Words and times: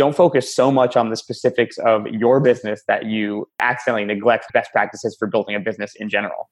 don't 0.00 0.16
focus 0.16 0.56
so 0.56 0.72
much 0.72 0.96
on 0.96 1.10
the 1.10 1.16
specifics 1.16 1.76
of 1.76 2.06
your 2.06 2.40
business 2.40 2.80
that 2.88 3.04
you 3.04 3.46
accidentally 3.60 4.06
neglect 4.06 4.46
best 4.54 4.72
practices 4.72 5.14
for 5.18 5.28
building 5.28 5.54
a 5.54 5.60
business 5.60 5.92
in 5.96 6.08
general. 6.08 6.48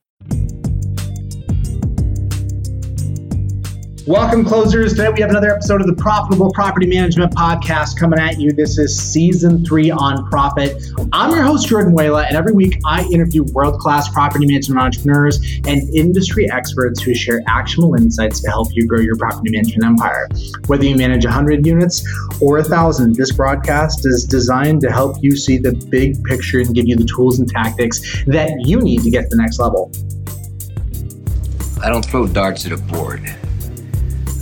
Welcome, 4.09 4.43
closers. 4.43 4.95
Today 4.95 5.11
we 5.11 5.21
have 5.21 5.29
another 5.29 5.51
episode 5.51 5.83
of 5.83 5.87
the 5.87 5.93
Profitable 5.93 6.51
Property 6.53 6.87
Management 6.87 7.35
Podcast 7.35 7.99
coming 7.99 8.19
at 8.19 8.41
you. 8.41 8.53
This 8.53 8.79
is 8.79 8.99
season 8.99 9.63
three 9.67 9.91
on 9.91 10.27
profit. 10.31 10.83
I'm 11.13 11.31
your 11.31 11.43
host, 11.43 11.69
Jordan 11.69 11.93
Muela, 11.93 12.27
and 12.27 12.35
every 12.35 12.55
week 12.55 12.81
I 12.87 13.05
interview 13.13 13.43
world 13.53 13.79
class 13.79 14.09
property 14.09 14.47
management 14.47 14.81
entrepreneurs 14.81 15.39
and 15.67 15.95
industry 15.95 16.51
experts 16.51 17.03
who 17.03 17.15
share 17.15 17.43
actionable 17.47 17.97
insights 17.97 18.41
to 18.41 18.49
help 18.49 18.69
you 18.73 18.87
grow 18.87 19.01
your 19.01 19.15
property 19.17 19.51
management 19.51 19.85
empire. 19.85 20.27
Whether 20.69 20.87
you 20.87 20.97
manage 20.97 21.27
100 21.27 21.67
units 21.67 22.03
or 22.41 22.55
1,000, 22.61 23.15
this 23.15 23.33
broadcast 23.33 24.07
is 24.07 24.25
designed 24.25 24.81
to 24.81 24.91
help 24.91 25.19
you 25.21 25.37
see 25.37 25.59
the 25.59 25.73
big 25.91 26.25
picture 26.25 26.61
and 26.61 26.75
give 26.75 26.89
you 26.89 26.97
the 26.97 27.05
tools 27.05 27.41
and 27.41 27.47
tactics 27.47 28.25
that 28.27 28.53
you 28.65 28.81
need 28.81 29.03
to 29.03 29.11
get 29.11 29.25
to 29.25 29.37
the 29.37 29.37
next 29.37 29.59
level. 29.59 29.93
I 31.85 31.91
don't 31.91 32.07
throw 32.07 32.27
darts 32.27 32.65
at 32.65 32.73
a 32.73 32.79
board. 32.79 33.37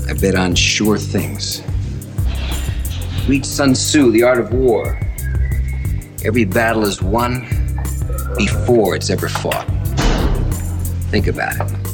I 0.08 0.12
bet 0.12 0.36
on 0.36 0.54
sure 0.54 0.98
things. 0.98 1.62
Read 3.28 3.44
Sun 3.44 3.74
Tzu, 3.74 4.12
The 4.12 4.22
Art 4.22 4.38
of 4.38 4.52
War. 4.52 5.00
Every 6.24 6.44
battle 6.44 6.84
is 6.84 7.02
won 7.02 7.40
before 8.36 8.94
it's 8.94 9.10
ever 9.10 9.28
fought. 9.28 9.66
Think 11.10 11.26
about 11.26 11.56
it. 11.60 11.85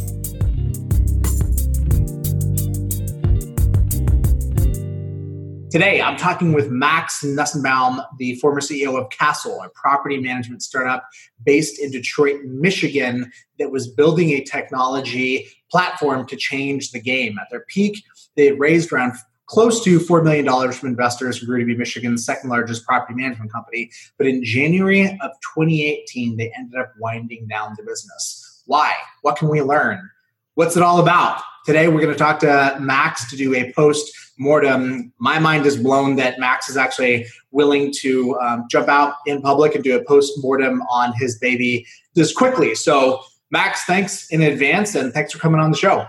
Today, 5.73 6.03
I'm 6.03 6.19
talking 6.19 6.53
with 6.53 6.71
Max 6.71 7.25
Nussenbaum, 7.25 8.05
the 8.19 8.35
former 8.35 8.61
CEO 8.61 9.01
of 9.01 9.09
Castle, 9.09 9.63
a 9.63 9.71
property 9.71 10.19
management 10.19 10.63
startup 10.63 11.09
based 11.47 11.81
in 11.81 11.91
Detroit, 11.91 12.43
Michigan, 12.45 13.33
that 13.59 13.71
was 13.71 13.89
building 13.89 14.33
a 14.33 14.45
technology 14.45 15.49
platform 15.71 16.27
to 16.27 16.37
change 16.37 16.91
the 16.91 17.01
game. 17.01 17.39
At 17.39 17.47
their 17.51 17.65
peak, 17.69 18.05
they 18.37 18.49
had 18.49 18.61
raised 18.61 18.93
around 18.93 19.15
close 19.47 19.83
to 19.85 19.99
$4 19.99 20.23
million 20.23 20.73
from 20.73 20.91
investors 20.91 21.39
who 21.39 21.47
grew 21.47 21.61
to 21.61 21.65
be 21.65 21.75
Michigan's 21.75 22.27
second 22.27 22.51
largest 22.51 22.85
property 22.85 23.15
management 23.15 23.51
company. 23.51 23.91
But 24.19 24.27
in 24.27 24.45
January 24.45 25.07
of 25.23 25.31
2018, 25.57 26.37
they 26.37 26.53
ended 26.55 26.79
up 26.79 26.93
winding 26.99 27.47
down 27.47 27.77
the 27.79 27.83
business. 27.83 28.63
Why? 28.67 28.93
What 29.23 29.39
can 29.39 29.49
we 29.49 29.63
learn? 29.63 30.11
What's 30.53 30.77
it 30.77 30.83
all 30.83 31.01
about? 31.01 31.41
Today, 31.65 31.89
we're 31.89 32.03
going 32.03 32.13
to 32.13 32.19
talk 32.19 32.41
to 32.41 32.77
Max 32.79 33.31
to 33.31 33.39
do 33.39 33.55
a 33.55 33.73
post 33.73 34.13
mortem. 34.43 35.13
My 35.19 35.39
mind 35.39 35.65
is 35.67 35.77
blown 35.77 36.17
that 36.17 36.39
Max 36.39 36.69
is 36.69 36.77
actually 36.77 37.27
willing 37.53 37.93
to 38.01 38.39
um, 38.41 38.67
jump 38.69 38.89
out 38.89 39.15
in 39.27 39.41
public 39.41 39.75
and 39.75 39.85
do 39.85 39.97
a 39.97 40.05
post 40.05 40.33
mortem 40.43 40.83
on 40.91 41.13
his 41.15 41.39
baby 41.39 41.87
this 42.15 42.33
quickly. 42.33 42.75
So, 42.75 43.23
Max, 43.51 43.85
thanks 43.85 44.29
in 44.31 44.43
advance 44.43 44.95
and 44.95 45.13
thanks 45.13 45.33
for 45.33 45.39
coming 45.39 45.61
on 45.61 45.71
the 45.71 45.77
show. 45.77 46.07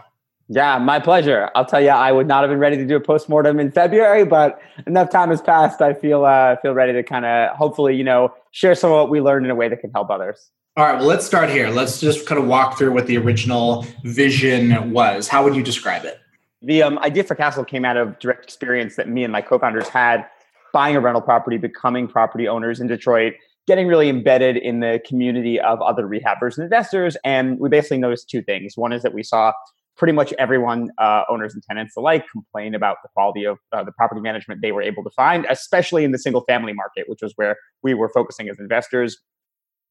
Yeah, 0.49 0.77
my 0.77 0.99
pleasure. 0.99 1.49
I'll 1.55 1.65
tell 1.65 1.81
you, 1.81 1.89
I 1.89 2.11
would 2.11 2.27
not 2.27 2.43
have 2.43 2.49
been 2.49 2.59
ready 2.59 2.75
to 2.77 2.85
do 2.85 2.97
a 2.97 2.99
post 2.99 3.29
mortem 3.29 3.59
in 3.59 3.71
February, 3.71 4.25
but 4.25 4.61
enough 4.85 5.09
time 5.09 5.29
has 5.29 5.41
passed. 5.41 5.81
I 5.81 5.93
feel 5.93 6.25
uh, 6.25 6.57
feel 6.57 6.73
ready 6.73 6.91
to 6.93 7.01
kind 7.01 7.25
of 7.25 7.55
hopefully, 7.55 7.95
you 7.95 8.03
know, 8.03 8.33
share 8.51 8.75
some 8.75 8.91
of 8.91 8.97
what 8.97 9.09
we 9.09 9.21
learned 9.21 9.45
in 9.45 9.51
a 9.51 9.55
way 9.55 9.69
that 9.69 9.79
can 9.79 9.91
help 9.91 10.09
others. 10.09 10.51
All 10.75 10.85
right, 10.85 10.97
well, 10.97 11.07
let's 11.07 11.25
start 11.25 11.49
here. 11.49 11.69
Let's 11.69 12.01
just 12.01 12.25
kind 12.25 12.41
of 12.41 12.47
walk 12.47 12.77
through 12.77 12.93
what 12.93 13.07
the 13.07 13.17
original 13.17 13.85
vision 14.03 14.91
was. 14.91 15.27
How 15.27 15.43
would 15.43 15.55
you 15.55 15.63
describe 15.63 16.03
it? 16.03 16.19
The 16.65 16.81
um, 16.81 16.97
idea 16.99 17.25
for 17.25 17.35
Castle 17.35 17.65
came 17.65 17.83
out 17.83 17.97
of 17.97 18.17
direct 18.19 18.45
experience 18.45 18.95
that 18.95 19.09
me 19.09 19.23
and 19.23 19.33
my 19.33 19.41
co-founders 19.41 19.89
had 19.89 20.25
buying 20.71 20.95
a 20.95 21.01
rental 21.01 21.21
property, 21.21 21.57
becoming 21.57 22.07
property 22.07 22.47
owners 22.47 22.79
in 22.79 22.87
Detroit, 22.87 23.33
getting 23.67 23.87
really 23.87 24.07
embedded 24.07 24.55
in 24.55 24.79
the 24.79 25.01
community 25.05 25.59
of 25.59 25.81
other 25.81 26.07
rehabbers 26.07 26.57
and 26.57 26.63
investors. 26.63 27.17
And 27.25 27.59
we 27.59 27.67
basically 27.67 27.97
noticed 27.97 28.29
two 28.29 28.41
things. 28.41 28.73
One 28.77 28.93
is 28.93 29.03
that 29.03 29.13
we 29.13 29.23
saw 29.23 29.51
pretty 29.97 30.13
much 30.13 30.33
everyone, 30.39 30.89
uh, 30.97 31.23
owners 31.29 31.53
and 31.53 31.61
tenants 31.61 31.95
alike, 31.97 32.25
complain 32.31 32.73
about 32.73 32.97
the 33.03 33.09
quality 33.13 33.43
of 33.43 33.59
uh, 33.73 33.83
the 33.83 33.91
property 33.91 34.21
management 34.21 34.61
they 34.61 34.71
were 34.71 34.81
able 34.81 35.03
to 35.03 35.11
find, 35.11 35.45
especially 35.49 36.03
in 36.03 36.11
the 36.11 36.17
single 36.17 36.41
family 36.45 36.73
market, 36.73 37.07
which 37.07 37.19
was 37.21 37.33
where 37.35 37.57
we 37.83 37.93
were 37.93 38.09
focusing 38.09 38.49
as 38.49 38.57
investors. 38.59 39.17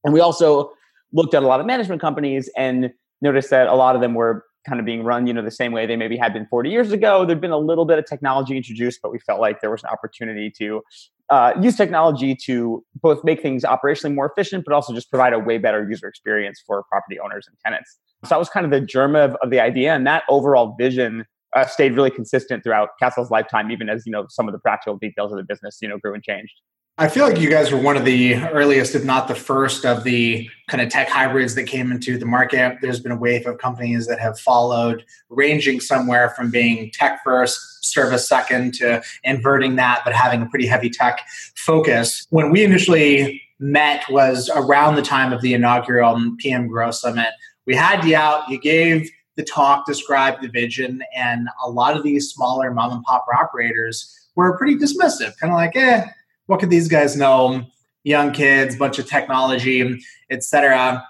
And 0.04 0.12
we 0.12 0.20
also 0.20 0.72
looked 1.12 1.34
at 1.34 1.42
a 1.42 1.46
lot 1.46 1.60
of 1.60 1.66
management 1.66 2.00
companies 2.00 2.50
and 2.56 2.90
noticed 3.20 3.50
that 3.50 3.68
a 3.68 3.74
lot 3.74 3.94
of 3.94 4.00
them 4.00 4.14
were 4.14 4.44
kind 4.66 4.80
of 4.80 4.86
being 4.86 5.02
run, 5.02 5.26
you 5.26 5.32
know, 5.32 5.42
the 5.42 5.50
same 5.50 5.72
way 5.72 5.86
they 5.86 5.96
maybe 5.96 6.16
had 6.16 6.32
been 6.32 6.46
40 6.46 6.70
years 6.70 6.92
ago. 6.92 7.24
There'd 7.24 7.40
been 7.40 7.50
a 7.50 7.58
little 7.58 7.84
bit 7.84 7.98
of 7.98 8.06
technology 8.06 8.56
introduced, 8.56 9.00
but 9.02 9.10
we 9.10 9.18
felt 9.18 9.40
like 9.40 9.60
there 9.60 9.70
was 9.70 9.82
an 9.82 9.90
opportunity 9.90 10.52
to 10.58 10.82
uh, 11.30 11.54
use 11.60 11.76
technology 11.76 12.34
to 12.34 12.84
both 13.00 13.24
make 13.24 13.40
things 13.40 13.64
operationally 13.64 14.14
more 14.14 14.30
efficient, 14.30 14.64
but 14.64 14.74
also 14.74 14.92
just 14.92 15.10
provide 15.10 15.32
a 15.32 15.38
way 15.38 15.58
better 15.58 15.88
user 15.88 16.06
experience 16.06 16.62
for 16.66 16.84
property 16.90 17.18
owners 17.18 17.46
and 17.48 17.56
tenants. 17.64 17.98
So 18.24 18.28
that 18.30 18.38
was 18.38 18.48
kind 18.48 18.64
of 18.64 18.70
the 18.70 18.80
germ 18.80 19.16
of, 19.16 19.34
of 19.42 19.50
the 19.50 19.58
idea, 19.58 19.94
and 19.94 20.06
that 20.06 20.22
overall 20.28 20.76
vision 20.78 21.24
uh, 21.56 21.66
stayed 21.66 21.94
really 21.94 22.10
consistent 22.10 22.62
throughout 22.62 22.90
Castle's 23.00 23.30
lifetime, 23.30 23.70
even 23.70 23.88
as 23.88 24.04
you 24.06 24.12
know 24.12 24.26
some 24.28 24.48
of 24.48 24.52
the 24.52 24.58
practical 24.58 24.96
details 24.96 25.32
of 25.32 25.38
the 25.38 25.44
business, 25.44 25.78
you 25.82 25.88
know, 25.88 25.98
grew 25.98 26.14
and 26.14 26.22
changed. 26.22 26.54
I 27.02 27.08
feel 27.08 27.26
like 27.26 27.40
you 27.40 27.50
guys 27.50 27.72
were 27.72 27.80
one 27.80 27.96
of 27.96 28.04
the 28.04 28.36
earliest, 28.36 28.94
if 28.94 29.04
not 29.04 29.26
the 29.26 29.34
first, 29.34 29.84
of 29.84 30.04
the 30.04 30.48
kind 30.68 30.80
of 30.80 30.88
tech 30.88 31.08
hybrids 31.08 31.56
that 31.56 31.64
came 31.64 31.90
into 31.90 32.16
the 32.16 32.26
market. 32.26 32.78
There's 32.80 33.00
been 33.00 33.10
a 33.10 33.16
wave 33.16 33.44
of 33.44 33.58
companies 33.58 34.06
that 34.06 34.20
have 34.20 34.38
followed, 34.38 35.04
ranging 35.28 35.80
somewhere 35.80 36.30
from 36.30 36.52
being 36.52 36.92
tech 36.92 37.20
first, 37.24 37.84
service 37.84 38.28
second, 38.28 38.74
to 38.74 39.02
inverting 39.24 39.74
that, 39.76 40.02
but 40.04 40.14
having 40.14 40.42
a 40.42 40.46
pretty 40.46 40.64
heavy 40.64 40.88
tech 40.88 41.22
focus. 41.56 42.24
When 42.30 42.52
we 42.52 42.62
initially 42.62 43.42
met 43.58 44.04
was 44.08 44.48
around 44.54 44.94
the 44.94 45.02
time 45.02 45.32
of 45.32 45.42
the 45.42 45.54
inaugural 45.54 46.36
PM 46.38 46.68
Grow 46.68 46.92
Summit. 46.92 47.30
We 47.66 47.74
had 47.74 48.04
you 48.04 48.14
out, 48.14 48.48
you 48.48 48.60
gave 48.60 49.10
the 49.34 49.42
talk, 49.42 49.86
described 49.86 50.40
the 50.40 50.48
vision, 50.48 51.02
and 51.16 51.48
a 51.64 51.68
lot 51.68 51.96
of 51.96 52.04
these 52.04 52.30
smaller 52.30 52.72
mom 52.72 52.92
and 52.92 53.02
pop 53.02 53.26
operators 53.36 54.20
were 54.36 54.56
pretty 54.56 54.76
dismissive, 54.76 55.36
kind 55.38 55.52
of 55.52 55.56
like, 55.56 55.74
eh 55.74 56.04
what 56.52 56.60
could 56.60 56.68
these 56.68 56.86
guys 56.86 57.16
know? 57.16 57.64
Young 58.04 58.30
kids, 58.30 58.76
bunch 58.76 58.98
of 58.98 59.06
technology, 59.06 59.98
etc. 60.30 61.02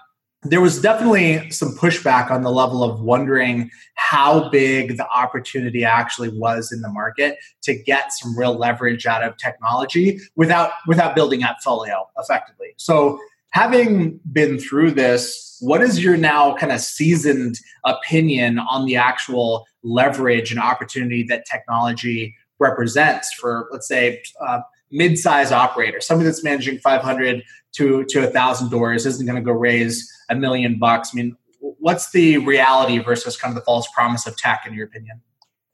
There 0.43 0.61
was 0.61 0.81
definitely 0.81 1.49
some 1.49 1.75
pushback 1.75 2.31
on 2.31 2.43
the 2.43 2.49
level 2.49 2.81
of 2.81 3.01
wondering 3.01 3.69
how 3.95 4.49
big 4.49 4.95
the 4.95 5.05
opportunity 5.09 5.83
actually 5.83 6.29
was 6.29 6.71
in 6.71 6.79
the 6.79 6.87
market 6.87 7.39
to 7.63 7.75
get 7.75 8.13
some 8.13 8.39
real 8.39 8.53
leverage 8.53 9.05
out 9.05 9.21
of 9.21 9.35
technology 9.35 10.17
without 10.37 10.71
without 10.87 11.13
building 11.13 11.41
AppFolio 11.41 12.05
effectively. 12.17 12.69
So 12.77 13.19
having 13.49 14.21
been 14.31 14.57
through 14.57 14.91
this, 14.91 15.57
what 15.59 15.81
is 15.81 16.01
your 16.01 16.15
now 16.15 16.55
kind 16.55 16.71
of 16.71 16.79
seasoned 16.79 17.59
opinion 17.83 18.59
on 18.59 18.85
the 18.85 18.95
actual 18.95 19.65
leverage 19.83 20.51
and 20.51 20.59
opportunity 20.61 21.21
that 21.23 21.45
technology 21.45 22.33
represents 22.59 23.33
for, 23.33 23.67
let's 23.73 23.89
say, 23.89 24.23
uh, 24.39 24.61
mid-size 24.93 25.51
operator, 25.51 25.99
somebody 25.99 26.27
that's 26.27 26.43
managing 26.43 26.77
500 26.79 27.43
to 27.73 28.05
to 28.05 28.27
a 28.27 28.31
thousand 28.31 28.69
doors, 28.69 29.05
isn't 29.05 29.25
going 29.25 29.35
to 29.35 29.41
go 29.41 29.51
raise 29.51 30.09
a 30.29 30.35
million 30.35 30.79
bucks. 30.79 31.09
I 31.13 31.17
mean, 31.17 31.35
what's 31.59 32.11
the 32.11 32.37
reality 32.37 32.99
versus 32.99 33.35
kind 33.35 33.51
of 33.51 33.55
the 33.55 33.65
false 33.65 33.87
promise 33.93 34.25
of 34.27 34.37
tech, 34.37 34.63
in 34.65 34.73
your 34.73 34.85
opinion? 34.85 35.21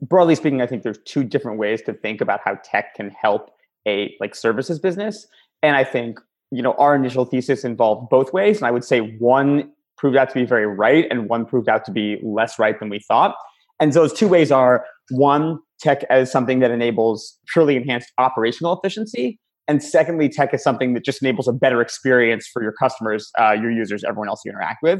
Broadly 0.01 0.35
speaking, 0.35 0.61
I 0.61 0.65
think 0.65 0.83
there's 0.83 0.99
two 1.05 1.23
different 1.23 1.59
ways 1.59 1.81
to 1.83 1.93
think 1.93 2.21
about 2.21 2.39
how 2.43 2.57
tech 2.63 2.95
can 2.95 3.09
help 3.09 3.51
a 3.87 4.15
like 4.19 4.33
services 4.33 4.79
business, 4.79 5.27
and 5.61 5.75
I 5.75 5.83
think 5.83 6.19
you 6.51 6.61
know 6.61 6.73
our 6.73 6.95
initial 6.95 7.25
thesis 7.25 7.63
involved 7.63 8.09
both 8.09 8.33
ways, 8.33 8.57
and 8.57 8.65
I 8.65 8.71
would 8.71 8.85
say 8.85 9.17
one 9.19 9.71
proved 9.97 10.15
out 10.15 10.29
to 10.29 10.35
be 10.35 10.45
very 10.45 10.65
right, 10.65 11.05
and 11.11 11.27
one 11.27 11.45
proved 11.45 11.67
out 11.67 11.83
to 11.85 11.91
be 11.91 12.17
less 12.23 12.57
right 12.57 12.79
than 12.79 12.89
we 12.89 12.99
thought. 12.99 13.35
And 13.81 13.93
those 13.93 14.13
two 14.13 14.27
ways 14.27 14.51
are 14.51 14.85
one, 15.09 15.59
tech 15.79 16.03
as 16.09 16.31
something 16.31 16.59
that 16.59 16.71
enables 16.71 17.37
purely 17.51 17.75
enhanced 17.75 18.11
operational 18.17 18.77
efficiency. 18.77 19.39
And 19.67 19.83
secondly, 19.83 20.29
tech 20.29 20.53
is 20.53 20.63
something 20.63 20.93
that 20.95 21.05
just 21.05 21.21
enables 21.21 21.47
a 21.47 21.53
better 21.53 21.81
experience 21.81 22.47
for 22.51 22.63
your 22.63 22.71
customers, 22.73 23.31
uh, 23.39 23.51
your 23.51 23.71
users, 23.71 24.03
everyone 24.03 24.27
else 24.27 24.41
you 24.43 24.51
interact 24.51 24.79
with. 24.81 24.99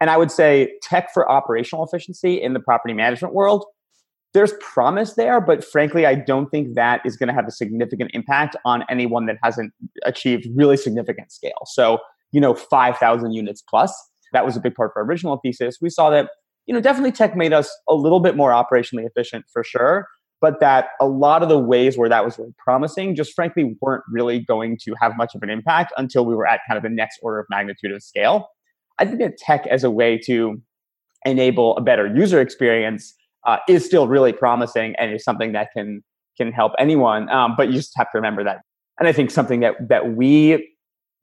And 0.00 0.10
I 0.10 0.16
would 0.16 0.32
say 0.32 0.72
tech 0.82 1.12
for 1.14 1.30
operational 1.30 1.84
efficiency 1.84 2.42
in 2.42 2.54
the 2.54 2.60
property 2.60 2.94
management 2.94 3.34
world, 3.34 3.64
there's 4.34 4.52
promise 4.60 5.12
there, 5.12 5.40
but 5.40 5.62
frankly, 5.62 6.06
I 6.06 6.14
don't 6.14 6.48
think 6.50 6.74
that 6.74 7.02
is 7.04 7.16
going 7.16 7.28
to 7.28 7.34
have 7.34 7.46
a 7.46 7.50
significant 7.50 8.10
impact 8.14 8.56
on 8.64 8.82
anyone 8.88 9.26
that 9.26 9.36
hasn't 9.42 9.72
achieved 10.04 10.48
really 10.56 10.76
significant 10.76 11.30
scale. 11.30 11.62
So, 11.66 11.98
you 12.32 12.40
know, 12.40 12.54
5,000 12.54 13.32
units 13.32 13.62
plus, 13.62 13.94
that 14.32 14.44
was 14.44 14.56
a 14.56 14.60
big 14.60 14.74
part 14.74 14.90
of 14.90 14.94
our 14.96 15.04
original 15.04 15.38
thesis. 15.44 15.78
We 15.80 15.90
saw 15.90 16.10
that 16.10 16.30
you 16.66 16.74
know, 16.74 16.80
definitely 16.80 17.12
tech 17.12 17.36
made 17.36 17.52
us 17.52 17.74
a 17.88 17.94
little 17.94 18.20
bit 18.20 18.36
more 18.36 18.50
operationally 18.50 19.06
efficient 19.06 19.44
for 19.52 19.64
sure. 19.64 20.08
But 20.40 20.58
that 20.58 20.88
a 21.00 21.06
lot 21.06 21.42
of 21.42 21.48
the 21.48 21.58
ways 21.58 21.96
where 21.96 22.08
that 22.08 22.24
was 22.24 22.36
really 22.36 22.52
promising 22.58 23.14
just 23.14 23.32
frankly 23.32 23.76
weren't 23.80 24.02
really 24.10 24.40
going 24.40 24.76
to 24.82 24.94
have 25.00 25.16
much 25.16 25.34
of 25.36 25.42
an 25.42 25.50
impact 25.50 25.92
until 25.96 26.24
we 26.26 26.34
were 26.34 26.46
at 26.46 26.60
kind 26.68 26.76
of 26.76 26.82
the 26.82 26.88
next 26.88 27.20
order 27.22 27.38
of 27.38 27.46
magnitude 27.48 27.92
of 27.92 28.02
scale. 28.02 28.48
I 28.98 29.04
think 29.04 29.20
that 29.20 29.36
tech 29.38 29.66
as 29.68 29.84
a 29.84 29.90
way 29.90 30.18
to 30.26 30.60
enable 31.24 31.76
a 31.76 31.80
better 31.80 32.12
user 32.12 32.40
experience 32.40 33.14
uh, 33.46 33.58
is 33.68 33.84
still 33.84 34.08
really 34.08 34.32
promising 34.32 34.94
and 34.98 35.12
is 35.12 35.24
something 35.24 35.52
that 35.52 35.68
can 35.76 36.02
can 36.36 36.50
help 36.50 36.72
anyone. 36.78 37.28
Um, 37.30 37.54
but 37.56 37.68
you 37.68 37.74
just 37.74 37.92
have 37.96 38.10
to 38.12 38.18
remember 38.18 38.42
that. 38.44 38.62
And 38.98 39.06
I 39.08 39.12
think 39.12 39.30
something 39.30 39.60
that 39.60 39.74
that 39.88 40.14
we 40.14 40.74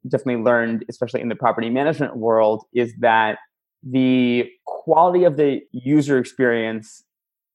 definitely 0.08 0.42
learned, 0.42 0.84
especially 0.88 1.20
in 1.20 1.28
the 1.28 1.34
property 1.34 1.68
management 1.68 2.16
world, 2.16 2.64
is 2.74 2.92
that 3.00 3.38
the 3.82 4.50
quality 4.66 5.24
of 5.24 5.36
the 5.36 5.62
user 5.72 6.18
experience, 6.18 7.04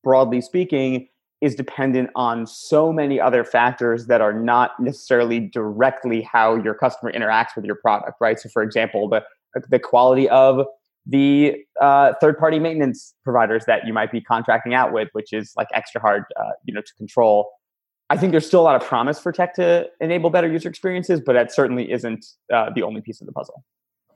broadly 0.04 0.42
speaking, 0.42 1.08
is 1.42 1.56
dependent 1.56 2.10
on 2.16 2.48
so 2.48 2.92
many 2.92 3.20
other 3.20 3.44
factors 3.44 4.08
that 4.08 4.22
are 4.22 4.34
not 4.34 4.80
necessarily 4.80 5.40
directly 5.40 6.22
how 6.22 6.56
your 6.56 6.74
customer 6.74 7.12
interacts 7.12 7.56
with 7.56 7.66
your 7.66 7.76
product, 7.76 8.14
right? 8.20 8.40
So, 8.40 8.50
for 8.50 8.64
example, 8.64 9.10
the 9.10 9.24
the 9.70 9.80
quality 9.80 10.28
of 10.30 10.66
the 11.06 11.56
uh, 11.80 12.14
third 12.20 12.38
party 12.38 12.60
maintenance 12.60 13.14
providers 13.24 13.66
that 13.66 13.86
you 13.86 13.94
might 13.94 14.12
be 14.12 14.22
contracting 14.22 14.74
out 14.74 14.92
with, 14.92 15.10
which 15.14 15.32
is 15.34 15.54
like 15.56 15.68
extra 15.74 16.02
hard, 16.02 16.24
uh, 16.40 16.52
you 16.66 16.74
know, 16.74 16.82
to 16.82 16.94
control. 16.96 17.52
I 18.10 18.18
think 18.18 18.32
there's 18.32 18.46
still 18.46 18.62
a 18.62 18.64
lot 18.64 18.76
of 18.76 18.88
promise 18.88 19.20
for 19.20 19.32
tech 19.32 19.54
to 19.56 19.88
enable 20.00 20.30
better 20.30 20.52
user 20.52 20.70
experiences, 20.70 21.22
but 21.22 21.34
that 21.34 21.52
certainly 21.52 21.92
isn't 21.92 22.26
uh, 22.54 22.70
the 22.74 22.84
only 22.84 23.02
piece 23.02 23.22
of 23.22 23.28
the 23.28 23.34
puzzle. 23.34 23.64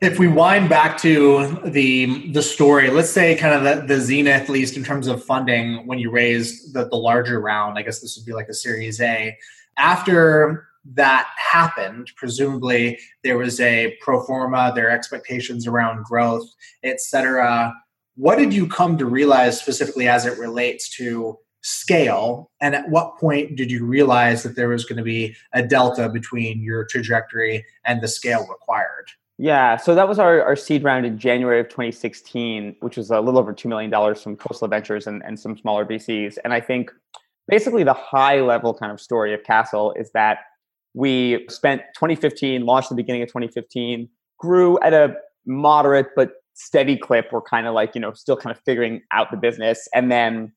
If 0.02 0.18
we 0.18 0.30
wind 0.30 0.70
back 0.70 0.98
to 1.00 1.60
the 1.66 2.32
the 2.32 2.42
story, 2.42 2.90
let's 2.90 3.10
say 3.10 3.36
kind 3.36 3.54
of 3.54 3.64
the, 3.64 3.96
the 3.96 4.00
zenith, 4.00 4.44
at 4.44 4.50
least 4.50 4.78
in 4.78 4.84
terms 4.84 5.08
of 5.08 5.24
funding, 5.24 5.86
when 5.88 6.00
you 6.00 6.10
raised 6.10 6.74
the, 6.74 6.88
the 6.88 6.96
larger 6.96 7.42
round, 7.42 7.78
I 7.78 7.82
guess 7.82 8.00
this 8.00 8.16
would 8.16 8.26
be 8.26 8.32
like 8.32 8.48
a 8.48 8.54
Series 8.54 9.02
A. 9.02 9.38
After 9.78 10.70
that 10.94 11.28
happened, 11.36 12.12
presumably 12.16 12.98
there 13.26 13.38
was 13.38 13.60
a 13.60 13.98
pro 14.00 14.24
forma, 14.24 14.72
their 14.74 14.90
expectations 14.90 15.68
around 15.68 16.06
growth, 16.06 16.48
et 16.84 17.02
cetera. 17.02 17.74
What 18.16 18.38
did 18.38 18.54
you 18.54 18.68
come 18.68 18.98
to 19.00 19.06
realize 19.06 19.60
specifically 19.60 20.08
as 20.08 20.26
it 20.26 20.40
relates 20.40 20.90
to 20.96 21.38
scale? 21.62 22.52
And 22.62 22.74
at 22.74 22.90
what 22.90 23.18
point 23.18 23.58
did 23.58 23.70
you 23.70 23.86
realize 23.86 24.44
that 24.44 24.56
there 24.56 24.70
was 24.70 24.86
going 24.86 24.98
to 24.98 25.04
be 25.04 25.36
a 25.52 25.62
delta 25.62 26.08
between 26.08 26.64
your 26.64 26.86
trajectory 26.86 27.66
and 27.84 28.02
the 28.02 28.08
scale 28.08 28.48
required? 28.48 29.12
Yeah, 29.42 29.78
so 29.78 29.96
that 29.96 30.10
was 30.10 30.20
our, 30.20 30.44
our 30.44 30.58
seed 30.58 30.84
round 30.84 31.06
in 31.06 31.18
January 31.18 31.62
of 31.62 31.70
2016, 31.70 32.76
which 32.82 32.98
was 32.98 33.10
a 33.10 33.22
little 33.22 33.40
over 33.40 33.54
$2 33.54 33.68
million 33.68 33.90
from 34.16 34.36
Coastal 34.36 34.68
Ventures 34.68 35.08
and, 35.08 35.24
and 35.26 35.40
some 35.40 35.58
smaller 35.58 35.86
VCs. 35.86 36.38
And 36.44 36.52
I 36.52 36.60
think 36.60 36.92
basically 37.48 37.86
the 37.86 37.94
high 37.94 38.42
level 38.42 38.74
kind 38.74 38.92
of 38.92 39.00
story 39.00 39.34
of 39.34 39.42
Castle 39.46 39.94
is 39.98 40.12
that 40.12 40.40
we 40.94 41.46
spent 41.50 41.84
2015, 41.96 42.66
launched 42.66 42.90
the 42.90 42.96
beginning 42.96 43.22
of 43.22 43.30
2015, 43.30 44.10
grew 44.40 44.78
at 44.82 44.94
a 44.94 45.16
moderate 45.46 46.08
but 46.18 46.32
steady 46.54 46.98
clip. 46.98 47.30
We're 47.32 47.42
kind 47.42 47.66
of 47.66 47.74
like, 47.74 47.96
you 47.96 48.02
know, 48.02 48.12
still 48.12 48.36
kind 48.36 48.54
of 48.54 48.62
figuring 48.66 49.04
out 49.14 49.32
the 49.32 49.38
business. 49.38 49.88
And 49.96 50.12
then 50.12 50.52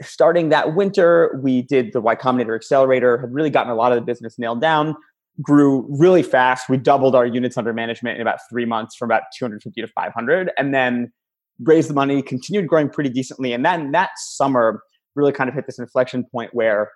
starting 0.00 0.50
that 0.50 0.76
winter, 0.76 1.40
we 1.42 1.62
did 1.62 1.92
the 1.92 2.00
Y 2.00 2.14
Combinator 2.14 2.54
Accelerator, 2.54 3.18
had 3.18 3.34
really 3.34 3.50
gotten 3.50 3.72
a 3.72 3.74
lot 3.74 3.90
of 3.90 3.96
the 3.96 4.04
business 4.04 4.38
nailed 4.38 4.60
down 4.60 4.94
grew 5.40 5.86
really 5.88 6.22
fast. 6.22 6.68
We 6.68 6.76
doubled 6.76 7.14
our 7.14 7.26
units 7.26 7.56
under 7.56 7.72
management 7.72 8.16
in 8.16 8.22
about 8.22 8.40
three 8.50 8.64
months 8.64 8.94
from 8.96 9.08
about 9.08 9.22
250 9.36 9.80
to 9.80 9.88
500, 9.88 10.50
and 10.58 10.74
then 10.74 11.12
raised 11.60 11.88
the 11.88 11.94
money, 11.94 12.22
continued 12.22 12.66
growing 12.66 12.88
pretty 12.88 13.10
decently. 13.10 13.52
And 13.52 13.64
then 13.64 13.92
that 13.92 14.10
summer 14.16 14.82
really 15.14 15.32
kind 15.32 15.48
of 15.48 15.54
hit 15.54 15.66
this 15.66 15.78
inflection 15.78 16.24
point 16.24 16.50
where, 16.52 16.90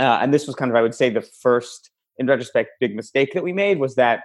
uh, 0.00 0.18
and 0.20 0.32
this 0.32 0.46
was 0.46 0.56
kind 0.56 0.70
of, 0.70 0.76
I 0.76 0.82
would 0.82 0.94
say, 0.94 1.10
the 1.10 1.22
first, 1.22 1.90
in 2.18 2.26
retrospect, 2.26 2.70
big 2.80 2.94
mistake 2.94 3.32
that 3.34 3.42
we 3.42 3.52
made 3.52 3.78
was 3.78 3.94
that 3.96 4.24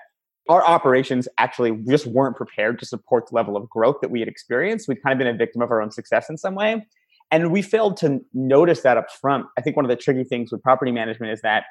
our 0.49 0.65
operations 0.65 1.27
actually 1.37 1.77
just 1.89 2.07
weren't 2.07 2.35
prepared 2.37 2.79
to 2.79 2.85
support 2.85 3.27
the 3.27 3.35
level 3.35 3.57
of 3.57 3.69
growth 3.69 3.97
that 4.01 4.11
we 4.11 4.19
had 4.19 4.29
experienced. 4.29 4.87
We'd 4.87 5.01
kind 5.03 5.13
of 5.13 5.17
been 5.17 5.33
a 5.33 5.37
victim 5.37 5.61
of 5.61 5.71
our 5.71 5.81
own 5.81 5.91
success 5.91 6.29
in 6.29 6.37
some 6.37 6.55
way. 6.55 6.85
And 7.31 7.51
we 7.51 7.61
failed 7.61 7.97
to 7.97 8.21
notice 8.33 8.81
that 8.81 8.97
up 8.97 9.11
front. 9.11 9.45
I 9.57 9.61
think 9.61 9.75
one 9.75 9.83
of 9.83 9.89
the 9.89 9.97
tricky 9.97 10.23
things 10.23 10.51
with 10.51 10.63
property 10.63 10.93
management 10.93 11.33
is 11.33 11.41
that 11.41 11.65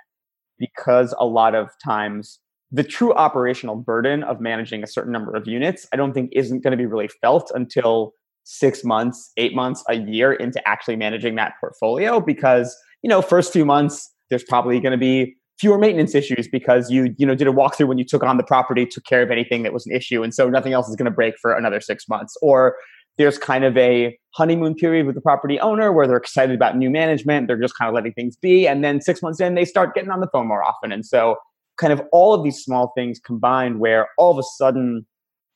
because 0.59 1.15
a 1.19 1.27
lot 1.27 1.55
of 1.55 1.71
times 1.85 2.41
the 2.73 2.83
true 2.83 3.15
operational 3.15 3.77
burden 3.77 4.23
of 4.25 4.41
managing 4.41 4.83
a 4.83 4.87
certain 4.87 5.13
number 5.13 5.35
of 5.35 5.47
units, 5.47 5.87
I 5.93 5.97
don't 5.97 6.13
think 6.13 6.31
isn't 6.33 6.63
going 6.63 6.73
to 6.73 6.77
be 6.77 6.87
really 6.87 7.09
felt 7.09 7.51
until 7.55 8.13
six 8.45 8.85
months, 8.85 9.33
eight 9.37 9.55
months, 9.55 9.85
a 9.89 9.95
year 9.95 10.33
into 10.33 10.67
actually 10.69 10.97
managing 10.97 11.37
that 11.37 11.55
portfolio. 11.61 12.21
Because, 12.21 12.77
you 13.03 13.09
know, 13.09 13.23
first 13.23 13.53
few 13.53 13.65
months, 13.65 14.13
there's 14.31 14.45
probably 14.45 14.81
going 14.81 14.93
to 14.93 14.99
be 14.99 15.37
fewer 15.59 15.79
maintenance 15.79 16.15
issues 16.15 16.49
because 16.49 16.91
you, 16.91 17.15
you 17.19 17.27
know, 17.27 17.35
did 17.35 17.49
a 17.49 17.53
walkthrough 17.53 17.89
when 17.89 17.99
you 17.99 18.05
took 18.05 18.23
on 18.23 18.37
the 18.37 18.45
property, 18.45 18.85
took 18.85 19.05
care 19.05 19.23
of 19.23 19.31
anything 19.31 19.63
that 19.63 19.73
was 19.73 19.87
an 19.87 19.95
issue. 19.95 20.23
And 20.23 20.35
so 20.35 20.49
nothing 20.51 20.73
else 20.73 20.89
is 20.89 20.97
going 20.97 21.07
to 21.07 21.11
break 21.11 21.35
for 21.41 21.53
another 21.53 21.81
six 21.81 22.09
months. 22.09 22.37
Or 22.43 22.77
there's 23.19 23.39
kind 23.39 23.65
of 23.65 23.77
a 23.77 24.17
honeymoon 24.35 24.75
period 24.75 25.07
with 25.07 25.15
the 25.15 25.21
property 25.21 25.59
owner 25.61 25.93
where 25.93 26.07
they're 26.07 26.17
excited 26.17 26.55
about 26.55 26.77
new 26.77 26.91
management. 26.91 27.47
They're 27.47 27.61
just 27.61 27.77
kind 27.77 27.89
of 27.89 27.95
letting 27.95 28.13
things 28.13 28.37
be. 28.37 28.69
And 28.69 28.85
then 28.85 29.01
six 29.01 29.23
months 29.23 29.41
in, 29.41 29.55
they 29.55 29.65
start 29.65 29.95
getting 29.95 30.11
on 30.11 30.21
the 30.21 30.29
phone 30.29 30.47
more 30.47 30.63
often. 30.63 30.93
And 30.93 31.05
so, 31.05 31.37
kind 31.79 31.93
of 31.93 32.01
all 32.13 32.33
of 32.33 32.43
these 32.43 32.63
small 32.63 32.93
things 32.97 33.19
combined, 33.19 33.81
where 33.81 34.09
all 34.19 34.31
of 34.33 34.39
a 34.39 34.43
sudden, 34.57 35.07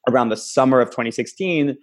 around 0.08 0.28
the 0.28 0.36
summer 0.36 0.80
of 0.80 0.88
2016, 0.88 1.76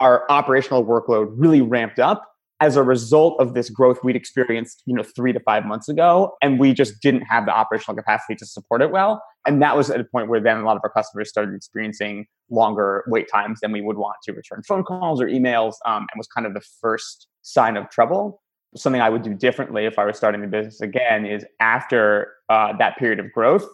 our 0.00 0.24
operational 0.30 0.84
workload 0.84 1.32
really 1.36 1.60
ramped 1.60 1.98
up 1.98 2.33
as 2.60 2.76
a 2.76 2.82
result 2.82 3.40
of 3.40 3.54
this 3.54 3.68
growth 3.68 3.98
we'd 4.04 4.16
experienced, 4.16 4.82
you 4.86 4.94
know, 4.94 5.02
three 5.02 5.32
to 5.32 5.40
five 5.40 5.66
months 5.66 5.88
ago, 5.88 6.32
and 6.40 6.60
we 6.60 6.72
just 6.72 7.00
didn't 7.02 7.22
have 7.22 7.46
the 7.46 7.52
operational 7.52 7.96
capacity 7.96 8.34
to 8.36 8.46
support 8.46 8.80
it 8.80 8.90
well. 8.90 9.22
And 9.46 9.60
that 9.60 9.76
was 9.76 9.90
at 9.90 10.00
a 10.00 10.04
point 10.04 10.28
where 10.28 10.40
then 10.40 10.58
a 10.58 10.64
lot 10.64 10.76
of 10.76 10.80
our 10.84 10.90
customers 10.90 11.28
started 11.28 11.54
experiencing 11.54 12.26
longer 12.50 13.04
wait 13.08 13.28
times 13.30 13.60
than 13.60 13.72
we 13.72 13.80
would 13.80 13.96
want 13.96 14.16
to 14.24 14.32
return 14.32 14.62
phone 14.66 14.84
calls 14.84 15.20
or 15.20 15.26
emails, 15.26 15.74
um, 15.84 16.06
and 16.12 16.16
was 16.16 16.28
kind 16.28 16.46
of 16.46 16.54
the 16.54 16.62
first 16.80 17.26
sign 17.42 17.76
of 17.76 17.90
trouble. 17.90 18.40
Something 18.76 19.00
I 19.00 19.10
would 19.10 19.22
do 19.22 19.34
differently 19.34 19.84
if 19.84 19.98
I 19.98 20.04
was 20.04 20.16
starting 20.16 20.40
the 20.40 20.46
business 20.46 20.80
again 20.80 21.26
is 21.26 21.44
after 21.60 22.32
uh, 22.48 22.76
that 22.78 22.96
period 22.98 23.20
of 23.20 23.30
growth, 23.32 23.66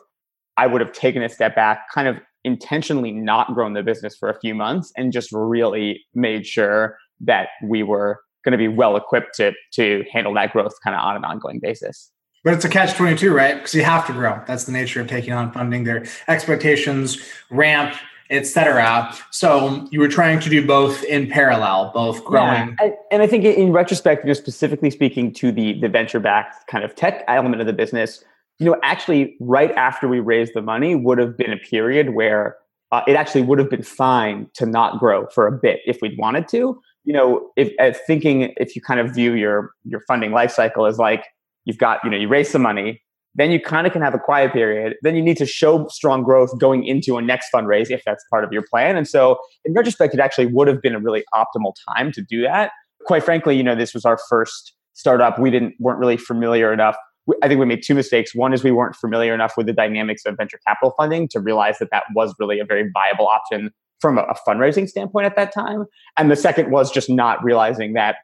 I 0.57 0.67
would 0.67 0.81
have 0.81 0.93
taken 0.93 1.23
a 1.23 1.29
step 1.29 1.55
back, 1.55 1.91
kind 1.95 2.09
of 2.09 2.17
intentionally 2.45 3.13
not 3.13 3.55
grown 3.55 3.75
the 3.75 3.83
business 3.83 4.17
for 4.17 4.31
a 4.31 4.39
few 4.41 4.55
months, 4.55 4.93
and 4.97 5.13
just 5.13 5.31
really 5.33 6.03
made 6.15 6.47
sure 6.47 6.97
that 7.21 7.49
we 7.63 7.83
were 7.83 8.21
going 8.45 8.53
to 8.53 8.59
be 8.59 8.69
well 8.69 8.97
equipped 8.97 9.35
to 9.37 9.53
to 9.73 10.05
handle 10.13 10.35
that 10.35 10.53
growth 10.53 10.75
kind 10.83 10.97
of 10.97 11.03
on 11.03 11.17
an 11.17 11.25
ongoing 11.25 11.59
basis. 11.61 12.11
But 12.43 12.55
it's 12.55 12.65
a 12.65 12.71
catch 12.71 12.95
22, 12.95 13.35
right? 13.35 13.57
Because 13.57 13.75
you 13.75 13.85
have 13.85 14.07
to 14.07 14.15
grow. 14.15 14.41
That's 14.47 14.65
the 14.65 14.73
nature 14.73 15.01
of 15.01 15.09
taking 15.09 15.35
on 15.35 15.53
funding. 15.53 15.85
Their 15.85 16.07
expectations 16.27 17.21
ramp, 17.51 17.95
etc. 18.31 19.15
So 19.31 19.87
you 19.91 20.01
were 20.01 20.09
trying 20.09 20.41
to 20.41 20.49
do 20.49 20.67
both 20.67 21.05
in 21.05 21.29
parallel, 21.29 21.91
both 21.93 22.25
growing. 22.25 22.77
Yeah. 22.81 22.93
And 23.11 23.23
I 23.23 23.27
think 23.27 23.45
in 23.45 23.73
retrospect, 23.73 24.25
you 24.25 24.29
know, 24.29 24.35
specifically 24.35 24.91
speaking 24.91 25.33
to 25.35 25.53
the 25.53 25.79
the 25.81 25.89
venture 25.89 26.21
backed 26.21 26.67
kind 26.67 26.85
of 26.85 26.95
tech 26.95 27.25
element 27.29 27.61
of 27.61 27.67
the 27.67 27.75
business, 27.75 28.25
you 28.59 28.67
know, 28.67 28.77
actually 28.83 29.37
right 29.41 29.73
after 29.73 30.09
we 30.09 30.21
raised 30.21 30.55
the 30.55 30.63
money 30.63 30.95
would 30.95 31.19
have 31.19 31.37
been 31.37 31.53
a 31.53 31.59
period 31.59 32.11
where 32.15 32.57
uh, 32.93 33.03
it 33.07 33.17
actually 33.17 33.43
would 33.43 33.59
have 33.59 33.71
been 33.71 33.83
fine 33.83 34.49
to 34.55 34.67
not 34.67 34.99
grow 34.99 35.27
for 35.29 35.47
a 35.47 35.53
bit 35.53 35.81
if 35.87 35.99
we'd 36.01 36.19
wanted 36.19 36.49
to 36.49 36.81
you 37.05 37.13
know, 37.13 37.51
if 37.57 37.73
uh, 37.79 37.97
thinking 38.07 38.53
if 38.57 38.77
you 38.77 38.83
kind 38.83 39.01
of 39.01 39.15
view 39.15 39.35
your 39.35 39.71
your 39.85 40.01
funding 40.07 40.33
life 40.33 40.51
cycle 40.51 40.87
as 40.87 40.99
like 40.99 41.25
you've 41.65 41.79
got, 41.79 42.01
you 42.05 42.11
know, 42.11 42.17
you 42.17 42.29
raise 42.29 42.51
some 42.51 42.63
money, 42.63 43.03
then 43.35 43.51
you 43.51 43.61
kind 43.61 43.87
of 43.87 43.93
can 43.93 44.03
have 44.03 44.15
a 44.15 44.19
quiet 44.19 44.53
period. 44.53 44.97
Then 45.03 45.15
you 45.15 45.23
need 45.23 45.37
to 45.39 45.47
show 45.47 45.87
strong 45.89 46.23
growth 46.23 46.59
going 46.59 46.85
into 46.85 47.17
a 47.17 47.23
next 47.23 47.49
fundraise 47.55 47.91
if 47.91 48.03
that's 48.05 48.25
part 48.31 48.45
of 48.45 48.53
your 48.53 48.65
plan. 48.71 48.97
And 48.97 49.09
so, 49.09 49.39
in 49.65 49.73
retrospect, 49.73 50.15
it 50.15 50.21
actually 50.21 50.47
would 50.47 50.69
have 50.69 50.83
been 50.83 50.95
a 50.95 51.01
really 51.01 51.25
optimal 51.35 51.75
time 51.89 52.13
to 52.13 52.23
do 52.23 52.43
that. 52.43 52.73
Quite 53.07 53.25
frankly, 53.25 53.57
you 53.57 53.63
know, 53.63 53.75
this 53.75 53.95
was 53.95 54.05
our 54.05 54.19
first 54.29 54.75
startup. 54.95 55.39
We 55.39 55.51
didn't 55.51 55.75
weren't 55.79 55.99
really 55.99 56.17
familiar 56.17 56.73
enough. 56.73 56.97
I 57.43 57.49
think 57.49 57.61
we 57.61 57.67
made 57.67 57.83
two 57.85 57.95
mistakes. 57.95 58.35
One 58.35 58.53
is 58.53 58.65
we 58.65 58.73
weren't 58.73 58.97
familiar 58.97 59.33
enough 59.33 59.55
with 59.57 59.67
the 59.67 59.73
dynamics 59.73 60.23
of 60.27 60.37
venture 60.37 60.59
capital 60.67 60.93
funding 60.97 61.29
to 61.29 61.41
realize 61.41 61.79
that 61.79 61.89
that 61.93 62.05
was 62.15 62.35
really 62.39 62.59
a 62.59 62.65
very 62.65 62.91
viable 62.93 63.29
option 63.29 63.71
from 64.01 64.19
a, 64.19 64.23
a 64.23 64.35
fundraising 64.47 64.89
standpoint 64.89 65.27
at 65.27 65.37
that 65.37 65.53
time. 65.53 65.85
And 66.17 66.31
the 66.31 66.37
second 66.37 66.71
was 66.71 66.91
just 66.91 67.11
not 67.11 67.43
realizing 67.45 67.93
that 67.95 68.17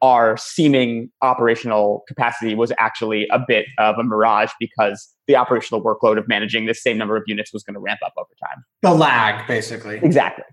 our 0.00 0.36
seeming 0.36 1.10
operational 1.22 2.04
capacity 2.06 2.54
was 2.54 2.72
actually 2.78 3.26
a 3.32 3.40
bit 3.46 3.66
of 3.78 3.96
a 3.98 4.04
mirage 4.04 4.50
because 4.60 5.12
the 5.26 5.36
operational 5.36 5.82
workload 5.82 6.18
of 6.18 6.28
managing 6.28 6.66
the 6.66 6.74
same 6.74 6.96
number 6.96 7.16
of 7.16 7.24
units 7.26 7.52
was 7.52 7.62
going 7.64 7.74
to 7.74 7.80
ramp 7.80 8.00
up 8.04 8.12
over 8.16 8.28
time. 8.48 8.64
The 8.82 8.94
lag, 8.94 9.46
basically. 9.48 9.96
Exactly. 9.96 10.44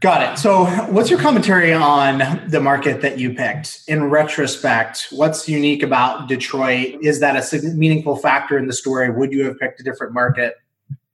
Got 0.00 0.22
it. 0.22 0.38
So, 0.38 0.64
what's 0.86 1.10
your 1.10 1.18
commentary 1.18 1.74
on 1.74 2.42
the 2.48 2.60
market 2.60 3.02
that 3.02 3.18
you 3.18 3.34
picked? 3.34 3.82
In 3.86 4.04
retrospect, 4.04 5.08
what's 5.10 5.46
unique 5.46 5.82
about 5.82 6.26
Detroit? 6.26 6.96
Is 7.02 7.20
that 7.20 7.36
a 7.36 7.62
meaningful 7.74 8.16
factor 8.16 8.56
in 8.56 8.66
the 8.66 8.72
story? 8.72 9.10
Would 9.10 9.32
you 9.32 9.44
have 9.44 9.58
picked 9.58 9.78
a 9.80 9.82
different 9.82 10.14
market? 10.14 10.54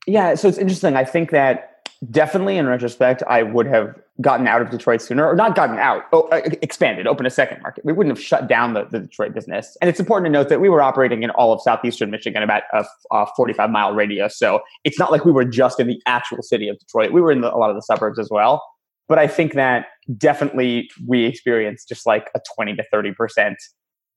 Yeah, 0.06 0.36
so 0.36 0.46
it's 0.46 0.58
interesting. 0.58 0.94
I 0.94 1.04
think 1.04 1.30
that 1.32 1.75
definitely 2.10 2.56
in 2.56 2.66
retrospect, 2.66 3.22
I 3.28 3.42
would 3.42 3.66
have 3.66 3.94
gotten 4.20 4.46
out 4.46 4.62
of 4.62 4.70
Detroit 4.70 5.02
sooner, 5.02 5.26
or 5.26 5.34
not 5.34 5.54
gotten 5.54 5.78
out, 5.78 6.04
oh, 6.12 6.22
uh, 6.32 6.40
expanded, 6.62 7.06
opened 7.06 7.26
a 7.26 7.30
second 7.30 7.62
market. 7.62 7.84
We 7.84 7.92
wouldn't 7.92 8.16
have 8.16 8.24
shut 8.24 8.48
down 8.48 8.74
the, 8.74 8.84
the, 8.84 9.00
Detroit 9.00 9.34
business. 9.34 9.76
And 9.80 9.90
it's 9.90 10.00
important 10.00 10.26
to 10.26 10.30
note 10.30 10.48
that 10.48 10.60
we 10.60 10.68
were 10.68 10.82
operating 10.82 11.22
in 11.22 11.30
all 11.30 11.52
of 11.52 11.60
southeastern 11.60 12.10
Michigan, 12.10 12.42
about 12.42 12.62
a, 12.72 12.84
a 13.12 13.26
45 13.36 13.70
mile 13.70 13.94
radius. 13.94 14.38
So 14.38 14.60
it's 14.84 14.98
not 14.98 15.12
like 15.12 15.24
we 15.24 15.32
were 15.32 15.44
just 15.44 15.78
in 15.80 15.86
the 15.86 16.00
actual 16.06 16.42
city 16.42 16.68
of 16.68 16.78
Detroit. 16.78 17.12
We 17.12 17.20
were 17.20 17.30
in 17.30 17.42
the, 17.42 17.54
a 17.54 17.56
lot 17.56 17.70
of 17.70 17.76
the 17.76 17.82
suburbs 17.82 18.18
as 18.18 18.28
well. 18.30 18.62
But 19.08 19.18
I 19.18 19.26
think 19.26 19.54
that 19.54 19.86
definitely 20.16 20.90
we 21.06 21.26
experienced 21.26 21.88
just 21.88 22.06
like 22.06 22.30
a 22.34 22.40
20 22.56 22.74
to 22.76 22.84
30 22.90 23.12
percent 23.12 23.56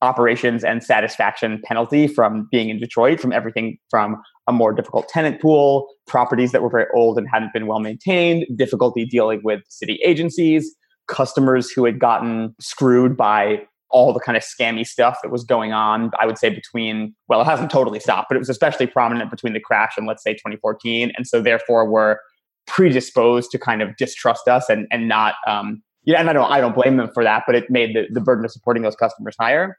operations 0.02 0.64
and 0.64 0.82
satisfaction 0.82 1.60
penalty 1.64 2.06
from 2.06 2.48
being 2.50 2.70
in 2.70 2.78
Detroit, 2.78 3.20
from 3.20 3.32
everything 3.32 3.78
from 3.90 4.20
a 4.46 4.52
more 4.52 4.72
difficult 4.72 5.08
tenant 5.08 5.40
pool, 5.40 5.88
properties 6.06 6.52
that 6.52 6.62
were 6.62 6.70
very 6.70 6.86
old 6.94 7.18
and 7.18 7.28
hadn't 7.30 7.52
been 7.52 7.66
well 7.66 7.80
maintained, 7.80 8.46
difficulty 8.56 9.04
dealing 9.04 9.40
with 9.44 9.62
city 9.68 10.00
agencies, 10.04 10.74
customers 11.06 11.70
who 11.70 11.84
had 11.84 11.98
gotten 11.98 12.54
screwed 12.60 13.16
by 13.16 13.60
all 13.90 14.12
the 14.12 14.20
kind 14.20 14.36
of 14.36 14.42
scammy 14.42 14.86
stuff 14.86 15.18
that 15.22 15.30
was 15.30 15.44
going 15.44 15.72
on. 15.72 16.10
I 16.20 16.26
would 16.26 16.38
say 16.38 16.48
between, 16.48 17.14
well, 17.28 17.40
it 17.40 17.44
hasn't 17.44 17.70
totally 17.70 18.00
stopped, 18.00 18.28
but 18.28 18.36
it 18.36 18.38
was 18.38 18.48
especially 18.48 18.86
prominent 18.86 19.30
between 19.30 19.52
the 19.52 19.60
crash 19.60 19.94
and 19.96 20.06
let's 20.06 20.22
say 20.22 20.32
2014. 20.34 21.12
And 21.16 21.26
so 21.26 21.42
therefore 21.42 21.90
were 21.90 22.20
predisposed 22.66 23.50
to 23.50 23.58
kind 23.58 23.82
of 23.82 23.96
distrust 23.96 24.46
us 24.46 24.68
and, 24.68 24.86
and 24.92 25.08
not, 25.08 25.34
um, 25.46 25.82
yeah, 26.04 26.20
and 26.20 26.30
I 26.30 26.32
don't, 26.32 26.50
I 26.50 26.60
don't 26.60 26.74
blame 26.74 26.96
them 26.96 27.10
for 27.12 27.24
that, 27.24 27.42
but 27.46 27.56
it 27.56 27.68
made 27.68 27.94
the, 27.94 28.06
the 28.10 28.20
burden 28.20 28.44
of 28.44 28.52
supporting 28.52 28.82
those 28.84 28.96
customers 28.96 29.34
higher. 29.38 29.76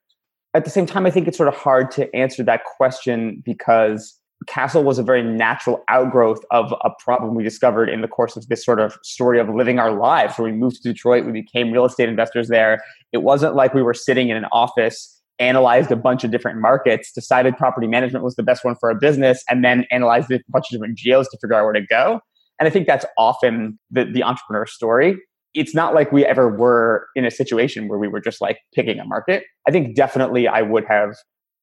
At 0.54 0.66
the 0.66 0.72
same 0.72 0.86
time, 0.86 1.06
I 1.06 1.12
think 1.12 1.28
it's 1.28 1.38
sort 1.38 1.48
of 1.48 1.56
hard 1.56 1.92
to 1.92 2.14
answer 2.16 2.44
that 2.44 2.66
question 2.66 3.42
because 3.46 4.20
Castle 4.48 4.84
was 4.84 4.98
a 4.98 5.04
very 5.04 5.24
natural 5.24 5.84
outgrowth 5.88 6.44
of 6.52 6.74
a 6.84 6.90
problem 7.00 7.36
we 7.36 7.44
discovered 7.44 7.90
in 7.90 8.02
the 8.02 8.08
course 8.08 8.36
of 8.36 8.48
this 8.48 8.66
sort 8.66 8.80
of 8.80 8.98
story 9.04 9.40
of 9.40 9.50
living 9.50 9.80
our 9.80 9.92
lives. 9.92 10.38
Where 10.38 10.52
we 10.52 10.58
moved 10.58 10.82
to 10.82 10.92
Detroit, 10.92 11.26
we 11.26 11.32
became 11.32 11.72
real 11.72 11.86
estate 11.86 12.10
investors 12.10 12.48
there. 12.48 12.82
It 13.12 13.20
wasn't 13.20 13.56
like 13.56 13.74
we 13.74 13.84
were 13.84 13.94
sitting 13.94 14.30
in 14.30 14.38
an 14.38 14.46
office, 14.52 15.22
analyzed 15.40 15.92
a 15.92 15.96
bunch 15.96 16.24
of 16.24 16.32
different 16.32 16.60
markets, 16.60 17.12
decided 17.12 17.56
property 17.56 17.88
management 17.88 18.26
was 18.26 18.36
the 18.36 18.44
best 18.44 18.66
one 18.66 18.76
for 18.76 18.90
our 18.90 18.96
business, 18.96 19.44
and 19.50 19.64
then 19.64 19.86
analyzed 19.92 20.32
a 20.32 20.40
bunch 20.50 20.66
of 20.66 20.72
different 20.72 20.98
geos 20.98 21.28
to 21.30 21.38
figure 21.42 21.56
out 21.56 21.64
where 21.64 21.74
to 21.74 21.86
go. 21.86 22.20
And 22.60 22.68
I 22.68 22.72
think 22.72 22.88
that's 22.88 23.06
often 23.18 23.80
the, 23.90 24.06
the 24.06 24.24
entrepreneur 24.24 24.66
story. 24.66 25.18
It's 25.54 25.76
not 25.76 25.94
like 25.94 26.12
we 26.12 26.26
ever 26.26 26.50
were 26.50 27.08
in 27.16 27.26
a 27.26 27.32
situation 27.32 27.88
where 27.88 28.00
we 28.00 28.08
were 28.08 28.22
just 28.22 28.42
like 28.42 28.60
picking 28.74 29.00
a 29.00 29.06
market. 29.06 29.44
I 29.68 29.72
think 29.72 29.96
definitely 29.96 30.48
I 30.48 30.62
would 30.62 30.86
have 30.86 31.16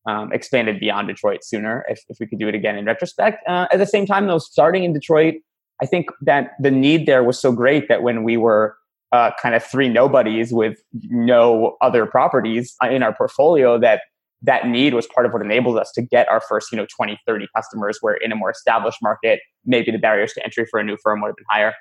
um, 0.07 0.33
expanded 0.33 0.81
beyond 0.81 1.09
Detroit 1.09 1.41
sooner 1.43 1.85
if, 1.89 2.01
if 2.09 2.19
we 2.21 2.27
could 2.27 2.39
do 2.39 2.49
it 2.49 2.55
again 2.55 2.77
in 2.77 2.85
retrospect. 2.85 3.39
Uh, 3.47 3.67
at 3.73 3.79
the 3.79 3.87
same 3.87 4.07
time, 4.07 4.27
though, 4.27 4.39
starting 4.39 4.85
in 4.85 4.93
Detroit, 4.93 5.35
I 5.83 5.87
think 5.87 6.07
that 6.23 6.53
the 6.61 6.71
need 6.71 7.07
there 7.07 7.23
was 7.23 7.41
so 7.41 7.53
great 7.53 7.89
that 7.89 8.03
when 8.03 8.25
we 8.25 8.37
were 8.37 8.77
uh, 9.13 9.31
kind 9.41 9.55
of 9.55 9.65
three 9.65 9.89
nobodies 9.89 10.53
with 10.53 10.79
no 10.93 11.77
other 11.81 12.07
properties 12.07 12.75
uh, 12.83 12.89
in 12.89 13.03
our 13.03 13.15
portfolio, 13.15 13.79
that 13.79 14.03
that 14.43 14.69
need 14.69 14.95
was 14.95 15.07
part 15.07 15.27
of 15.27 15.33
what 15.33 15.43
enabled 15.43 15.79
us 15.79 15.91
to 15.93 16.03
get 16.03 16.29
our 16.29 16.41
first, 16.41 16.71
you 16.71 16.79
know, 16.79 16.87
20, 16.97 17.19
30 17.27 17.49
customers 17.57 17.99
where 18.01 18.15
in 18.15 18.31
a 18.31 18.37
more 18.37 18.51
established 18.51 18.99
market, 19.03 19.41
maybe 19.65 19.91
the 19.91 19.99
barriers 19.99 20.33
to 20.35 20.45
entry 20.45 20.65
for 20.71 20.79
a 20.79 20.85
new 20.85 20.97
firm 21.03 21.21
would 21.21 21.29
have 21.29 21.37
been 21.37 21.45
higher. 21.51 21.75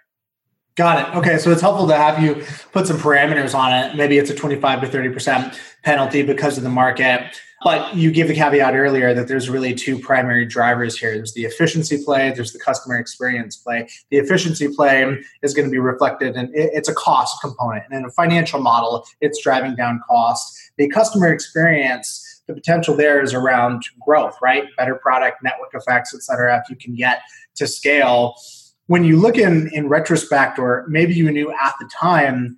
Got 0.77 1.09
it. 1.09 1.17
Okay, 1.17 1.39
so 1.39 1.51
it's 1.51 1.61
helpful 1.61 1.87
to 1.87 1.95
have 1.95 2.21
you 2.23 2.35
put 2.71 2.85
some 2.85 2.97
parameters 2.97 3.55
on 3.55 3.73
it. 3.73 3.95
Maybe 3.95 4.19
it's 4.19 4.29
a 4.29 4.35
25 4.35 4.81
to 4.81 4.87
30% 4.87 5.57
penalty 5.81 6.21
because 6.21 6.55
of 6.57 6.63
the 6.63 6.69
market. 6.69 7.35
But 7.63 7.95
you 7.95 8.11
gave 8.11 8.27
the 8.27 8.35
caveat 8.35 8.75
earlier 8.75 9.15
that 9.15 9.27
there's 9.27 9.49
really 9.49 9.73
two 9.73 9.97
primary 9.97 10.45
drivers 10.45 10.95
here. 10.95 11.15
There's 11.15 11.33
the 11.33 11.45
efficiency 11.45 12.03
play, 12.05 12.31
there's 12.31 12.53
the 12.53 12.59
customer 12.59 12.99
experience 12.99 13.55
play. 13.55 13.89
The 14.11 14.17
efficiency 14.17 14.67
play 14.67 15.17
is 15.41 15.55
going 15.55 15.67
to 15.67 15.71
be 15.71 15.79
reflected 15.79 16.35
and 16.35 16.51
it's 16.53 16.87
a 16.87 16.93
cost 16.93 17.41
component. 17.41 17.85
And 17.89 17.97
in 17.97 18.05
a 18.05 18.11
financial 18.11 18.61
model, 18.61 19.03
it's 19.19 19.41
driving 19.41 19.75
down 19.75 19.99
cost. 20.07 20.73
The 20.77 20.87
customer 20.89 21.33
experience, 21.33 22.43
the 22.45 22.53
potential 22.53 22.95
there 22.95 23.19
is 23.19 23.33
around 23.33 23.81
growth, 24.05 24.37
right? 24.43 24.65
Better 24.77 24.93
product, 24.93 25.41
network 25.41 25.71
effects, 25.73 26.13
et 26.13 26.21
cetera, 26.21 26.61
if 26.63 26.69
you 26.69 26.75
can 26.75 26.93
get 26.93 27.21
to 27.55 27.65
scale 27.65 28.35
when 28.87 29.03
you 29.03 29.17
look 29.17 29.37
in 29.37 29.69
in 29.73 29.87
retrospect 29.87 30.57
or 30.57 30.85
maybe 30.89 31.13
you 31.13 31.29
knew 31.31 31.51
at 31.51 31.75
the 31.79 31.89
time 31.93 32.57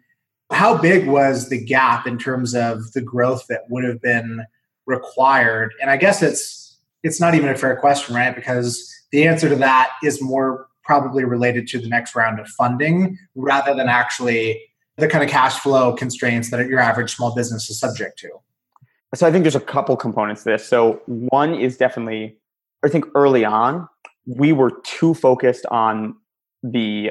how 0.51 0.77
big 0.77 1.07
was 1.07 1.50
the 1.50 1.63
gap 1.63 2.07
in 2.07 2.17
terms 2.17 2.55
of 2.55 2.91
the 2.93 3.01
growth 3.01 3.45
that 3.50 3.69
would 3.69 3.83
have 3.83 4.01
been 4.01 4.45
required? 4.86 5.74
And 5.81 5.91
i 5.91 5.98
guess 5.98 6.24
it's 6.24 6.77
it's 7.03 7.19
not 7.19 7.36
even 7.36 7.50
a 7.50 7.55
fair 7.55 7.75
question 7.75 8.15
right? 8.15 8.36
Because 8.36 8.93
the 9.12 9.27
answer 9.27 9.50
to 9.50 9.55
that 9.55 9.91
is 10.03 10.21
more 10.21 10.67
probably 10.83 11.24
related 11.24 11.67
to 11.67 11.79
the 11.79 11.88
next 11.88 12.15
round 12.15 12.39
of 12.39 12.48
funding 12.48 13.17
rather 13.36 13.75
than 13.75 13.88
actually 13.88 14.59
the 14.98 15.07
kind 15.07 15.24
of 15.24 15.29
cash 15.29 15.59
flow 15.59 15.93
constraints 15.93 16.50
that 16.50 16.67
your 16.67 16.79
average 16.79 17.15
small 17.15 17.33
business 17.33 17.69
is 17.69 17.79
subject 17.79 18.17
to. 18.19 18.29
So 19.15 19.27
i 19.27 19.31
think 19.31 19.43
there's 19.43 19.55
a 19.55 19.59
couple 19.59 19.95
components 19.98 20.43
to 20.43 20.51
this. 20.51 20.67
So 20.67 21.01
one 21.05 21.55
is 21.55 21.77
definitely 21.77 22.38
i 22.83 22.89
think 22.89 23.05
early 23.15 23.45
on 23.45 23.88
we 24.38 24.53
were 24.53 24.71
too 24.83 25.13
focused 25.13 25.65
on 25.71 26.15
the 26.62 27.09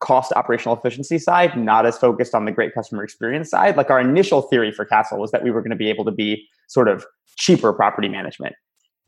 cost 0.00 0.32
operational 0.36 0.76
efficiency 0.76 1.18
side, 1.18 1.56
not 1.56 1.86
as 1.86 1.96
focused 1.98 2.34
on 2.34 2.44
the 2.44 2.52
great 2.52 2.74
customer 2.74 3.02
experience 3.02 3.50
side. 3.50 3.76
Like 3.76 3.90
our 3.90 4.00
initial 4.00 4.42
theory 4.42 4.70
for 4.70 4.84
Castle 4.84 5.18
was 5.18 5.30
that 5.32 5.42
we 5.42 5.50
were 5.50 5.60
going 5.60 5.70
to 5.70 5.76
be 5.76 5.88
able 5.88 6.04
to 6.04 6.12
be 6.12 6.46
sort 6.68 6.88
of 6.88 7.04
cheaper 7.36 7.72
property 7.72 8.08
management. 8.08 8.54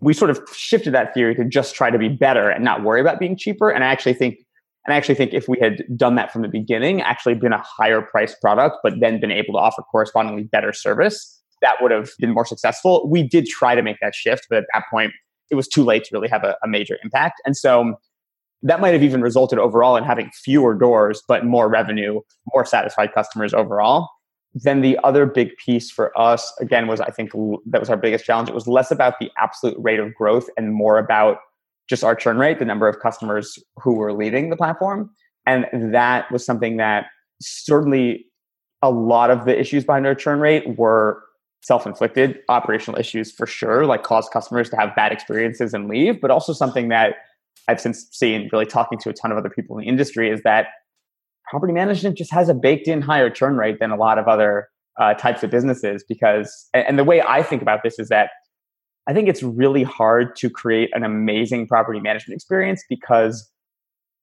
We 0.00 0.12
sort 0.12 0.30
of 0.30 0.40
shifted 0.54 0.92
that 0.94 1.14
theory 1.14 1.34
to 1.36 1.44
just 1.44 1.74
try 1.74 1.90
to 1.90 1.98
be 1.98 2.08
better 2.08 2.50
and 2.50 2.64
not 2.64 2.82
worry 2.82 3.00
about 3.00 3.20
being 3.20 3.36
cheaper. 3.36 3.70
And 3.70 3.84
I 3.84 3.88
actually 3.88 4.14
think 4.14 4.38
and 4.86 4.94
I 4.94 4.96
actually 4.96 5.16
think 5.16 5.34
if 5.34 5.48
we 5.48 5.58
had 5.60 5.82
done 5.96 6.14
that 6.14 6.32
from 6.32 6.42
the 6.42 6.48
beginning, 6.48 7.02
actually 7.02 7.34
been 7.34 7.52
a 7.52 7.62
higher 7.62 8.00
price 8.00 8.36
product, 8.40 8.76
but 8.84 8.94
then 9.00 9.18
been 9.18 9.32
able 9.32 9.54
to 9.54 9.58
offer 9.58 9.82
correspondingly 9.82 10.44
better 10.44 10.72
service, 10.72 11.42
that 11.60 11.74
would 11.80 11.90
have 11.90 12.10
been 12.20 12.32
more 12.32 12.46
successful. 12.46 13.08
We 13.10 13.26
did 13.26 13.46
try 13.46 13.74
to 13.74 13.82
make 13.82 13.96
that 14.00 14.14
shift, 14.14 14.46
but 14.48 14.58
at 14.58 14.64
that 14.72 14.84
point, 14.88 15.12
it 15.50 15.54
was 15.54 15.68
too 15.68 15.84
late 15.84 16.04
to 16.04 16.10
really 16.12 16.28
have 16.28 16.44
a, 16.44 16.56
a 16.62 16.68
major 16.68 16.98
impact. 17.02 17.40
And 17.44 17.56
so 17.56 17.96
that 18.62 18.80
might 18.80 18.92
have 18.92 19.02
even 19.02 19.20
resulted 19.20 19.58
overall 19.58 19.96
in 19.96 20.04
having 20.04 20.30
fewer 20.34 20.74
doors, 20.74 21.22
but 21.28 21.44
more 21.44 21.68
revenue, 21.68 22.20
more 22.52 22.64
satisfied 22.64 23.12
customers 23.12 23.54
overall. 23.54 24.08
Then 24.54 24.80
the 24.80 24.98
other 25.04 25.26
big 25.26 25.50
piece 25.64 25.90
for 25.90 26.18
us, 26.18 26.52
again, 26.60 26.86
was 26.86 27.00
I 27.00 27.10
think 27.10 27.32
that 27.66 27.80
was 27.80 27.90
our 27.90 27.96
biggest 27.96 28.24
challenge. 28.24 28.48
It 28.48 28.54
was 28.54 28.66
less 28.66 28.90
about 28.90 29.18
the 29.20 29.30
absolute 29.38 29.76
rate 29.78 30.00
of 30.00 30.14
growth 30.14 30.48
and 30.56 30.72
more 30.72 30.98
about 30.98 31.38
just 31.88 32.02
our 32.02 32.14
churn 32.14 32.38
rate, 32.38 32.58
the 32.58 32.64
number 32.64 32.88
of 32.88 32.98
customers 33.00 33.58
who 33.76 33.94
were 33.94 34.12
leaving 34.12 34.50
the 34.50 34.56
platform. 34.56 35.10
And 35.46 35.66
that 35.94 36.30
was 36.32 36.44
something 36.44 36.78
that 36.78 37.06
certainly 37.40 38.24
a 38.82 38.90
lot 38.90 39.30
of 39.30 39.44
the 39.44 39.58
issues 39.58 39.84
behind 39.84 40.06
our 40.06 40.14
churn 40.14 40.40
rate 40.40 40.76
were 40.78 41.22
self-inflicted 41.66 42.38
operational 42.48 42.98
issues 42.98 43.32
for 43.32 43.44
sure 43.44 43.86
like 43.86 44.04
cause 44.04 44.28
customers 44.28 44.70
to 44.70 44.76
have 44.76 44.94
bad 44.94 45.10
experiences 45.10 45.74
and 45.74 45.88
leave. 45.88 46.20
But 46.20 46.30
also 46.30 46.52
something 46.52 46.88
that 46.88 47.16
i've 47.68 47.80
since 47.80 48.06
seen 48.12 48.48
really 48.52 48.66
talking 48.66 48.98
to 48.98 49.10
a 49.10 49.12
ton 49.12 49.32
of 49.32 49.38
other 49.38 49.50
people 49.50 49.76
in 49.76 49.84
the 49.84 49.88
industry 49.88 50.30
is 50.30 50.42
that 50.42 50.68
property 51.50 51.72
management 51.72 52.16
just 52.16 52.32
has 52.32 52.48
a 52.48 52.54
baked 52.54 52.88
in 52.88 53.00
higher 53.00 53.30
churn 53.30 53.56
rate 53.56 53.78
than 53.80 53.90
a 53.90 53.96
lot 53.96 54.18
of 54.18 54.28
other 54.28 54.68
uh, 54.98 55.14
types 55.14 55.42
of 55.42 55.50
businesses 55.50 56.04
because 56.08 56.68
and 56.74 56.98
the 56.98 57.04
way 57.04 57.22
i 57.22 57.42
think 57.42 57.62
about 57.62 57.82
this 57.82 57.98
is 57.98 58.08
that 58.08 58.30
i 59.06 59.12
think 59.12 59.28
it's 59.28 59.42
really 59.42 59.82
hard 59.82 60.34
to 60.36 60.48
create 60.48 60.90
an 60.94 61.02
amazing 61.02 61.66
property 61.66 62.00
management 62.00 62.36
experience 62.36 62.84
because 62.88 63.50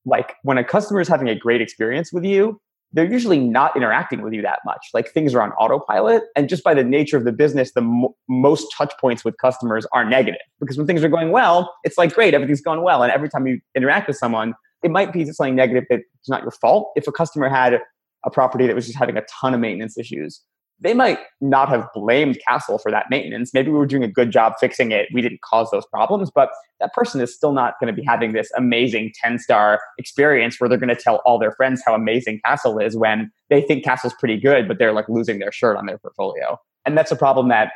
like 0.04 0.34
when 0.42 0.58
a 0.58 0.64
customer 0.64 1.00
is 1.00 1.08
having 1.08 1.28
a 1.28 1.34
great 1.34 1.60
experience 1.60 2.12
with 2.12 2.24
you 2.24 2.60
they're 2.94 3.10
usually 3.10 3.40
not 3.40 3.76
interacting 3.76 4.22
with 4.22 4.32
you 4.32 4.40
that 4.42 4.60
much. 4.64 4.86
Like 4.94 5.10
things 5.10 5.34
are 5.34 5.42
on 5.42 5.50
autopilot. 5.52 6.22
And 6.36 6.48
just 6.48 6.62
by 6.62 6.74
the 6.74 6.84
nature 6.84 7.16
of 7.16 7.24
the 7.24 7.32
business, 7.32 7.72
the 7.72 7.80
mo- 7.80 8.16
most 8.28 8.72
touch 8.72 8.92
points 9.00 9.24
with 9.24 9.36
customers 9.38 9.84
are 9.92 10.08
negative 10.08 10.40
because 10.60 10.78
when 10.78 10.86
things 10.86 11.02
are 11.02 11.08
going 11.08 11.32
well, 11.32 11.74
it's 11.82 11.98
like, 11.98 12.14
great, 12.14 12.34
everything's 12.34 12.60
going 12.60 12.82
well. 12.82 13.02
And 13.02 13.10
every 13.10 13.28
time 13.28 13.48
you 13.48 13.60
interact 13.74 14.06
with 14.06 14.16
someone, 14.16 14.54
it 14.84 14.92
might 14.92 15.12
be 15.12 15.24
something 15.24 15.56
negative 15.56 15.84
that's 15.90 16.04
not 16.28 16.42
your 16.42 16.52
fault. 16.52 16.92
If 16.94 17.08
a 17.08 17.12
customer 17.12 17.48
had 17.48 17.80
a 18.24 18.30
property 18.30 18.66
that 18.68 18.76
was 18.76 18.86
just 18.86 18.98
having 18.98 19.16
a 19.16 19.22
ton 19.40 19.54
of 19.54 19.60
maintenance 19.60 19.98
issues, 19.98 20.40
they 20.84 20.92
might 20.92 21.18
not 21.40 21.70
have 21.70 21.88
blamed 21.94 22.38
Castle 22.46 22.78
for 22.78 22.90
that 22.92 23.06
maintenance. 23.08 23.54
Maybe 23.54 23.70
we 23.70 23.78
were 23.78 23.86
doing 23.86 24.04
a 24.04 24.08
good 24.08 24.30
job 24.30 24.52
fixing 24.60 24.92
it. 24.92 25.08
We 25.14 25.22
didn't 25.22 25.40
cause 25.40 25.70
those 25.70 25.86
problems, 25.86 26.30
but 26.32 26.50
that 26.78 26.92
person 26.92 27.22
is 27.22 27.34
still 27.34 27.52
not 27.52 27.80
going 27.80 27.92
to 27.92 27.98
be 27.98 28.06
having 28.06 28.32
this 28.32 28.50
amazing 28.54 29.12
10 29.22 29.38
star 29.38 29.80
experience 29.98 30.60
where 30.60 30.68
they're 30.68 30.78
going 30.78 30.94
to 30.94 31.02
tell 31.02 31.22
all 31.24 31.38
their 31.38 31.52
friends 31.52 31.82
how 31.86 31.94
amazing 31.94 32.42
Castle 32.44 32.78
is 32.78 32.96
when 32.96 33.32
they 33.48 33.62
think 33.62 33.82
Castle's 33.82 34.14
pretty 34.18 34.38
good, 34.38 34.68
but 34.68 34.78
they're 34.78 34.92
like 34.92 35.08
losing 35.08 35.38
their 35.38 35.50
shirt 35.50 35.78
on 35.78 35.86
their 35.86 35.96
portfolio. 35.96 36.60
And 36.84 36.98
that's 36.98 37.10
a 37.10 37.16
problem 37.16 37.48
that 37.48 37.72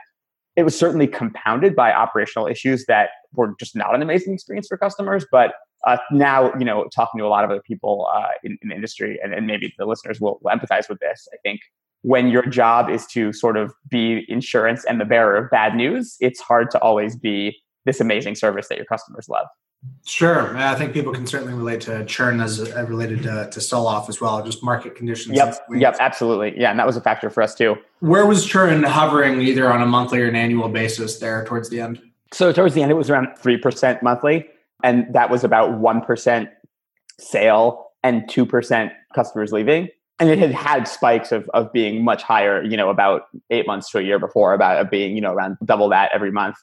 it 0.54 0.64
was 0.64 0.78
certainly 0.78 1.06
compounded 1.06 1.74
by 1.74 1.92
operational 1.92 2.46
issues 2.46 2.84
that 2.88 3.08
were 3.32 3.54
just 3.58 3.74
not 3.74 3.94
an 3.94 4.02
amazing 4.02 4.34
experience 4.34 4.68
for 4.68 4.76
customers. 4.76 5.24
But 5.32 5.54
uh, 5.86 5.96
now, 6.10 6.52
you 6.58 6.64
know, 6.64 6.88
talking 6.94 7.20
to 7.20 7.24
a 7.24 7.28
lot 7.28 7.44
of 7.44 7.50
other 7.50 7.62
people 7.62 8.06
uh, 8.14 8.28
in, 8.44 8.58
in, 8.60 8.68
the 8.68 8.74
industry, 8.74 9.18
and, 9.22 9.32
and 9.32 9.46
maybe 9.46 9.72
the 9.78 9.86
listeners 9.86 10.20
will, 10.20 10.40
will 10.42 10.50
empathize 10.50 10.90
with 10.90 10.98
this, 10.98 11.26
I 11.32 11.36
think 11.42 11.60
when 12.02 12.28
your 12.28 12.46
job 12.46 12.88
is 12.88 13.06
to 13.06 13.32
sort 13.32 13.56
of 13.56 13.72
be 13.88 14.24
insurance 14.28 14.84
and 14.84 15.00
the 15.00 15.04
bearer 15.04 15.36
of 15.36 15.50
bad 15.50 15.74
news, 15.74 16.16
it's 16.20 16.40
hard 16.40 16.70
to 16.70 16.78
always 16.80 17.16
be 17.16 17.56
this 17.84 18.00
amazing 18.00 18.34
service 18.34 18.68
that 18.68 18.76
your 18.76 18.84
customers 18.84 19.28
love. 19.28 19.46
Sure. 20.04 20.56
I 20.56 20.74
think 20.74 20.92
people 20.92 21.12
can 21.12 21.26
certainly 21.26 21.54
relate 21.54 21.80
to 21.82 22.04
churn 22.04 22.40
as 22.40 22.60
uh, 22.60 22.84
related 22.88 23.22
to, 23.22 23.48
to 23.50 23.60
sell 23.60 23.86
off 23.86 24.08
as 24.08 24.20
well, 24.20 24.42
just 24.44 24.62
market 24.62 24.96
conditions. 24.96 25.36
Yep. 25.36 25.56
Yep. 25.70 25.96
Absolutely. 26.00 26.60
Yeah. 26.60 26.70
And 26.70 26.78
that 26.80 26.86
was 26.86 26.96
a 26.96 27.00
factor 27.00 27.30
for 27.30 27.42
us 27.42 27.54
too. 27.54 27.76
Where 28.00 28.26
was 28.26 28.44
churn 28.44 28.82
hovering 28.82 29.40
either 29.40 29.70
on 29.70 29.80
a 29.80 29.86
monthly 29.86 30.20
or 30.20 30.26
an 30.26 30.34
annual 30.34 30.68
basis 30.68 31.18
there 31.18 31.44
towards 31.44 31.70
the 31.70 31.80
end? 31.80 32.02
So 32.32 32.52
towards 32.52 32.74
the 32.74 32.82
end, 32.82 32.90
it 32.90 32.94
was 32.94 33.08
around 33.08 33.28
3% 33.40 34.02
monthly. 34.02 34.46
And 34.82 35.06
that 35.14 35.30
was 35.30 35.44
about 35.44 35.70
1% 35.70 36.48
sale 37.18 37.90
and 38.02 38.22
2% 38.24 38.90
customers 39.14 39.52
leaving 39.52 39.88
and 40.20 40.28
it 40.28 40.38
had 40.38 40.52
had 40.52 40.88
spikes 40.88 41.32
of, 41.32 41.48
of 41.54 41.72
being 41.72 42.04
much 42.04 42.22
higher, 42.22 42.62
you 42.62 42.76
know, 42.76 42.90
about 42.90 43.22
eight 43.50 43.66
months 43.66 43.90
to 43.90 43.98
a 43.98 44.02
year 44.02 44.18
before, 44.18 44.52
about 44.52 44.90
being, 44.90 45.14
you 45.14 45.20
know, 45.20 45.32
around 45.32 45.56
double 45.64 45.88
that 45.90 46.10
every 46.12 46.32
month. 46.32 46.56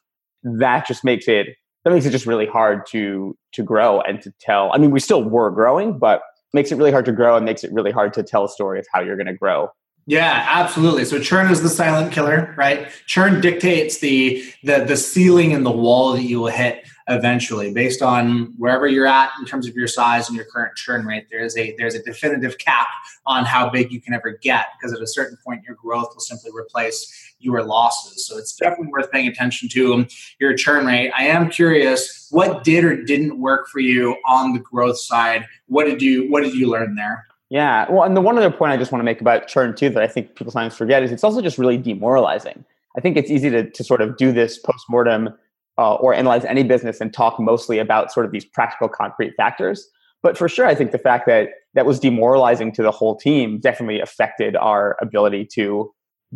That 0.44 0.86
just 0.86 1.04
makes 1.04 1.28
it 1.28 1.48
that 1.84 1.92
makes 1.92 2.06
it 2.06 2.12
just 2.12 2.26
really 2.26 2.48
hard 2.48 2.86
to 2.88 3.38
to 3.54 3.64
grow 3.64 4.02
and 4.02 4.22
to 4.22 4.34
tell. 4.40 4.72
I 4.74 4.78
mean, 4.78 4.92
we 4.92 5.00
still 5.00 5.24
were 5.24 5.50
growing, 5.52 5.98
but 5.98 6.22
makes 6.54 6.72
it 6.72 6.76
really 6.76 6.92
hard 6.92 7.06
to 7.06 7.12
grow 7.12 7.36
and 7.36 7.46
makes 7.46 7.64
it 7.64 7.72
really 7.74 7.92
hard 7.92 8.14
to 8.14 8.24
tell 8.24 8.46
a 8.46 8.50
story 8.50 8.80
of 8.80 8.86
how 8.94 9.02
you're 9.02 9.18
going 9.18 9.28
to 9.28 9.34
grow 9.34 9.70
yeah, 10.08 10.46
absolutely. 10.48 11.06
So 11.06 11.20
churn 11.20 11.52
is 11.52 11.64
the 11.64 11.70
silent 11.70 12.12
killer, 12.12 12.54
right? 12.58 12.90
Churn 13.08 13.42
dictates 13.42 14.00
the 14.00 14.44
the 14.64 14.86
the 14.86 14.98
ceiling 14.98 15.52
and 15.54 15.66
the 15.66 15.72
wall 15.72 16.14
that 16.14 16.24
you 16.24 16.42
will 16.42 16.52
hit 16.52 16.88
eventually 17.08 17.72
based 17.72 18.02
on 18.02 18.54
wherever 18.58 18.88
you're 18.88 19.06
at 19.06 19.30
in 19.40 19.46
terms 19.46 19.68
of 19.68 19.76
your 19.76 19.88
size 19.88 20.28
and 20.28 20.36
your 20.36 20.46
current 20.46 20.76
churn 20.76 21.06
rate. 21.06 21.28
There 21.30 21.44
is 21.44 21.56
a 21.58 21.76
there's 21.78 21.94
a 21.94 22.02
definitive 22.02 22.58
cap 22.58 22.88
on 23.26 23.46
how 23.46 23.70
big 23.70 23.92
you 23.92 24.02
can 24.02 24.14
ever 24.14 24.38
get 24.42 24.68
because 24.78 24.94
at 24.94 25.02
a 25.02 25.08
certain 25.08 25.38
point 25.46 25.64
your 25.64 25.76
growth 25.76 26.10
will 26.14 26.22
simply 26.22 26.52
replace 26.56 27.36
your 27.40 27.64
losses. 27.64 28.26
So 28.26 28.38
it's 28.38 28.56
definitely 28.56 28.92
worth 28.92 29.12
paying 29.12 29.28
attention 29.28 29.70
to 29.70 30.06
your 30.40 30.56
churn 30.56 30.86
rate. 30.86 31.12
I 31.16 31.26
am 31.26 31.50
curious 31.50 32.28
what 32.32 32.64
did 32.64 32.84
or 32.84 33.04
didn't 33.04 33.40
work 33.40 33.68
for 33.68 33.80
you 33.80 34.18
on 34.26 34.54
the 34.54 34.60
growth 34.60 34.98
side. 34.98 35.46
What 35.68 35.86
did 35.86 36.02
you 36.02 36.30
what 36.32 36.44
did 36.44 36.56
you 36.56 36.70
learn 36.70 36.96
there? 36.96 37.26
Yeah. 37.50 37.90
Well, 37.92 38.04
and 38.04 38.18
the 38.18 38.22
one 38.22 38.38
other 38.38 38.50
point 38.50 38.72
I 38.72 38.78
just 38.78 38.92
want 38.92 39.02
to 39.02 39.06
make 39.06 39.22
about 39.22 39.48
churn 39.48 39.76
too 39.76 39.90
that 39.92 40.02
I 40.02 40.08
think 40.08 40.36
people 40.36 40.52
sometimes 40.52 40.76
forget 40.76 41.04
is 41.04 41.12
it's 41.12 41.24
also 41.24 41.42
just 41.42 41.60
really 41.60 41.78
demoralizing. 41.78 42.66
I 42.98 43.02
think 43.02 43.18
it's 43.18 43.30
easy 43.30 43.50
to, 43.50 43.70
to 43.70 43.84
sort 43.84 44.02
of 44.02 44.18
do 44.18 44.32
this 44.32 44.58
post-mortem 44.58 45.30
uh, 45.78 45.96
or 45.96 46.14
analyze 46.14 46.46
any 46.46 46.64
business 46.64 47.02
and 47.02 47.14
talk 47.14 47.40
mostly 47.40 47.80
about 47.80 48.12
sort 48.12 48.26
of 48.26 48.32
these 48.32 48.46
practical 48.46 48.88
concrete 48.88 49.34
factors. 49.36 49.88
But 50.24 50.38
for 50.38 50.50
sure, 50.50 50.66
I 50.66 50.74
think 50.74 50.92
the 50.92 50.98
fact 50.98 51.28
that 51.28 51.50
that 51.74 51.86
was 51.86 52.00
demoralizing 52.00 52.72
to 52.74 52.82
the 52.82 52.92
whole 52.92 53.18
team 53.18 53.60
definitely 53.60 54.00
affected 54.00 54.56
our 54.56 54.98
ability 55.02 55.48
to 55.54 55.92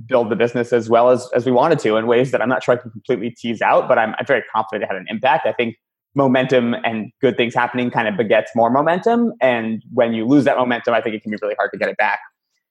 build 0.06 0.30
the 0.30 0.36
business 0.36 0.72
as 0.72 0.90
well 0.90 1.10
as, 1.10 1.28
as 1.34 1.46
we 1.46 1.52
wanted 1.52 1.80
to 1.80 1.96
in 1.96 2.06
ways 2.06 2.32
that 2.32 2.42
I'm 2.42 2.50
not 2.50 2.64
sure 2.64 2.76
I 2.76 2.78
can 2.78 2.92
completely 2.92 3.32
tease 3.32 3.62
out, 3.62 3.88
but 3.88 3.98
I'm, 3.98 4.14
I'm 4.20 4.26
very 4.26 4.44
confident 4.54 4.84
it 4.84 4.88
had 4.88 4.98
an 4.98 5.06
impact. 5.10 5.48
I 5.48 5.54
think 5.54 5.76
momentum 6.16 6.76
and 6.84 7.12
good 7.22 7.38
things 7.38 7.56
happening 7.56 7.90
kind 7.90 8.08
of 8.08 8.18
begets 8.18 8.52
more 8.56 8.70
momentum. 8.70 9.34
And 9.42 9.82
when 9.94 10.14
you 10.14 10.26
lose 10.26 10.44
that 10.46 10.58
momentum, 10.58 10.94
I 10.94 11.02
think 11.02 11.16
it 11.16 11.24
can 11.24 11.32
be 11.32 11.38
really 11.42 11.56
hard 11.58 11.72
to 11.74 11.78
get 11.78 11.90
it 11.90 11.98
back. 11.98 12.20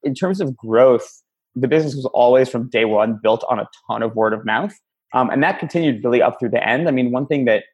In 0.03 0.15
terms 0.15 0.41
of 0.41 0.57
growth, 0.57 1.09
the 1.55 1.69
business 1.69 1.95
was 1.95 2.07
always 2.15 2.49
from 2.49 2.69
day 2.69 2.85
one 2.85 3.19
built 3.21 3.45
on 3.51 3.59
a 3.59 3.67
ton 3.89 4.03
of 4.03 4.15
word 4.15 4.33
of 4.33 4.45
mouth. 4.45 4.75
Um, 5.15 5.31
and 5.31 5.43
that 5.43 5.59
continued 5.59 6.05
really 6.05 6.23
up 6.23 6.39
through 6.39 6.51
the 6.51 6.67
end. 6.67 6.89
I 6.89 6.91
mean, 6.91 7.11
one 7.11 7.27
thing 7.27 7.45
that, 7.47 7.65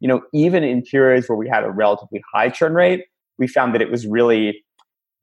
you 0.00 0.08
know, 0.08 0.22
even 0.32 0.62
in 0.62 0.82
periods 0.82 1.28
where 1.28 1.36
we 1.36 1.48
had 1.48 1.64
a 1.64 1.70
relatively 1.70 2.22
high 2.32 2.48
churn 2.48 2.74
rate, 2.74 3.04
we 3.38 3.46
found 3.46 3.74
that 3.74 3.82
it 3.82 3.90
was 3.90 4.06
really, 4.06 4.64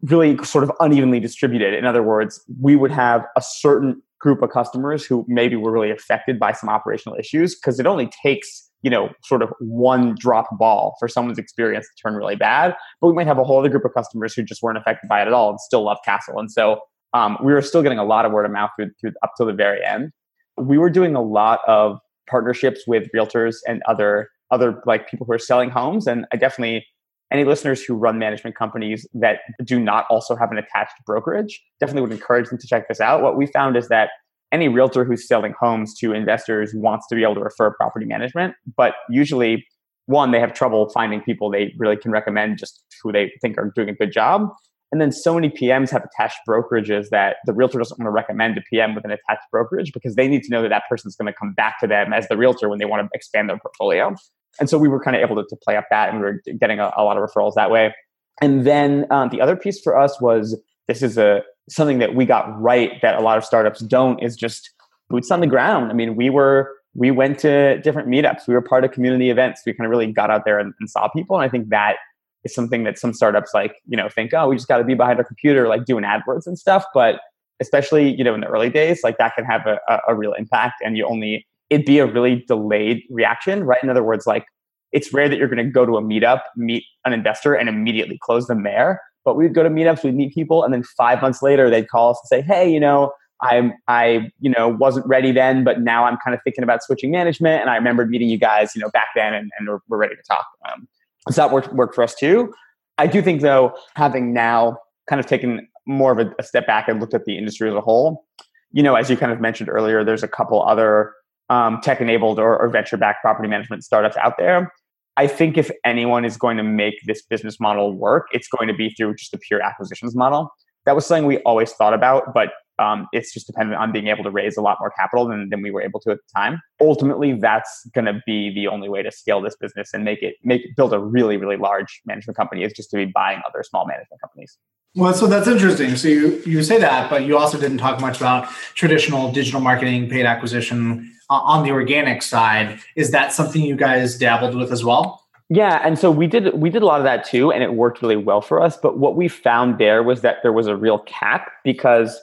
really 0.03 0.37
sort 0.43 0.63
of 0.63 0.71
unevenly 0.79 1.19
distributed. 1.19 1.73
In 1.73 1.85
other 1.85 2.03
words, 2.03 2.43
we 2.59 2.75
would 2.75 2.91
have 2.91 3.25
a 3.37 3.41
certain 3.41 4.01
group 4.19 4.41
of 4.41 4.51
customers 4.51 5.05
who 5.05 5.25
maybe 5.27 5.55
were 5.55 5.71
really 5.71 5.91
affected 5.91 6.39
by 6.39 6.51
some 6.51 6.69
operational 6.69 7.17
issues 7.17 7.55
because 7.55 7.79
it 7.79 7.87
only 7.87 8.09
takes 8.23 8.71
you 8.83 8.89
know, 8.89 9.09
sort 9.23 9.41
of 9.41 9.53
one 9.59 10.15
drop 10.17 10.47
ball 10.57 10.95
for 10.99 11.07
someone's 11.07 11.37
experience 11.37 11.87
to 11.87 12.01
turn 12.01 12.15
really 12.15 12.35
bad. 12.35 12.75
But 12.99 13.07
we 13.07 13.13
might 13.13 13.27
have 13.27 13.37
a 13.37 13.43
whole 13.43 13.59
other 13.59 13.69
group 13.69 13.85
of 13.85 13.93
customers 13.93 14.33
who 14.33 14.43
just 14.43 14.61
weren't 14.61 14.77
affected 14.77 15.07
by 15.07 15.21
it 15.21 15.27
at 15.27 15.33
all 15.33 15.51
and 15.51 15.59
still 15.59 15.83
love 15.83 15.97
Castle. 16.03 16.39
And 16.39 16.51
so 16.51 16.79
um, 17.13 17.37
we 17.43 17.53
were 17.53 17.61
still 17.61 17.83
getting 17.83 17.99
a 17.99 18.03
lot 18.03 18.25
of 18.25 18.31
word 18.31 18.45
of 18.45 18.51
mouth 18.51 18.71
through, 18.75 18.91
through 18.99 19.11
up 19.23 19.33
to 19.37 19.45
the 19.45 19.53
very 19.53 19.83
end. 19.85 20.11
We 20.57 20.77
were 20.77 20.89
doing 20.89 21.15
a 21.15 21.21
lot 21.21 21.59
of 21.67 21.99
partnerships 22.29 22.81
with 22.87 23.09
realtors 23.15 23.57
and 23.67 23.81
other 23.87 24.29
other 24.51 24.81
like 24.85 25.09
people 25.09 25.25
who 25.25 25.33
are 25.33 25.39
selling 25.39 25.69
homes. 25.69 26.07
And 26.07 26.25
I 26.33 26.37
definitely 26.37 26.85
any 27.31 27.45
listeners 27.45 27.81
who 27.81 27.95
run 27.95 28.19
management 28.19 28.57
companies 28.57 29.07
that 29.13 29.39
do 29.63 29.79
not 29.79 30.05
also 30.09 30.35
have 30.35 30.51
an 30.51 30.57
attached 30.57 30.93
brokerage 31.05 31.61
definitely 31.79 32.01
would 32.01 32.11
encourage 32.11 32.49
them 32.49 32.57
to 32.57 32.67
check 32.67 32.87
this 32.89 32.99
out. 32.99 33.21
What 33.21 33.37
we 33.37 33.45
found 33.47 33.77
is 33.77 33.87
that 33.87 34.09
any 34.51 34.67
realtor 34.67 35.05
who's 35.05 35.27
selling 35.27 35.53
homes 35.59 35.95
to 35.99 36.11
investors 36.11 36.73
wants 36.75 37.07
to 37.07 37.15
be 37.15 37.23
able 37.23 37.35
to 37.35 37.41
refer 37.41 37.71
property 37.71 38.05
management, 38.05 38.53
but 38.75 38.95
usually, 39.09 39.65
one, 40.07 40.31
they 40.31 40.41
have 40.41 40.53
trouble 40.53 40.89
finding 40.89 41.21
people 41.21 41.49
they 41.49 41.73
really 41.77 41.95
can 41.95 42.11
recommend 42.11 42.57
just 42.57 42.83
who 43.01 43.13
they 43.13 43.31
think 43.41 43.57
are 43.57 43.71
doing 43.73 43.87
a 43.87 43.93
good 43.93 44.11
job. 44.11 44.49
And 44.91 44.99
then 44.99 45.11
so 45.11 45.33
many 45.33 45.49
PMs 45.49 45.89
have 45.91 46.03
attached 46.03 46.39
brokerages 46.47 47.09
that 47.09 47.37
the 47.45 47.53
realtor 47.53 47.77
doesn't 47.77 47.97
want 47.97 48.07
to 48.07 48.11
recommend 48.11 48.57
a 48.57 48.61
PM 48.69 48.93
with 48.93 49.05
an 49.05 49.11
attached 49.11 49.43
brokerage 49.51 49.93
because 49.93 50.15
they 50.15 50.27
need 50.27 50.43
to 50.43 50.51
know 50.51 50.61
that 50.61 50.69
that 50.69 50.83
person's 50.89 51.15
going 51.15 51.31
to 51.31 51.37
come 51.37 51.53
back 51.53 51.79
to 51.79 51.87
them 51.87 52.11
as 52.11 52.27
the 52.27 52.35
realtor 52.35 52.67
when 52.67 52.79
they 52.79 52.85
want 52.85 53.01
to 53.01 53.09
expand 53.13 53.49
their 53.49 53.57
portfolio. 53.57 54.13
And 54.59 54.69
so 54.69 54.77
we 54.77 54.89
were 54.89 55.01
kind 55.01 55.15
of 55.15 55.21
able 55.21 55.41
to, 55.41 55.47
to 55.47 55.55
play 55.55 55.77
up 55.77 55.85
that 55.91 56.09
and 56.09 56.19
we 56.19 56.25
were 56.25 56.41
getting 56.59 56.79
a, 56.79 56.91
a 56.97 57.03
lot 57.03 57.17
of 57.17 57.23
referrals 57.23 57.53
that 57.55 57.71
way. 57.71 57.93
And 58.41 58.65
then 58.65 59.05
um, 59.11 59.29
the 59.29 59.39
other 59.39 59.55
piece 59.55 59.79
for 59.79 59.97
us 59.97 60.19
was 60.19 60.59
this 60.87 61.01
is 61.01 61.17
a 61.17 61.41
something 61.69 61.99
that 61.99 62.15
we 62.15 62.25
got 62.25 62.59
right 62.61 63.01
that 63.01 63.15
a 63.15 63.21
lot 63.21 63.37
of 63.37 63.45
startups 63.45 63.79
don't 63.81 64.21
is 64.21 64.35
just 64.35 64.71
boots 65.09 65.31
on 65.31 65.39
the 65.39 65.47
ground. 65.47 65.89
I 65.89 65.93
mean, 65.93 66.15
we 66.15 66.29
were 66.29 66.69
we 66.93 67.11
went 67.11 67.39
to 67.39 67.79
different 67.81 68.09
meetups. 68.09 68.47
We 68.47 68.53
were 68.53 68.61
part 68.61 68.83
of 68.83 68.91
community 68.91 69.29
events. 69.29 69.61
We 69.65 69.73
kind 69.73 69.85
of 69.85 69.91
really 69.91 70.11
got 70.11 70.29
out 70.29 70.43
there 70.43 70.59
and, 70.59 70.73
and 70.79 70.89
saw 70.89 71.07
people. 71.07 71.37
And 71.37 71.45
I 71.45 71.49
think 71.49 71.69
that 71.69 71.95
is 72.43 72.53
something 72.53 72.83
that 72.83 72.97
some 72.97 73.13
startups 73.13 73.51
like 73.53 73.75
you 73.87 73.97
know 73.97 74.09
think, 74.09 74.33
oh, 74.33 74.47
we 74.47 74.55
just 74.55 74.67
got 74.67 74.77
to 74.77 74.83
be 74.83 74.95
behind 74.95 75.19
our 75.19 75.25
computer, 75.25 75.67
like 75.67 75.85
doing 75.85 76.03
AdWords 76.03 76.45
and 76.45 76.57
stuff. 76.57 76.85
But 76.93 77.19
especially 77.59 78.15
you 78.15 78.23
know 78.23 78.33
in 78.33 78.41
the 78.41 78.47
early 78.47 78.69
days, 78.69 79.01
like 79.03 79.17
that 79.17 79.35
can 79.35 79.45
have 79.45 79.65
a, 79.67 79.99
a 80.07 80.15
real 80.15 80.33
impact. 80.33 80.75
And 80.83 80.97
you 80.97 81.05
only 81.05 81.45
it'd 81.69 81.85
be 81.85 81.99
a 81.99 82.05
really 82.05 82.43
delayed 82.47 83.01
reaction, 83.09 83.63
right? 83.63 83.81
In 83.81 83.89
other 83.89 84.03
words, 84.03 84.27
like 84.27 84.45
it's 84.91 85.13
rare 85.13 85.29
that 85.29 85.37
you're 85.37 85.47
going 85.47 85.65
to 85.65 85.71
go 85.71 85.85
to 85.85 85.97
a 85.97 86.01
meetup, 86.01 86.41
meet 86.57 86.83
an 87.05 87.13
investor, 87.13 87.53
and 87.53 87.69
immediately 87.69 88.19
close 88.21 88.47
them 88.47 88.63
there. 88.63 89.01
But 89.23 89.35
we'd 89.37 89.53
go 89.53 89.63
to 89.63 89.69
meetups, 89.69 90.03
we'd 90.03 90.15
meet 90.15 90.33
people, 90.33 90.63
and 90.63 90.73
then 90.73 90.83
five 90.83 91.21
months 91.21 91.41
later, 91.41 91.69
they'd 91.69 91.87
call 91.87 92.11
us 92.11 92.19
and 92.23 92.27
say, 92.27 92.45
"Hey, 92.45 92.71
you 92.71 92.79
know, 92.79 93.11
I'm 93.41 93.73
I 93.87 94.29
you 94.39 94.49
know 94.49 94.67
wasn't 94.67 95.05
ready 95.05 95.31
then, 95.31 95.63
but 95.63 95.79
now 95.81 96.05
I'm 96.05 96.17
kind 96.23 96.35
of 96.35 96.41
thinking 96.43 96.63
about 96.63 96.83
switching 96.83 97.11
management, 97.11 97.61
and 97.61 97.69
I 97.69 97.75
remembered 97.75 98.09
meeting 98.09 98.29
you 98.29 98.37
guys, 98.37 98.75
you 98.75 98.81
know, 98.81 98.89
back 98.89 99.09
then, 99.15 99.33
and, 99.33 99.51
and 99.57 99.67
we're, 99.67 99.79
we're 99.87 99.97
ready 99.97 100.15
to 100.15 100.23
talk." 100.23 100.45
Um, 100.71 100.87
that 101.35 101.51
worked 101.51 101.73
worked 101.73 101.95
for 101.95 102.03
us 102.03 102.15
too. 102.15 102.53
I 102.97 103.07
do 103.07 103.21
think 103.21 103.41
though, 103.41 103.73
having 103.95 104.33
now 104.33 104.77
kind 105.07 105.19
of 105.19 105.25
taken 105.25 105.67
more 105.85 106.11
of 106.11 106.19
a, 106.19 106.33
a 106.39 106.43
step 106.43 106.67
back 106.67 106.87
and 106.87 106.99
looked 106.99 107.13
at 107.13 107.25
the 107.25 107.37
industry 107.37 107.69
as 107.69 107.75
a 107.75 107.81
whole, 107.81 108.25
you 108.71 108.83
know, 108.83 108.95
as 108.95 109.09
you 109.09 109.17
kind 109.17 109.31
of 109.31 109.41
mentioned 109.41 109.69
earlier, 109.69 110.03
there's 110.03 110.23
a 110.23 110.27
couple 110.27 110.61
other 110.63 111.13
um, 111.49 111.81
tech-enabled 111.81 112.39
or, 112.39 112.57
or 112.57 112.69
venture-backed 112.69 113.21
property 113.21 113.49
management 113.49 113.83
startups 113.83 114.15
out 114.17 114.37
there 114.37 114.71
I 115.17 115.27
think 115.27 115.57
if 115.57 115.69
anyone 115.83 116.25
is 116.25 116.37
going 116.37 116.57
to 116.57 116.63
make 116.63 116.95
this 117.05 117.21
business 117.21 117.59
model 117.59 117.93
work, 117.93 118.27
it's 118.31 118.47
going 118.47 118.67
to 118.67 118.73
be 118.73 118.89
through 118.91 119.15
just 119.15 119.31
the 119.31 119.37
pure 119.37 119.61
acquisitions 119.61 120.15
model. 120.15 120.49
That 120.85 120.95
was 120.95 121.05
something 121.05 121.25
we 121.25 121.37
always 121.39 121.73
thought 121.73 121.93
about, 121.93 122.33
but 122.33 122.49
um, 122.81 123.07
it's 123.13 123.33
just 123.33 123.47
dependent 123.47 123.79
on 123.79 123.91
being 123.91 124.07
able 124.07 124.23
to 124.23 124.31
raise 124.31 124.57
a 124.57 124.61
lot 124.61 124.77
more 124.79 124.91
capital 124.91 125.27
than, 125.27 125.49
than 125.49 125.61
we 125.61 125.71
were 125.71 125.81
able 125.81 125.99
to 126.01 126.11
at 126.11 126.17
the 126.17 126.39
time. 126.39 126.59
Ultimately, 126.79 127.33
that's 127.33 127.87
going 127.93 128.05
to 128.05 128.21
be 128.25 128.53
the 128.53 128.67
only 128.67 128.89
way 128.89 129.03
to 129.03 129.11
scale 129.11 129.41
this 129.41 129.55
business 129.55 129.91
and 129.93 130.03
make 130.03 130.21
it 130.21 130.35
make 130.43 130.75
build 130.75 130.93
a 130.93 130.99
really 130.99 131.37
really 131.37 131.57
large 131.57 132.01
management 132.05 132.35
company 132.35 132.63
is 132.63 132.73
just 132.73 132.89
to 132.91 132.97
be 132.97 133.05
buying 133.05 133.41
other 133.47 133.63
small 133.63 133.85
management 133.85 134.19
companies. 134.21 134.57
Well, 134.93 135.13
so 135.13 135.25
that's 135.27 135.47
interesting. 135.47 135.95
So 135.95 136.09
you 136.09 136.41
you 136.45 136.63
say 136.63 136.77
that, 136.79 137.09
but 137.09 137.25
you 137.25 137.37
also 137.37 137.59
didn't 137.59 137.77
talk 137.77 138.01
much 138.01 138.17
about 138.17 138.49
traditional 138.75 139.31
digital 139.31 139.61
marketing, 139.61 140.09
paid 140.09 140.25
acquisition 140.25 141.09
uh, 141.29 141.35
on 141.35 141.63
the 141.63 141.71
organic 141.71 142.21
side. 142.21 142.79
Is 142.97 143.11
that 143.11 143.31
something 143.31 143.61
you 143.61 143.77
guys 143.77 144.17
dabbled 144.17 144.55
with 144.55 144.71
as 144.71 144.83
well? 144.83 145.21
Yeah, 145.53 145.81
and 145.85 145.97
so 145.99 146.11
we 146.11 146.27
did 146.27 146.53
we 146.53 146.69
did 146.69 146.81
a 146.81 146.85
lot 146.85 146.99
of 146.99 147.05
that 147.05 147.25
too, 147.25 147.51
and 147.51 147.63
it 147.63 147.73
worked 147.73 148.01
really 148.01 148.17
well 148.17 148.41
for 148.41 148.61
us. 148.61 148.77
But 148.77 148.97
what 148.97 149.15
we 149.15 149.27
found 149.27 149.77
there 149.77 150.03
was 150.03 150.21
that 150.21 150.37
there 150.43 150.53
was 150.53 150.67
a 150.67 150.75
real 150.75 150.99
cap 150.99 151.51
because 151.63 152.19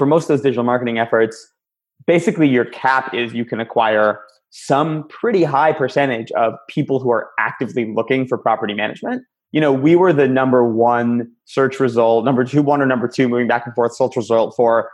for 0.00 0.06
most 0.06 0.24
of 0.24 0.28
those 0.28 0.40
digital 0.40 0.64
marketing 0.64 0.98
efforts, 0.98 1.46
basically 2.06 2.48
your 2.48 2.64
cap 2.64 3.14
is 3.14 3.34
you 3.34 3.44
can 3.44 3.60
acquire 3.60 4.20
some 4.48 5.06
pretty 5.08 5.44
high 5.44 5.72
percentage 5.72 6.32
of 6.32 6.54
people 6.68 6.98
who 6.98 7.10
are 7.10 7.28
actively 7.38 7.92
looking 7.94 8.26
for 8.26 8.36
property 8.36 8.74
management 8.74 9.22
you 9.52 9.60
know, 9.60 9.72
we 9.72 9.96
were 9.96 10.12
the 10.12 10.28
number 10.28 10.64
one 10.64 11.30
search 11.44 11.80
result, 11.80 12.24
number 12.24 12.44
two, 12.44 12.62
one 12.62 12.80
or 12.80 12.86
number 12.86 13.08
two, 13.08 13.28
moving 13.28 13.48
back 13.48 13.66
and 13.66 13.74
forth 13.74 13.96
search 13.96 14.16
result 14.16 14.54
for 14.56 14.90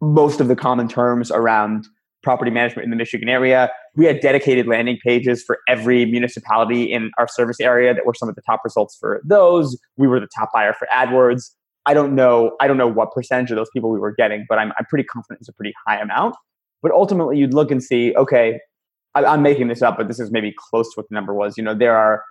most 0.00 0.40
of 0.40 0.48
the 0.48 0.56
common 0.56 0.88
terms 0.88 1.30
around 1.30 1.86
property 2.22 2.52
management 2.52 2.84
in 2.84 2.90
the 2.90 2.96
Michigan 2.96 3.28
area. 3.28 3.70
We 3.96 4.04
had 4.04 4.20
dedicated 4.20 4.68
landing 4.68 4.98
pages 5.04 5.42
for 5.42 5.58
every 5.68 6.06
municipality 6.06 6.84
in 6.84 7.10
our 7.18 7.26
service 7.26 7.58
area 7.58 7.92
that 7.92 8.06
were 8.06 8.14
some 8.14 8.28
of 8.28 8.36
the 8.36 8.42
top 8.42 8.60
results 8.64 8.96
for 8.98 9.20
those. 9.24 9.76
We 9.96 10.06
were 10.06 10.20
the 10.20 10.28
top 10.36 10.50
buyer 10.54 10.72
for 10.72 10.86
AdWords. 10.94 11.50
I 11.86 11.94
don't 11.94 12.14
know, 12.14 12.56
I 12.60 12.68
don't 12.68 12.76
know 12.76 12.88
what 12.88 13.12
percentage 13.12 13.50
of 13.50 13.56
those 13.56 13.70
people 13.70 13.90
we 13.90 13.98
were 13.98 14.14
getting, 14.14 14.46
but 14.48 14.58
I'm, 14.58 14.72
I'm 14.78 14.84
pretty 14.88 15.04
confident 15.04 15.40
it's 15.40 15.48
a 15.48 15.52
pretty 15.52 15.72
high 15.86 16.00
amount. 16.00 16.36
But 16.82 16.92
ultimately, 16.92 17.38
you'd 17.38 17.54
look 17.54 17.70
and 17.70 17.82
see, 17.82 18.14
okay, 18.16 18.60
I, 19.14 19.24
I'm 19.24 19.42
making 19.42 19.68
this 19.68 19.82
up, 19.82 19.96
but 19.96 20.08
this 20.08 20.20
is 20.20 20.30
maybe 20.30 20.54
close 20.56 20.88
to 20.90 21.00
what 21.00 21.08
the 21.08 21.14
number 21.14 21.34
was. 21.34 21.56
You 21.56 21.64
know, 21.64 21.74
there 21.74 21.96
are 21.96 22.22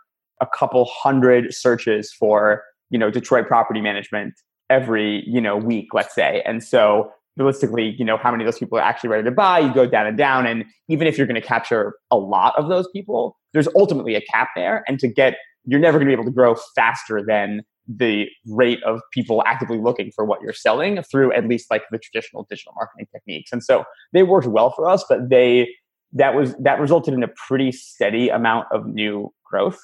a 0.42 0.48
couple 0.48 0.86
hundred 0.86 1.54
searches 1.54 2.12
for 2.12 2.64
you 2.90 3.00
know 3.00 3.10
Detroit 3.10 3.48
property 3.48 3.80
management 3.82 4.34
every 4.70 5.24
you 5.26 5.42
know 5.42 5.58
week, 5.58 5.88
let's 5.94 6.14
say, 6.16 6.42
and 6.46 6.64
so 6.64 7.12
realistically, 7.38 7.96
you 7.98 8.04
know 8.04 8.18
how 8.18 8.32
many 8.32 8.44
of 8.44 8.48
those 8.48 8.60
people 8.60 8.78
are 8.78 8.82
actually 8.82 9.10
ready 9.10 9.24
to 9.24 9.32
buy. 9.32 9.60
You 9.60 9.74
go 9.74 9.86
down 9.86 10.08
and 10.08 10.18
down, 10.18 10.46
and 10.46 10.66
even 10.90 11.08
if 11.08 11.18
you're 11.18 11.28
going 11.28 11.40
to 11.40 11.48
capture 11.48 11.94
a 12.10 12.18
lot 12.18 12.54
of 12.58 12.68
those 12.68 12.88
people, 12.94 13.38
there's 13.54 13.68
ultimately 13.76 14.16
a 14.16 14.22
cap 14.22 14.50
there, 14.56 14.84
and 14.88 15.00
to 15.00 15.08
get 15.08 15.36
you're 15.66 15.80
never 15.80 15.98
going 15.98 16.08
to 16.08 16.10
be 16.10 16.20
able 16.20 16.30
to 16.30 16.36
grow 16.36 16.56
faster 16.76 17.24
than 17.26 17.62
the 17.88 18.28
rate 18.48 18.82
of 18.84 19.02
people 19.12 19.44
actively 19.46 19.80
looking 19.80 20.12
for 20.16 20.24
what 20.24 20.42
you're 20.42 20.54
selling 20.54 21.02
through 21.04 21.34
at 21.34 21.48
least 21.48 21.68
like 21.72 21.84
the 21.92 21.98
traditional 21.98 22.46
digital 22.50 22.74
marketing 22.76 23.08
techniques. 23.12 23.52
And 23.52 23.64
so 23.64 23.84
they 24.14 24.24
worked 24.24 24.48
well 24.48 24.72
for 24.72 24.90
us, 24.90 25.04
but 25.08 25.30
they 25.30 25.70
that 26.14 26.36
was 26.36 26.56
that 26.56 26.80
resulted 26.80 27.14
in 27.14 27.24
a 27.24 27.30
pretty 27.48 27.72
steady 27.72 28.30
amount 28.30 28.68
of 28.72 28.86
new 28.86 29.34
growth 29.46 29.80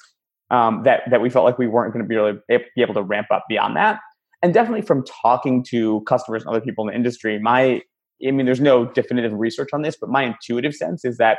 um, 0.50 0.82
that 0.84 1.02
that 1.10 1.20
we 1.20 1.30
felt 1.30 1.44
like 1.44 1.58
we 1.58 1.66
weren't 1.66 1.92
going 1.92 2.04
to 2.04 2.08
be 2.08 2.16
really 2.16 2.38
be 2.48 2.82
able 2.82 2.94
to 2.94 3.02
ramp 3.02 3.28
up 3.30 3.44
beyond 3.48 3.76
that. 3.76 4.00
And 4.42 4.54
definitely 4.54 4.82
from 4.82 5.04
talking 5.04 5.64
to 5.70 6.02
customers 6.02 6.42
and 6.42 6.50
other 6.50 6.60
people 6.60 6.84
in 6.84 6.92
the 6.92 6.96
industry, 6.96 7.38
my 7.38 7.82
I 8.26 8.30
mean, 8.32 8.46
there's 8.46 8.60
no 8.60 8.84
definitive 8.84 9.32
research 9.32 9.68
on 9.72 9.82
this, 9.82 9.96
but 10.00 10.10
my 10.10 10.24
intuitive 10.24 10.74
sense 10.74 11.04
is 11.04 11.18
that 11.18 11.38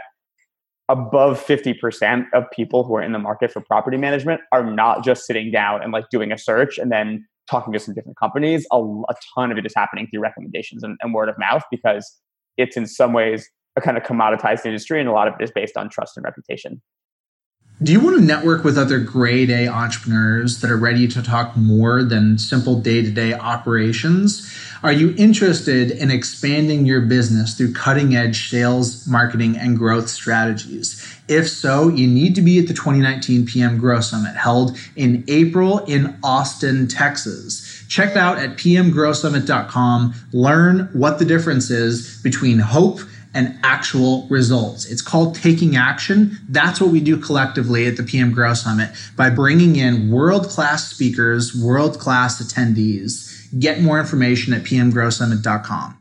above 0.89 1.43
50% 1.43 2.25
of 2.33 2.43
people 2.51 2.83
who 2.83 2.95
are 2.95 3.01
in 3.01 3.11
the 3.11 3.19
market 3.19 3.51
for 3.51 3.61
property 3.61 3.95
management 3.95 4.41
are 4.51 4.63
not 4.63 5.03
just 5.03 5.25
sitting 5.25 5.51
down 5.51 5.81
and 5.83 5.93
like 5.93 6.09
doing 6.09 6.31
a 6.31 6.37
search 6.37 6.77
and 6.79 6.91
then 6.91 7.25
talking 7.49 7.71
to 7.73 7.79
some 7.79 7.93
different 7.93 8.17
companies. 8.17 8.65
A, 8.71 8.77
a 8.77 9.13
ton 9.35 9.51
of 9.51 9.57
it 9.57 9.65
is 9.65 9.73
happening 9.75 10.07
through 10.07 10.21
recommendations 10.21 10.83
and, 10.83 10.97
and 11.01 11.13
word 11.13 11.29
of 11.29 11.35
mouth 11.37 11.63
because 11.71 12.19
it's 12.57 12.75
in 12.75 12.87
some 12.87 13.13
ways 13.13 13.49
a 13.75 13.81
kind 13.81 13.97
of 13.97 14.03
commoditized 14.03 14.65
industry 14.65 14.99
and 14.99 15.07
a 15.07 15.11
lot 15.11 15.27
of 15.27 15.35
it 15.39 15.43
is 15.43 15.51
based 15.51 15.77
on 15.77 15.89
trust 15.89 16.17
and 16.17 16.23
reputation. 16.23 16.81
Do 17.81 17.93
you 17.93 18.01
want 18.01 18.17
to 18.17 18.21
network 18.21 18.65
with 18.65 18.77
other 18.77 18.99
grade 18.99 19.49
A 19.49 19.69
entrepreneurs 19.69 20.59
that 20.59 20.69
are 20.69 20.75
ready 20.75 21.07
to 21.07 21.23
talk 21.23 21.55
more 21.55 22.03
than 22.03 22.37
simple 22.37 22.81
day 22.81 23.01
to 23.01 23.09
day 23.09 23.33
operations? 23.33 24.53
Are 24.83 24.91
you 24.91 25.15
interested 25.17 25.91
in 25.91 26.11
expanding 26.11 26.85
your 26.85 26.99
business 26.99 27.57
through 27.57 27.71
cutting 27.71 28.17
edge 28.17 28.49
sales, 28.49 29.07
marketing, 29.07 29.55
and 29.57 29.77
growth 29.77 30.09
strategies? 30.09 31.01
If 31.29 31.47
so, 31.47 31.87
you 31.87 32.05
need 32.05 32.35
to 32.35 32.41
be 32.41 32.59
at 32.59 32.67
the 32.67 32.73
2019 32.73 33.45
PM 33.45 33.77
Grow 33.77 34.01
Summit 34.01 34.35
held 34.35 34.77
in 34.97 35.23
April 35.29 35.79
in 35.85 36.17
Austin, 36.21 36.85
Texas. 36.89 37.85
Check 37.87 38.17
out 38.17 38.39
at 38.39 38.57
pmgrowsummit.com. 38.57 40.15
Learn 40.33 40.89
what 40.91 41.17
the 41.17 41.23
difference 41.23 41.69
is 41.69 42.21
between 42.23 42.59
hope 42.59 42.99
and 43.33 43.57
actual 43.63 44.27
results. 44.29 44.85
It's 44.85 45.01
called 45.01 45.35
taking 45.35 45.75
action. 45.75 46.37
That's 46.49 46.81
what 46.81 46.91
we 46.91 46.99
do 46.99 47.17
collectively 47.17 47.87
at 47.87 47.97
the 47.97 48.03
PM 48.03 48.31
Grow 48.31 48.53
Summit 48.53 48.89
by 49.15 49.29
bringing 49.29 49.75
in 49.75 50.11
world 50.11 50.47
class 50.47 50.89
speakers, 50.89 51.55
world 51.55 51.99
class 51.99 52.41
attendees. 52.41 53.27
Get 53.59 53.81
more 53.81 53.99
information 53.99 54.53
at 54.53 54.63
pmgrowsummit.com. 54.63 55.99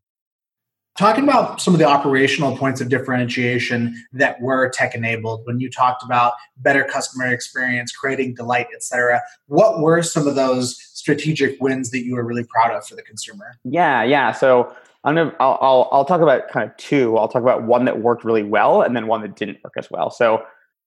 Talking 0.99 1.23
about 1.23 1.61
some 1.61 1.75
of 1.75 1.79
the 1.79 1.87
operational 1.87 2.57
points 2.57 2.81
of 2.81 2.89
differentiation 2.89 3.95
that 4.13 4.41
were 4.41 4.69
tech 4.69 4.97
enabled, 4.97 5.43
when 5.45 5.61
you 5.61 5.71
talked 5.71 6.03
about 6.03 6.33
better 6.57 6.83
customer 6.83 7.27
experience, 7.33 7.93
creating 7.93 8.35
delight, 8.35 8.67
etc., 8.75 9.23
what 9.47 9.79
were 9.79 10.03
some 10.03 10.27
of 10.27 10.35
those 10.35 10.77
strategic 10.95 11.61
wins 11.61 11.93
that 11.93 12.05
you 12.05 12.17
were 12.17 12.25
really 12.25 12.43
proud 12.43 12.75
of 12.75 12.85
for 12.85 12.97
the 12.97 13.03
consumer? 13.03 13.61
Yeah, 13.63 14.03
yeah. 14.03 14.33
So 14.33 14.75
I'm 15.05 15.15
gonna 15.15 15.35
I'll, 15.41 15.59
I'll, 15.61 15.89
I'll 15.93 16.05
talk 16.05 16.21
about 16.21 16.49
kind 16.49 16.69
of 16.69 16.77
two. 16.77 17.17
I'll 17.17 17.29
talk 17.29 17.43
about 17.43 17.65
one 17.65 17.85
that 17.85 18.01
worked 18.01 18.25
really 18.25 18.43
well 18.43 18.83
and 18.83 18.97
then 18.97 19.07
one 19.07 19.23
that 19.23 19.37
didn't 19.37 19.59
work 19.63 19.75
as 19.79 19.89
well. 19.91 20.11
So 20.11 20.43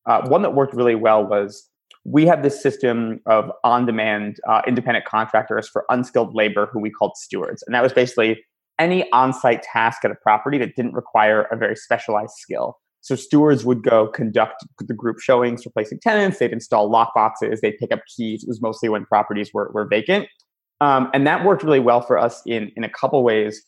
uh, 0.06 0.28
one 0.28 0.42
that 0.42 0.54
worked 0.54 0.74
really 0.74 0.96
well 0.96 1.26
was 1.26 1.68
we 2.04 2.26
have 2.26 2.44
this 2.44 2.62
system 2.62 3.20
of 3.28 3.52
on-demand 3.64 4.38
uh, 4.48 4.62
independent 4.68 5.06
contractors 5.06 5.70
for 5.70 5.86
unskilled 5.90 6.34
labor 6.34 6.68
who 6.72 6.80
we 6.80 6.90
called 6.90 7.16
stewards, 7.16 7.64
and 7.66 7.76
that 7.76 7.84
was 7.84 7.94
basically 7.94 8.44
any 8.80 9.10
on-site 9.12 9.62
task 9.62 10.04
at 10.04 10.12
a 10.12 10.16
property 10.16 10.58
that 10.58 10.76
didn't 10.76 10.94
require 10.94 11.44
a 11.52 11.56
very 11.56 11.76
specialized 11.76 12.34
skill. 12.36 12.78
So 13.02 13.16
stewards 13.16 13.66
would 13.66 13.84
go 13.84 14.08
conduct 14.08 14.64
the 14.80 14.94
group 14.94 15.20
showings, 15.20 15.66
replacing 15.66 16.00
tenants. 16.02 16.38
They'd 16.38 16.52
install 16.52 16.90
lock 16.90 17.14
boxes. 17.16 17.62
They'd 17.62 17.78
pick 17.80 17.92
up 17.92 18.00
keys. 18.16 18.44
It 18.44 18.48
was 18.48 18.62
mostly 18.62 18.90
when 18.90 19.06
properties 19.06 19.52
were, 19.54 19.72
were 19.74 19.88
vacant. 19.88 20.28
Um, 20.82 21.10
and 21.14 21.26
that 21.28 21.44
worked 21.44 21.64
really 21.64 21.80
well 21.80 22.02
for 22.02 22.18
us 22.18 22.42
in, 22.46 22.72
in 22.76 22.84
a 22.84 22.90
couple 22.90 23.24
ways. 23.24 23.64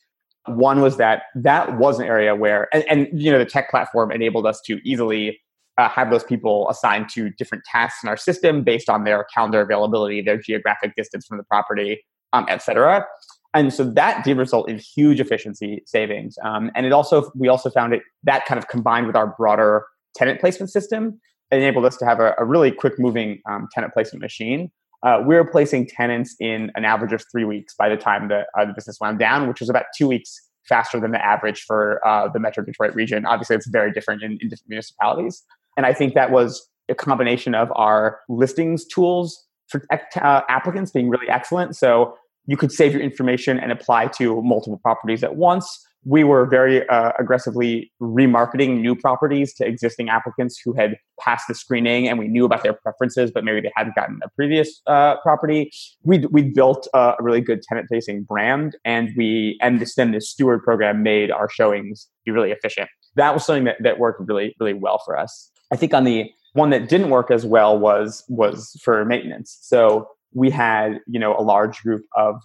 One 0.47 0.81
was 0.81 0.97
that 0.97 1.23
that 1.35 1.77
was 1.77 1.99
an 1.99 2.05
area 2.05 2.35
where, 2.35 2.67
and, 2.73 2.83
and 2.89 3.07
you 3.13 3.31
know, 3.31 3.39
the 3.39 3.45
tech 3.45 3.69
platform 3.69 4.11
enabled 4.11 4.45
us 4.45 4.59
to 4.65 4.79
easily 4.83 5.39
uh, 5.77 5.89
have 5.89 6.11
those 6.11 6.23
people 6.23 6.69
assigned 6.69 7.09
to 7.09 7.29
different 7.31 7.63
tasks 7.63 8.03
in 8.03 8.09
our 8.09 8.17
system 8.17 8.63
based 8.63 8.89
on 8.89 9.05
their 9.05 9.25
calendar 9.33 9.61
availability, 9.61 10.21
their 10.21 10.37
geographic 10.37 10.95
distance 10.95 11.25
from 11.25 11.37
the 11.37 11.43
property, 11.45 12.03
um, 12.33 12.45
et 12.49 12.61
cetera. 12.61 13.05
And 13.53 13.73
so 13.73 13.83
that 13.83 14.23
did 14.23 14.37
result 14.37 14.69
in 14.69 14.79
huge 14.79 15.19
efficiency 15.19 15.81
savings. 15.85 16.37
Um, 16.43 16.71
and 16.75 16.85
it 16.85 16.91
also, 16.91 17.31
we 17.35 17.47
also 17.47 17.69
found 17.69 17.93
it 17.93 18.01
that 18.23 18.45
kind 18.45 18.57
of 18.57 18.67
combined 18.67 19.07
with 19.07 19.15
our 19.15 19.27
broader 19.37 19.85
tenant 20.15 20.39
placement 20.39 20.71
system 20.71 21.19
enabled 21.51 21.85
us 21.85 21.97
to 21.97 22.05
have 22.05 22.19
a, 22.19 22.35
a 22.37 22.45
really 22.45 22.71
quick 22.71 22.99
moving 22.99 23.41
um, 23.49 23.67
tenant 23.71 23.93
placement 23.93 24.21
machine 24.21 24.71
uh, 25.03 25.21
we 25.25 25.35
were 25.35 25.45
placing 25.45 25.85
tenants 25.85 26.35
in 26.39 26.71
an 26.75 26.85
average 26.85 27.11
of 27.11 27.23
three 27.31 27.43
weeks 27.43 27.75
by 27.75 27.89
the 27.89 27.97
time 27.97 28.29
the, 28.29 28.45
uh, 28.57 28.65
the 28.65 28.73
business 28.73 28.97
wound 29.01 29.19
down, 29.19 29.47
which 29.47 29.59
was 29.59 29.69
about 29.69 29.85
two 29.95 30.07
weeks 30.07 30.39
faster 30.67 30.99
than 30.99 31.11
the 31.11 31.23
average 31.23 31.63
for 31.63 32.05
uh, 32.07 32.29
the 32.29 32.39
Metro 32.39 32.63
Detroit 32.63 32.95
region. 32.95 33.25
Obviously, 33.25 33.55
it's 33.55 33.67
very 33.67 33.91
different 33.91 34.23
in, 34.23 34.31
in 34.41 34.49
different 34.49 34.69
municipalities. 34.69 35.43
And 35.75 35.85
I 35.85 35.93
think 35.93 36.13
that 36.13 36.31
was 36.31 36.69
a 36.89 36.95
combination 36.95 37.53
of 37.53 37.71
our 37.75 38.19
listings 38.29 38.85
tools 38.85 39.45
for 39.67 39.85
uh, 39.91 40.41
applicants 40.47 40.91
being 40.91 41.09
really 41.09 41.29
excellent. 41.29 41.75
So 41.75 42.15
you 42.45 42.57
could 42.57 42.71
save 42.71 42.93
your 42.93 43.01
information 43.01 43.59
and 43.59 43.71
apply 43.71 44.07
to 44.07 44.41
multiple 44.41 44.79
properties 44.81 45.23
at 45.23 45.35
once 45.35 45.85
we 46.05 46.23
were 46.23 46.45
very 46.45 46.87
uh, 46.89 47.11
aggressively 47.19 47.91
remarketing 48.01 48.81
new 48.81 48.95
properties 48.95 49.53
to 49.55 49.65
existing 49.65 50.09
applicants 50.09 50.59
who 50.63 50.73
had 50.73 50.97
passed 51.19 51.47
the 51.47 51.55
screening 51.55 52.07
and 52.07 52.19
we 52.19 52.27
knew 52.27 52.45
about 52.45 52.63
their 52.63 52.73
preferences, 52.73 53.31
but 53.33 53.43
maybe 53.43 53.61
they 53.61 53.71
hadn't 53.75 53.95
gotten 53.95 54.19
a 54.23 54.29
previous 54.29 54.81
uh, 54.87 55.15
property. 55.21 55.71
We 56.03 56.19
we 56.31 56.43
built 56.43 56.87
a 56.93 57.15
really 57.19 57.41
good 57.41 57.61
tenant 57.63 57.87
facing 57.89 58.23
brand, 58.23 58.75
and 58.83 59.11
we 59.15 59.57
and 59.61 59.79
this 59.79 59.95
then 59.95 60.11
the 60.11 60.21
steward 60.21 60.63
program 60.63 61.03
made 61.03 61.31
our 61.31 61.49
showings 61.49 62.09
be 62.25 62.31
really 62.31 62.51
efficient. 62.51 62.89
That 63.15 63.33
was 63.33 63.45
something 63.45 63.65
that, 63.65 63.77
that 63.81 63.99
worked 63.99 64.21
really 64.27 64.55
really 64.59 64.73
well 64.73 65.01
for 65.05 65.17
us. 65.17 65.51
I 65.71 65.75
think 65.75 65.93
on 65.93 66.03
the 66.03 66.29
one 66.53 66.69
that 66.69 66.89
didn't 66.89 67.09
work 67.09 67.31
as 67.31 67.45
well 67.45 67.77
was 67.77 68.23
was 68.27 68.79
for 68.83 69.03
maintenance. 69.05 69.57
So 69.61 70.07
we 70.33 70.49
had 70.49 70.99
you 71.07 71.19
know 71.19 71.35
a 71.37 71.43
large 71.43 71.81
group 71.81 72.03
of 72.15 72.41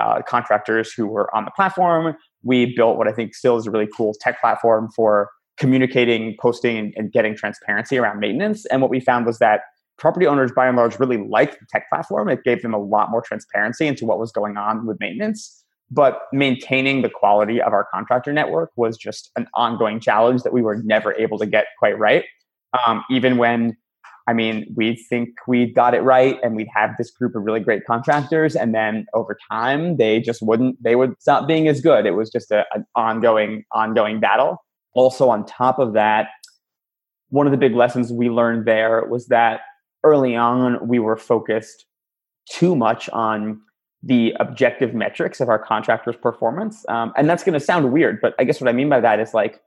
uh, 0.00 0.22
contractors 0.22 0.92
who 0.92 1.06
were 1.06 1.34
on 1.34 1.44
the 1.44 1.50
platform 1.52 2.16
we 2.42 2.74
built 2.74 2.96
what 2.96 3.08
I 3.08 3.12
think 3.12 3.34
still 3.34 3.56
is 3.56 3.66
a 3.66 3.70
really 3.70 3.88
cool 3.94 4.14
tech 4.20 4.40
platform 4.40 4.90
for 4.94 5.30
communicating, 5.58 6.36
posting, 6.40 6.92
and, 6.96 7.12
getting 7.12 7.36
transparency 7.36 7.98
around 7.98 8.18
maintenance. 8.18 8.64
And 8.66 8.80
what 8.80 8.90
we 8.90 9.00
found 9.00 9.26
was 9.26 9.38
that 9.38 9.62
property 9.98 10.26
owners, 10.26 10.52
by 10.52 10.66
and 10.66 10.76
large, 10.76 10.98
really 10.98 11.18
liked 11.18 11.60
the 11.60 11.66
tech 11.70 11.88
platform. 11.90 12.28
It 12.30 12.42
gave 12.44 12.62
them 12.62 12.72
a 12.72 12.78
lot 12.78 13.10
more 13.10 13.20
transparency 13.20 13.86
into 13.86 14.06
what 14.06 14.18
was 14.18 14.32
going 14.32 14.56
on 14.56 14.86
with 14.86 14.98
maintenance. 15.00 15.64
But 15.90 16.20
maintaining 16.32 17.02
the 17.02 17.10
quality 17.10 17.60
of 17.60 17.72
our 17.72 17.86
contractor 17.92 18.32
network 18.32 18.70
was 18.76 18.96
just 18.96 19.30
an 19.36 19.48
ongoing 19.54 20.00
challenge 20.00 20.44
that 20.44 20.52
we 20.52 20.62
were 20.62 20.76
never 20.76 21.12
able 21.14 21.36
to 21.38 21.46
get 21.46 21.66
quite 21.78 21.98
right. 21.98 22.24
Um, 22.86 23.04
even 23.10 23.36
when 23.36 23.76
I 24.30 24.32
mean, 24.32 24.72
we 24.76 24.94
think 24.94 25.30
we 25.48 25.66
got 25.66 25.92
it 25.92 26.02
right 26.02 26.38
and 26.40 26.54
we'd 26.54 26.68
have 26.72 26.90
this 26.96 27.10
group 27.10 27.34
of 27.34 27.42
really 27.42 27.58
great 27.58 27.84
contractors. 27.84 28.54
And 28.54 28.72
then 28.72 29.06
over 29.12 29.36
time, 29.50 29.96
they 29.96 30.20
just 30.20 30.40
wouldn't, 30.40 30.80
they 30.80 30.94
would 30.94 31.20
stop 31.20 31.48
being 31.48 31.66
as 31.66 31.80
good. 31.80 32.06
It 32.06 32.12
was 32.12 32.30
just 32.30 32.52
a, 32.52 32.64
an 32.72 32.86
ongoing, 32.94 33.64
ongoing 33.72 34.20
battle. 34.20 34.64
Also, 34.94 35.28
on 35.28 35.44
top 35.46 35.80
of 35.80 35.94
that, 35.94 36.28
one 37.30 37.48
of 37.48 37.50
the 37.50 37.56
big 37.56 37.74
lessons 37.74 38.12
we 38.12 38.30
learned 38.30 38.66
there 38.66 39.04
was 39.06 39.26
that 39.26 39.62
early 40.04 40.36
on, 40.36 40.86
we 40.86 41.00
were 41.00 41.16
focused 41.16 41.86
too 42.48 42.76
much 42.76 43.08
on 43.08 43.60
the 44.00 44.32
objective 44.38 44.94
metrics 44.94 45.40
of 45.40 45.48
our 45.48 45.58
contractors' 45.58 46.14
performance. 46.16 46.84
Um, 46.88 47.12
and 47.16 47.28
that's 47.28 47.42
going 47.42 47.54
to 47.54 47.64
sound 47.64 47.92
weird, 47.92 48.20
but 48.20 48.36
I 48.38 48.44
guess 48.44 48.60
what 48.60 48.68
I 48.68 48.72
mean 48.72 48.88
by 48.88 49.00
that 49.00 49.18
is 49.18 49.34
like 49.34 49.60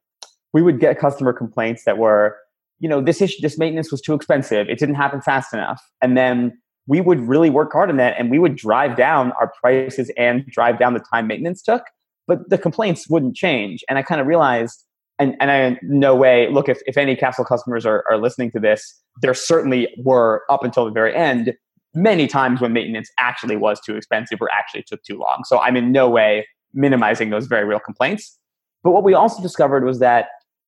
we 0.54 0.62
would 0.62 0.80
get 0.80 0.98
customer 0.98 1.34
complaints 1.34 1.84
that 1.84 1.98
were, 1.98 2.38
you 2.80 2.90
know, 2.90 3.02
this 3.02 3.22
issue, 3.22 3.38
this 3.42 3.58
maintenance 3.58 3.92
was 3.92 4.02
too 4.02 4.14
expensive. 4.14 4.68
It 4.70 4.80
didn't 4.80 4.96
happen 4.96 5.22
fast 5.22 5.54
enough. 5.54 5.82
And 6.02 6.18
then 6.18 6.58
we 6.88 7.02
would 7.02 7.20
really 7.22 7.50
work 7.50 7.72
hard 7.72 7.90
on 7.90 7.98
that 7.98 8.16
and 8.20 8.30
we 8.30 8.40
would 8.40 8.56
drive 8.56 8.98
down 8.98 9.32
our 9.40 9.52
prices 9.62 10.12
and 10.18 10.46
drive 10.48 10.80
down 10.80 10.94
the 10.94 11.04
time 11.14 11.28
maintenance 11.28 11.62
took. 11.62 11.84
But 12.28 12.50
the 12.50 12.58
complaints 12.58 13.10
wouldn't 13.10 13.36
change. 13.36 13.84
And 13.90 13.98
I 13.98 14.02
kind 14.02 14.20
of 14.20 14.28
realized, 14.28 14.84
and, 15.20 15.36
and 15.40 15.52
I 15.52 15.80
no 15.82 16.16
way, 16.16 16.50
look, 16.50 16.68
if, 16.68 16.80
if 16.86 16.98
any 16.98 17.16
Castle 17.16 17.46
customers 17.46 17.86
are, 17.86 18.04
are 18.10 18.18
listening 18.18 18.52
to 18.52 18.60
this, 18.60 19.02
there 19.22 19.34
certainly 19.34 19.94
were 20.04 20.44
up 20.50 20.64
until 20.64 20.86
the 20.86 20.92
very 20.92 21.16
end 21.16 21.54
many 21.94 22.28
times 22.28 22.60
when 22.60 22.74
maintenance 22.74 23.10
actually 23.20 23.56
was 23.56 23.80
too 23.80 23.96
expensive 23.96 24.42
or 24.42 24.50
actually 24.52 24.84
took 24.84 25.04
too 25.04 25.18
long. 25.18 25.44
So 25.46 25.60
I'm 25.60 25.76
in 25.76 25.92
no 25.92 26.10
way 26.10 26.48
minimizing 26.74 27.30
those 27.30 27.46
very 27.46 27.66
real 27.66 27.80
complaints. 27.80 28.38
But 28.84 28.92
what 28.92 29.04
we 29.04 29.14
also 29.14 29.42
discovered 29.42 29.86
was 29.86 30.00
that 30.00 30.28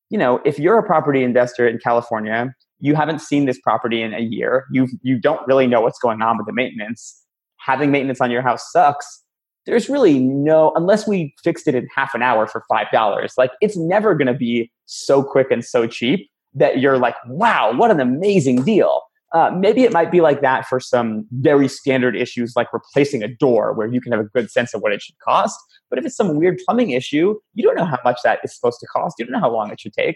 you 0.09 0.17
know, 0.17 0.39
if 0.45 0.59
you're 0.59 0.77
a 0.77 0.83
property 0.83 1.23
investor 1.23 1.67
in 1.67 1.79
California, 1.79 2.53
you 2.79 2.95
haven't 2.95 3.19
seen 3.19 3.45
this 3.45 3.59
property 3.59 4.01
in 4.01 4.13
a 4.13 4.19
year, 4.19 4.65
you 4.71 4.87
you 5.01 5.19
don't 5.19 5.45
really 5.47 5.67
know 5.67 5.81
what's 5.81 5.99
going 5.99 6.21
on 6.21 6.37
with 6.37 6.45
the 6.45 6.53
maintenance. 6.53 7.21
Having 7.59 7.91
maintenance 7.91 8.21
on 8.21 8.29
your 8.29 8.41
house 8.41 8.71
sucks. 8.71 9.23
There's 9.65 9.89
really 9.89 10.19
no 10.19 10.71
unless 10.75 11.07
we 11.07 11.33
fixed 11.43 11.67
it 11.67 11.73
in 11.73 11.87
half 11.95 12.13
an 12.13 12.21
hour 12.21 12.47
for 12.47 12.63
five 12.69 12.87
dollars. 12.91 13.33
Like 13.37 13.51
it's 13.61 13.77
never 13.77 14.13
going 14.13 14.27
to 14.27 14.33
be 14.33 14.71
so 14.85 15.23
quick 15.23 15.47
and 15.49 15.63
so 15.65 15.87
cheap 15.87 16.29
that 16.53 16.79
you're 16.79 16.97
like, 16.97 17.15
wow, 17.27 17.73
what 17.75 17.91
an 17.91 17.99
amazing 17.99 18.63
deal. 18.63 19.01
Uh, 19.33 19.51
maybe 19.51 19.83
it 19.83 19.91
might 19.91 20.11
be 20.11 20.21
like 20.21 20.41
that 20.41 20.65
for 20.65 20.79
some 20.79 21.25
very 21.31 21.67
standard 21.67 22.15
issues 22.15 22.53
like 22.55 22.71
replacing 22.71 23.21
a 23.21 23.27
door 23.27 23.73
where 23.73 23.87
you 23.87 23.99
can 23.99 24.11
have 24.11 24.21
a 24.21 24.25
good 24.25 24.49
sense 24.49 24.73
of 24.73 24.81
what 24.81 24.93
it 24.93 25.01
should 25.01 25.17
cost. 25.19 25.59
But 25.89 25.99
if 25.99 26.05
it's 26.05 26.15
some 26.15 26.35
weird 26.35 26.59
plumbing 26.65 26.91
issue, 26.91 27.35
you 27.53 27.63
don't 27.63 27.75
know 27.75 27.85
how 27.85 27.99
much 28.05 28.19
that 28.23 28.39
is 28.43 28.55
supposed 28.55 28.79
to 28.79 28.87
cost. 28.87 29.15
You 29.19 29.25
don't 29.25 29.33
know 29.33 29.39
how 29.39 29.51
long 29.51 29.71
it 29.71 29.81
should 29.81 29.93
take. 29.93 30.15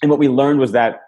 And 0.00 0.10
what 0.10 0.18
we 0.18 0.28
learned 0.28 0.60
was 0.60 0.72
that 0.72 1.00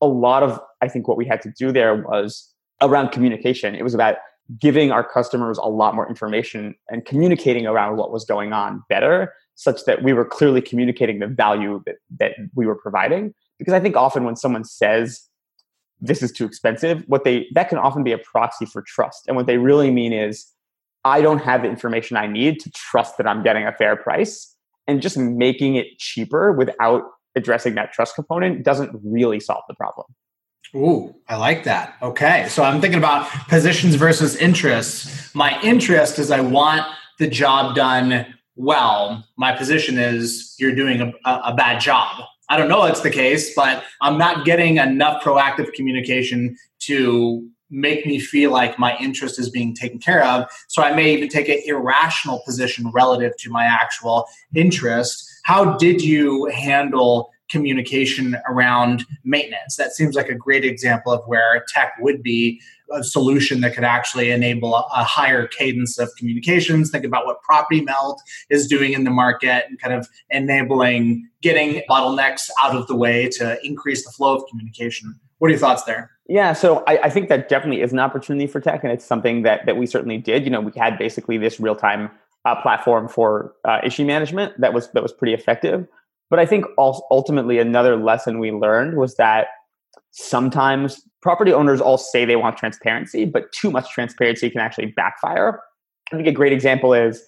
a 0.00 0.06
lot 0.06 0.42
of, 0.42 0.58
I 0.80 0.88
think, 0.88 1.06
what 1.06 1.16
we 1.16 1.26
had 1.26 1.42
to 1.42 1.52
do 1.56 1.70
there 1.70 1.94
was 1.94 2.52
around 2.80 3.10
communication. 3.10 3.74
It 3.74 3.82
was 3.82 3.94
about 3.94 4.16
giving 4.58 4.90
our 4.90 5.04
customers 5.04 5.58
a 5.58 5.68
lot 5.68 5.94
more 5.94 6.08
information 6.08 6.74
and 6.88 7.04
communicating 7.04 7.66
around 7.66 7.98
what 7.98 8.10
was 8.10 8.24
going 8.24 8.52
on 8.52 8.82
better, 8.88 9.32
such 9.54 9.84
that 9.84 10.02
we 10.02 10.12
were 10.12 10.24
clearly 10.24 10.60
communicating 10.60 11.20
the 11.20 11.26
value 11.26 11.82
that, 11.86 11.96
that 12.18 12.32
we 12.54 12.66
were 12.66 12.74
providing. 12.74 13.32
Because 13.58 13.74
I 13.74 13.80
think 13.80 13.94
often 13.96 14.24
when 14.24 14.34
someone 14.34 14.64
says, 14.64 15.20
this 16.00 16.22
is 16.22 16.32
too 16.32 16.44
expensive, 16.44 17.04
what 17.06 17.24
they 17.24 17.46
that 17.52 17.68
can 17.68 17.78
often 17.78 18.02
be 18.02 18.12
a 18.12 18.18
proxy 18.18 18.66
for 18.66 18.82
trust. 18.82 19.24
And 19.26 19.36
what 19.36 19.46
they 19.46 19.58
really 19.58 19.90
mean 19.90 20.12
is, 20.12 20.46
I 21.04 21.20
don't 21.20 21.40
have 21.40 21.62
the 21.62 21.68
information 21.68 22.16
I 22.16 22.26
need 22.26 22.60
to 22.60 22.70
trust 22.70 23.16
that 23.18 23.26
I'm 23.26 23.42
getting 23.42 23.66
a 23.66 23.72
fair 23.72 23.96
price. 23.96 24.54
And 24.86 25.00
just 25.00 25.16
making 25.16 25.76
it 25.76 25.86
cheaper 25.98 26.50
without 26.50 27.02
addressing 27.36 27.76
that 27.76 27.92
trust 27.92 28.16
component 28.16 28.64
doesn't 28.64 28.90
really 29.04 29.38
solve 29.38 29.62
the 29.68 29.74
problem. 29.74 30.06
Ooh, 30.74 31.14
I 31.28 31.36
like 31.36 31.62
that. 31.62 31.94
Okay. 32.02 32.46
So 32.48 32.64
I'm 32.64 32.80
thinking 32.80 32.98
about 32.98 33.28
positions 33.48 33.94
versus 33.94 34.34
interests. 34.34 35.32
My 35.32 35.60
interest 35.62 36.18
is 36.18 36.32
I 36.32 36.40
want 36.40 36.82
the 37.20 37.28
job 37.28 37.76
done 37.76 38.34
well. 38.56 39.24
My 39.36 39.54
position 39.54 39.96
is 39.96 40.56
you're 40.58 40.74
doing 40.74 41.14
a, 41.24 41.30
a 41.30 41.54
bad 41.54 41.80
job. 41.80 42.24
I 42.50 42.56
don't 42.56 42.68
know 42.68 42.84
it's 42.84 43.00
the 43.00 43.10
case, 43.10 43.54
but 43.54 43.84
I'm 44.00 44.18
not 44.18 44.44
getting 44.44 44.78
enough 44.78 45.22
proactive 45.22 45.72
communication 45.72 46.56
to 46.80 47.48
make 47.70 48.04
me 48.04 48.18
feel 48.18 48.50
like 48.50 48.76
my 48.76 48.96
interest 48.98 49.38
is 49.38 49.48
being 49.48 49.74
taken 49.74 50.00
care 50.00 50.24
of. 50.24 50.50
So 50.66 50.82
I 50.82 50.92
may 50.92 51.14
even 51.14 51.28
take 51.28 51.48
an 51.48 51.60
irrational 51.64 52.42
position 52.44 52.90
relative 52.90 53.36
to 53.38 53.50
my 53.50 53.64
actual 53.64 54.26
interest. 54.54 55.24
How 55.44 55.76
did 55.76 56.02
you 56.02 56.46
handle 56.46 57.30
communication 57.48 58.36
around 58.48 59.04
maintenance? 59.22 59.76
That 59.76 59.92
seems 59.92 60.16
like 60.16 60.28
a 60.28 60.34
great 60.34 60.64
example 60.64 61.12
of 61.12 61.24
where 61.26 61.64
tech 61.72 61.94
would 62.00 62.20
be 62.22 62.60
a 62.92 63.02
solution 63.04 63.60
that 63.60 63.74
could 63.74 63.84
actually 63.84 64.30
enable 64.30 64.74
a, 64.74 64.84
a 64.94 65.04
higher 65.04 65.46
cadence 65.46 65.98
of 65.98 66.10
communications. 66.16 66.90
Think 66.90 67.04
about 67.04 67.26
what 67.26 67.42
Property 67.42 67.80
Meld 67.80 68.20
is 68.48 68.66
doing 68.66 68.92
in 68.92 69.04
the 69.04 69.10
market 69.10 69.64
and 69.68 69.80
kind 69.80 69.94
of 69.94 70.08
enabling 70.30 71.28
getting 71.42 71.82
bottlenecks 71.88 72.50
out 72.62 72.76
of 72.76 72.86
the 72.86 72.96
way 72.96 73.28
to 73.28 73.58
increase 73.64 74.04
the 74.04 74.12
flow 74.12 74.36
of 74.36 74.44
communication. 74.48 75.18
What 75.38 75.48
are 75.48 75.50
your 75.50 75.60
thoughts 75.60 75.84
there? 75.84 76.10
Yeah, 76.28 76.52
so 76.52 76.84
I, 76.86 76.98
I, 77.04 77.10
think 77.10 77.28
that 77.28 77.48
definitely 77.48 77.82
is 77.82 77.92
an 77.92 77.98
opportunity 77.98 78.46
for 78.46 78.60
tech, 78.60 78.84
and 78.84 78.92
it's 78.92 79.04
something 79.04 79.42
that 79.42 79.66
that 79.66 79.76
we 79.76 79.86
certainly 79.86 80.18
did. 80.18 80.44
You 80.44 80.50
know, 80.50 80.60
we 80.60 80.70
had 80.76 80.96
basically 80.96 81.38
this 81.38 81.58
real 81.58 81.74
time 81.74 82.10
uh, 82.44 82.60
platform 82.62 83.08
for 83.08 83.54
uh, 83.64 83.80
issue 83.82 84.04
management 84.04 84.60
that 84.60 84.72
was 84.72 84.90
that 84.92 85.02
was 85.02 85.12
pretty 85.12 85.34
effective. 85.34 85.88
But 86.28 86.38
I 86.38 86.46
think 86.46 86.66
ultimately 86.78 87.58
another 87.58 87.96
lesson 87.96 88.38
we 88.38 88.52
learned 88.52 88.96
was 88.96 89.16
that 89.16 89.48
sometimes 90.12 91.00
property 91.22 91.52
owners 91.52 91.80
all 91.80 91.98
say 91.98 92.24
they 92.24 92.36
want 92.36 92.56
transparency, 92.56 93.24
but 93.24 93.52
too 93.52 93.70
much 93.70 93.90
transparency 93.90 94.50
can 94.50 94.60
actually 94.60 94.86
backfire. 94.86 95.60
I 96.12 96.16
think 96.16 96.26
a 96.26 96.32
great 96.32 96.52
example 96.52 96.94
is 96.94 97.22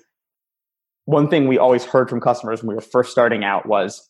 one 1.05 1.29
thing 1.29 1.49
we 1.49 1.59
always 1.59 1.85
heard 1.85 2.09
from 2.09 2.21
customers 2.21 2.63
when 2.63 2.69
we 2.69 2.75
were 2.75 2.81
first 2.81 3.11
starting 3.11 3.45
out 3.45 3.67
was 3.67 4.09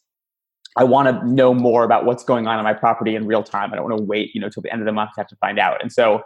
I 0.76 0.84
want 0.84 1.08
to 1.08 1.28
know 1.28 1.52
more 1.52 1.84
about 1.84 2.06
what's 2.06 2.24
going 2.24 2.46
on 2.46 2.58
in 2.58 2.64
my 2.64 2.72
property 2.72 3.14
in 3.14 3.26
real 3.26 3.42
time. 3.42 3.72
I 3.72 3.76
don't 3.76 3.88
want 3.88 3.98
to 3.98 4.04
wait, 4.04 4.30
you 4.34 4.40
know, 4.40 4.48
till 4.48 4.62
the 4.62 4.72
end 4.72 4.80
of 4.80 4.86
the 4.86 4.92
month 4.92 5.10
to 5.14 5.20
have 5.20 5.28
to 5.28 5.36
find 5.36 5.58
out. 5.58 5.82
And 5.82 5.92
so 5.92 6.22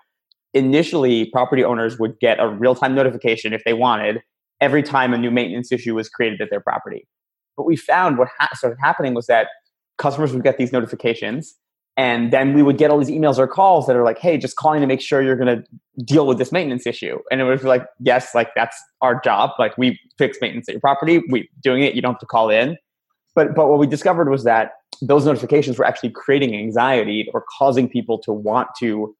initially 0.54 1.26
property 1.32 1.64
owners 1.64 1.98
would 1.98 2.18
get 2.20 2.38
a 2.38 2.48
real-time 2.48 2.94
notification 2.94 3.52
if 3.52 3.62
they 3.64 3.72
wanted 3.72 4.22
every 4.60 4.82
time 4.82 5.12
a 5.12 5.18
new 5.18 5.30
maintenance 5.30 5.72
issue 5.72 5.94
was 5.94 6.08
created 6.08 6.40
at 6.40 6.50
their 6.50 6.60
property. 6.60 7.06
But 7.56 7.64
we 7.64 7.76
found 7.76 8.18
what 8.18 8.28
ha- 8.38 8.48
started 8.54 8.78
happening 8.80 9.14
was 9.14 9.26
that 9.26 9.48
customers 9.98 10.32
would 10.32 10.44
get 10.44 10.58
these 10.58 10.72
notifications 10.72 11.56
and 11.96 12.32
then 12.32 12.52
we 12.52 12.62
would 12.62 12.76
get 12.76 12.90
all 12.90 12.98
these 12.98 13.08
emails 13.08 13.38
or 13.38 13.46
calls 13.46 13.86
that 13.86 13.96
are 13.96 14.04
like, 14.04 14.18
hey, 14.18 14.36
just 14.36 14.56
calling 14.56 14.82
to 14.82 14.86
make 14.86 15.00
sure 15.00 15.22
you're 15.22 15.36
going 15.36 15.62
to 15.62 16.04
deal 16.04 16.26
with 16.26 16.36
this 16.36 16.52
maintenance 16.52 16.86
issue. 16.86 17.18
And 17.30 17.40
it 17.40 17.44
was 17.44 17.64
like, 17.64 17.86
yes, 18.00 18.34
like 18.34 18.50
that's 18.54 18.76
our 19.00 19.18
job. 19.20 19.50
Like 19.58 19.78
we 19.78 19.98
fix 20.18 20.36
maintenance 20.40 20.68
at 20.68 20.72
your 20.74 20.80
property. 20.80 21.22
We 21.30 21.48
doing 21.62 21.82
it. 21.82 21.94
You 21.94 22.02
don't 22.02 22.12
have 22.12 22.20
to 22.20 22.26
call 22.26 22.50
in. 22.50 22.76
But 23.34 23.54
but 23.54 23.68
what 23.68 23.78
we 23.78 23.86
discovered 23.86 24.28
was 24.28 24.44
that 24.44 24.72
those 25.00 25.24
notifications 25.24 25.78
were 25.78 25.84
actually 25.84 26.10
creating 26.10 26.54
anxiety 26.54 27.28
or 27.32 27.44
causing 27.58 27.88
people 27.88 28.18
to 28.18 28.32
want 28.32 28.68
to 28.80 29.14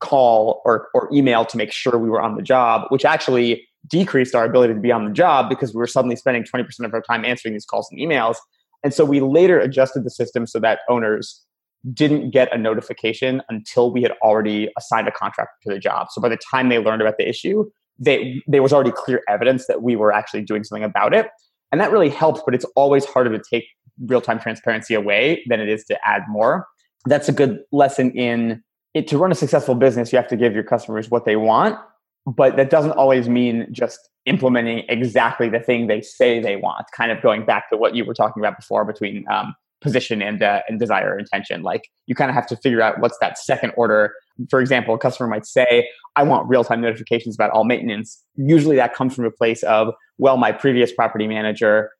call 0.00 0.62
or, 0.64 0.88
or 0.94 1.08
email 1.12 1.44
to 1.44 1.56
make 1.56 1.72
sure 1.72 1.98
we 1.98 2.10
were 2.10 2.20
on 2.20 2.36
the 2.36 2.42
job, 2.42 2.82
which 2.90 3.04
actually 3.04 3.66
decreased 3.88 4.34
our 4.34 4.44
ability 4.44 4.74
to 4.74 4.80
be 4.80 4.92
on 4.92 5.04
the 5.04 5.12
job 5.12 5.48
because 5.48 5.72
we 5.72 5.78
were 5.78 5.86
suddenly 5.86 6.16
spending 6.16 6.44
20% 6.44 6.66
of 6.84 6.92
our 6.92 7.00
time 7.00 7.24
answering 7.24 7.54
these 7.54 7.64
calls 7.64 7.88
and 7.90 8.00
emails. 8.00 8.36
And 8.84 8.92
so 8.92 9.04
we 9.04 9.20
later 9.20 9.58
adjusted 9.58 10.04
the 10.04 10.10
system 10.10 10.46
so 10.46 10.60
that 10.60 10.80
owners 10.88 11.45
didn't 11.92 12.30
get 12.30 12.52
a 12.54 12.58
notification 12.58 13.42
until 13.48 13.92
we 13.92 14.02
had 14.02 14.12
already 14.22 14.68
assigned 14.76 15.08
a 15.08 15.12
contractor 15.12 15.54
to 15.62 15.70
the 15.70 15.78
job. 15.78 16.08
So 16.10 16.20
by 16.20 16.28
the 16.28 16.38
time 16.50 16.68
they 16.68 16.78
learned 16.78 17.02
about 17.02 17.16
the 17.18 17.28
issue, 17.28 17.70
they 17.98 18.42
there 18.46 18.62
was 18.62 18.72
already 18.72 18.92
clear 18.92 19.22
evidence 19.28 19.66
that 19.66 19.82
we 19.82 19.96
were 19.96 20.12
actually 20.12 20.42
doing 20.42 20.64
something 20.64 20.84
about 20.84 21.14
it. 21.14 21.28
And 21.72 21.80
that 21.80 21.90
really 21.90 22.08
helps, 22.08 22.42
but 22.44 22.54
it's 22.54 22.66
always 22.76 23.04
harder 23.04 23.36
to 23.36 23.42
take 23.50 23.64
real-time 24.06 24.38
transparency 24.38 24.94
away 24.94 25.42
than 25.48 25.60
it 25.60 25.68
is 25.68 25.84
to 25.84 25.98
add 26.06 26.22
more. 26.28 26.66
That's 27.06 27.28
a 27.28 27.32
good 27.32 27.60
lesson 27.72 28.10
in 28.12 28.62
it 28.94 29.06
to 29.08 29.18
run 29.18 29.30
a 29.30 29.34
successful 29.34 29.74
business, 29.74 30.10
you 30.10 30.16
have 30.16 30.28
to 30.28 30.36
give 30.36 30.54
your 30.54 30.64
customers 30.64 31.10
what 31.10 31.26
they 31.26 31.36
want, 31.36 31.78
but 32.26 32.56
that 32.56 32.70
doesn't 32.70 32.92
always 32.92 33.28
mean 33.28 33.68
just 33.70 33.98
implementing 34.24 34.84
exactly 34.88 35.50
the 35.50 35.60
thing 35.60 35.86
they 35.86 36.00
say 36.00 36.40
they 36.40 36.56
want. 36.56 36.86
Kind 36.96 37.12
of 37.12 37.20
going 37.20 37.44
back 37.44 37.68
to 37.70 37.76
what 37.76 37.94
you 37.94 38.06
were 38.06 38.14
talking 38.14 38.42
about 38.42 38.56
before 38.56 38.86
between 38.86 39.24
um, 39.30 39.54
position 39.86 40.20
and 40.20 40.42
uh, 40.42 40.60
and 40.68 40.78
desire 40.78 41.18
intention. 41.18 41.62
Like 41.62 41.88
you 42.06 42.14
kind 42.14 42.30
of 42.30 42.34
have 42.34 42.46
to 42.48 42.56
figure 42.56 42.82
out 42.82 43.00
what's 43.00 43.18
that 43.20 43.38
second 43.38 43.72
order. 43.76 44.12
For 44.50 44.60
example, 44.60 44.94
a 44.94 44.98
customer 44.98 45.28
might 45.28 45.46
say, 45.46 45.88
"I 46.16 46.22
want 46.22 46.48
real 46.48 46.64
time 46.64 46.80
notifications 46.80 47.34
about 47.34 47.50
all 47.52 47.64
maintenance." 47.64 48.22
Usually, 48.36 48.76
that 48.76 48.94
comes 48.94 49.14
from 49.14 49.24
a 49.24 49.30
place 49.30 49.62
of, 49.62 49.94
"Well, 50.18 50.36
my 50.36 50.52
previous 50.52 50.92
property 50.92 51.26
manager." 51.26 51.90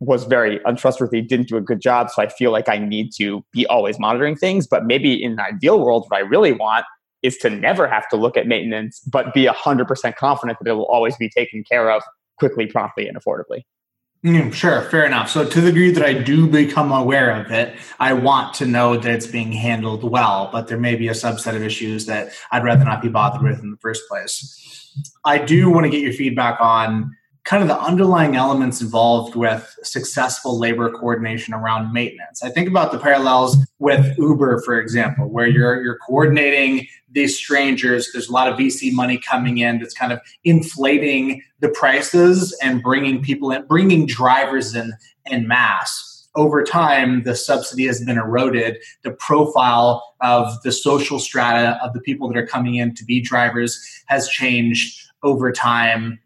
was 0.00 0.26
very 0.26 0.60
untrustworthy, 0.64 1.20
didn't 1.20 1.48
do 1.48 1.56
a 1.56 1.60
good 1.60 1.80
job. 1.80 2.08
So 2.08 2.22
I 2.22 2.28
feel 2.28 2.52
like 2.52 2.68
I 2.68 2.78
need 2.78 3.10
to 3.18 3.44
be 3.52 3.66
always 3.66 3.98
monitoring 3.98 4.36
things. 4.36 4.64
But 4.64 4.86
maybe 4.86 5.20
in 5.20 5.32
an 5.32 5.40
ideal 5.40 5.84
world, 5.84 6.06
what 6.08 6.16
I 6.16 6.20
really 6.20 6.52
want 6.52 6.84
is 7.22 7.36
to 7.38 7.50
never 7.50 7.88
have 7.88 8.08
to 8.10 8.16
look 8.16 8.36
at 8.36 8.46
maintenance, 8.46 9.00
but 9.00 9.34
be 9.34 9.46
100% 9.46 10.14
confident 10.14 10.58
that 10.60 10.70
it 10.70 10.74
will 10.74 10.86
always 10.86 11.16
be 11.16 11.28
taken 11.28 11.64
care 11.64 11.90
of 11.90 12.02
quickly, 12.38 12.66
promptly, 12.66 13.08
and 13.08 13.16
affordably. 13.16 13.62
Mm, 14.24 14.52
sure, 14.52 14.82
fair 14.82 15.06
enough. 15.06 15.30
So, 15.30 15.48
to 15.48 15.60
the 15.60 15.68
degree 15.70 15.92
that 15.92 16.04
I 16.04 16.12
do 16.12 16.48
become 16.48 16.90
aware 16.90 17.30
of 17.40 17.52
it, 17.52 17.78
I 18.00 18.14
want 18.14 18.52
to 18.54 18.66
know 18.66 18.96
that 18.96 19.14
it's 19.14 19.28
being 19.28 19.52
handled 19.52 20.02
well, 20.02 20.48
but 20.50 20.66
there 20.66 20.78
may 20.78 20.96
be 20.96 21.06
a 21.06 21.12
subset 21.12 21.54
of 21.54 21.62
issues 21.62 22.06
that 22.06 22.32
I'd 22.50 22.64
rather 22.64 22.84
not 22.84 23.00
be 23.00 23.08
bothered 23.08 23.42
with 23.42 23.60
in 23.60 23.70
the 23.70 23.76
first 23.76 24.08
place. 24.08 24.92
I 25.24 25.38
do 25.38 25.70
want 25.70 25.84
to 25.84 25.90
get 25.90 26.00
your 26.00 26.12
feedback 26.12 26.60
on 26.60 27.16
kind 27.48 27.62
of 27.62 27.68
the 27.68 27.80
underlying 27.80 28.36
elements 28.36 28.82
involved 28.82 29.34
with 29.34 29.74
successful 29.82 30.58
labor 30.58 30.90
coordination 30.90 31.54
around 31.54 31.94
maintenance. 31.94 32.42
I 32.42 32.50
think 32.50 32.68
about 32.68 32.92
the 32.92 32.98
parallels 32.98 33.56
with 33.78 34.18
Uber, 34.18 34.60
for 34.60 34.78
example, 34.78 35.26
where 35.30 35.46
you're 35.46 35.82
you're 35.82 35.96
coordinating 35.96 36.86
these 37.10 37.38
strangers. 37.38 38.10
There's 38.12 38.28
a 38.28 38.32
lot 38.32 38.52
of 38.52 38.58
VC 38.58 38.92
money 38.92 39.18
coming 39.18 39.58
in 39.58 39.78
that's 39.78 39.94
kind 39.94 40.12
of 40.12 40.20
inflating 40.44 41.42
the 41.60 41.70
prices 41.70 42.54
and 42.62 42.82
bringing 42.82 43.22
people 43.22 43.50
in, 43.50 43.64
bringing 43.64 44.04
drivers 44.04 44.74
in 44.74 44.92
en 45.30 45.48
mass. 45.48 46.28
Over 46.34 46.62
time, 46.62 47.22
the 47.22 47.34
subsidy 47.34 47.86
has 47.86 48.04
been 48.04 48.18
eroded. 48.18 48.76
The 49.04 49.12
profile 49.12 50.14
of 50.20 50.62
the 50.64 50.70
social 50.70 51.18
strata 51.18 51.82
of 51.82 51.94
the 51.94 52.00
people 52.00 52.28
that 52.28 52.36
are 52.36 52.46
coming 52.46 52.74
in 52.74 52.94
to 52.94 53.06
be 53.06 53.22
drivers 53.22 53.82
has 54.06 54.28
changed 54.28 55.02
over 55.22 55.50
time 55.50 56.20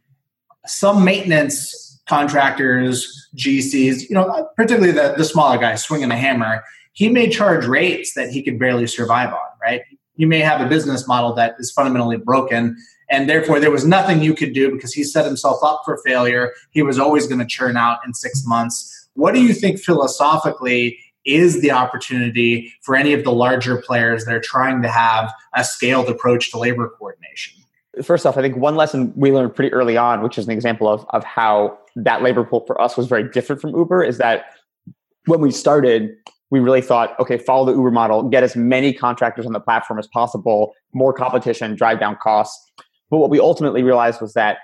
some 0.67 1.05
maintenance 1.05 2.01
contractors, 2.07 3.29
GCs, 3.37 4.09
you 4.09 4.15
know, 4.15 4.49
particularly 4.57 4.93
the, 4.93 5.15
the 5.17 5.25
smaller 5.25 5.59
guy 5.59 5.75
swinging 5.77 6.11
a 6.11 6.17
hammer, 6.17 6.63
he 6.93 7.09
may 7.09 7.29
charge 7.29 7.67
rates 7.67 8.15
that 8.15 8.31
he 8.31 8.43
could 8.43 8.59
barely 8.59 8.87
survive 8.87 9.33
on, 9.33 9.49
right? 9.63 9.83
You 10.17 10.27
may 10.27 10.41
have 10.41 10.61
a 10.61 10.69
business 10.69 11.09
model 11.09 11.33
that 11.35 11.55
is 11.59 11.71
fundamentally 11.71 12.19
broken, 12.19 12.77
and 13.09 13.29
therefore 13.29 13.61
there 13.61 13.71
was 13.71 13.87
nothing 13.87 14.23
you 14.23 14.35
could 14.35 14.53
do 14.53 14.71
because 14.71 14.93
he 14.93 15.05
set 15.05 15.25
himself 15.25 15.63
up 15.63 15.83
for 15.85 15.99
failure. 16.05 16.53
He 16.71 16.83
was 16.83 16.99
always 16.99 17.27
going 17.27 17.41
to 17.41 17.47
churn 17.47 17.77
out 17.77 18.01
in 18.07 18.13
six 18.13 18.43
months. 18.45 19.09
What 19.15 19.35
do 19.35 19.43
you 19.43 19.55
think 19.55 19.81
philosophically 19.81 20.99
is 21.25 21.61
the 21.63 21.71
opportunity 21.71 22.73
for 22.83 22.97
any 22.97 23.13
of 23.13 23.25
the 23.25 23.33
larger 23.33 23.81
players 23.81 24.25
that 24.25 24.35
are 24.35 24.41
trying 24.41 24.83
to 24.83 24.89
have 24.89 25.33
a 25.55 25.65
scaled 25.65 26.09
approach 26.09 26.51
to 26.51 26.59
labor 26.59 26.91
coordination? 26.99 27.62
First 28.03 28.25
off, 28.25 28.39
I 28.39 28.43
think 28.43 28.57
one 28.57 28.77
lesson 28.77 29.13
we 29.17 29.33
learned 29.33 29.55
pretty 29.55 29.73
early 29.73 29.97
on, 29.97 30.23
which 30.23 30.39
is 30.39 30.47
an 30.47 30.53
example 30.53 30.89
of, 30.89 31.05
of 31.11 31.25
how 31.25 31.79
that 31.97 32.23
labor 32.23 32.45
pool 32.45 32.65
for 32.67 32.81
us 32.81 32.97
was 32.97 33.07
very 33.07 33.29
different 33.29 33.61
from 33.61 33.75
Uber, 33.77 34.03
is 34.03 34.19
that 34.19 34.47
when 35.27 35.41
we 35.41 35.51
started, 35.51 36.11
we 36.51 36.61
really 36.61 36.81
thought, 36.81 37.19
okay, 37.21 37.39
follow 37.39 37.67
the 37.67 37.73
Uber 37.73 37.91
model, 37.91 38.23
get 38.25 38.43
as 38.43 38.57
many 38.57 38.93
contractors 38.93 39.47
on 39.47 39.53
the 39.53 39.61
platform 39.61 39.99
as 39.99 40.07
possible, 40.07 40.75
more 40.95 41.13
competition, 41.13 41.75
drive 41.75 42.01
down 42.01 42.17
costs. 42.23 42.71
But 43.11 43.19
what 43.19 43.31
we 43.31 43.39
ultimately 43.39 43.83
realized 43.83 44.21
was 44.21 44.33
that, 44.35 44.59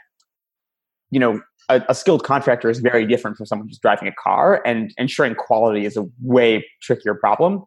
you 1.10 1.20
know, 1.20 1.40
a, 1.68 1.82
a, 1.90 1.94
skilled 1.94 2.24
contractor 2.24 2.70
is 2.70 2.78
very 2.78 3.06
different 3.06 3.36
from 3.36 3.44
someone 3.44 3.68
who's 3.68 3.78
driving 3.78 4.08
a 4.08 4.12
car, 4.12 4.62
and 4.64 4.92
ensuring 4.96 5.34
quality 5.34 5.84
is 5.84 5.98
a 5.98 6.06
way 6.22 6.64
trickier 6.82 7.14
problem. 7.14 7.62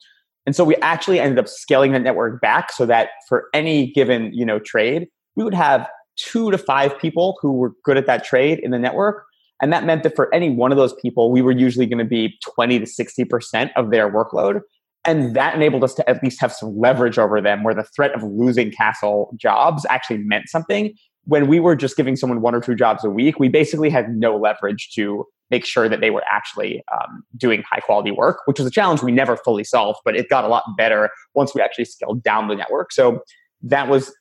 And 0.45 0.55
so 0.55 0.63
we 0.63 0.75
actually 0.77 1.19
ended 1.19 1.37
up 1.37 1.47
scaling 1.47 1.91
the 1.91 1.99
network 1.99 2.41
back 2.41 2.71
so 2.71 2.85
that 2.87 3.09
for 3.29 3.47
any 3.53 3.91
given, 3.91 4.33
you 4.33 4.45
know, 4.45 4.57
trade, 4.59 5.07
we 5.35 5.43
would 5.43 5.53
have 5.53 5.87
two 6.15 6.51
to 6.51 6.57
five 6.57 6.97
people 6.99 7.37
who 7.41 7.53
were 7.53 7.73
good 7.83 7.97
at 7.97 8.05
that 8.05 8.23
trade 8.23 8.59
in 8.59 8.71
the 8.71 8.79
network. 8.79 9.25
And 9.61 9.71
that 9.71 9.85
meant 9.85 10.03
that 10.03 10.15
for 10.15 10.33
any 10.33 10.49
one 10.49 10.71
of 10.71 10.77
those 10.77 10.93
people, 10.95 11.31
we 11.31 11.41
were 11.41 11.51
usually 11.51 11.85
going 11.85 11.99
to 11.99 12.05
be 12.05 12.37
20 12.43 12.79
to 12.79 12.85
60% 12.85 13.69
of 13.75 13.91
their 13.91 14.11
workload. 14.11 14.61
And 15.05 15.35
that 15.35 15.55
enabled 15.55 15.83
us 15.83 15.93
to 15.95 16.09
at 16.09 16.21
least 16.23 16.39
have 16.41 16.51
some 16.51 16.77
leverage 16.77 17.17
over 17.17 17.41
them 17.41 17.63
where 17.63 17.73
the 17.73 17.83
threat 17.83 18.13
of 18.13 18.23
losing 18.23 18.71
castle 18.71 19.33
jobs 19.35 19.85
actually 19.89 20.17
meant 20.19 20.49
something. 20.49 20.93
When 21.25 21.47
we 21.47 21.59
were 21.59 21.75
just 21.75 21.95
giving 21.95 22.15
someone 22.15 22.41
one 22.41 22.55
or 22.55 22.61
two 22.61 22.75
jobs 22.75 23.03
a 23.03 23.09
week, 23.09 23.39
we 23.39 23.49
basically 23.49 23.89
had 23.89 24.09
no 24.09 24.35
leverage 24.35 24.89
to 24.95 25.25
make 25.51 25.65
sure 25.65 25.89
that 25.89 26.01
they 26.01 26.09
were 26.09 26.23
actually 26.31 26.83
um, 26.93 27.23
doing 27.37 27.63
high 27.69 27.79
quality 27.79 28.11
work, 28.11 28.39
which 28.45 28.57
was 28.57 28.67
a 28.67 28.71
challenge 28.71 29.03
we 29.03 29.11
never 29.11 29.35
fully 29.37 29.63
solved, 29.63 29.99
but 30.05 30.15
it 30.15 30.29
got 30.29 30.43
a 30.43 30.47
lot 30.47 30.63
better 30.77 31.09
once 31.35 31.53
we 31.53 31.61
actually 31.61 31.85
scaled 31.85 32.23
down 32.23 32.47
the 32.47 32.55
network. 32.55 32.91
So 32.91 33.21
that 33.63 33.87
was 33.87 34.13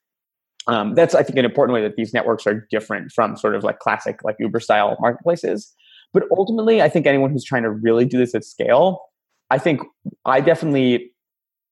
um, 0.70 0.94
that's 0.94 1.16
I 1.16 1.24
think 1.24 1.36
an 1.36 1.44
important 1.44 1.74
way 1.74 1.82
that 1.82 1.96
these 1.96 2.14
networks 2.14 2.46
are 2.46 2.66
different 2.70 3.10
from 3.10 3.36
sort 3.36 3.56
of 3.56 3.64
like 3.64 3.80
classic 3.80 4.22
like 4.22 4.36
Uber 4.38 4.60
style 4.60 4.96
marketplaces. 5.00 5.74
But 6.12 6.24
ultimately, 6.30 6.80
I 6.80 6.88
think 6.88 7.06
anyone 7.06 7.30
who's 7.30 7.44
trying 7.44 7.64
to 7.64 7.70
really 7.70 8.04
do 8.04 8.18
this 8.18 8.34
at 8.36 8.44
scale, 8.44 9.00
I 9.50 9.58
think 9.58 9.80
I 10.24 10.40
definitely 10.40 11.10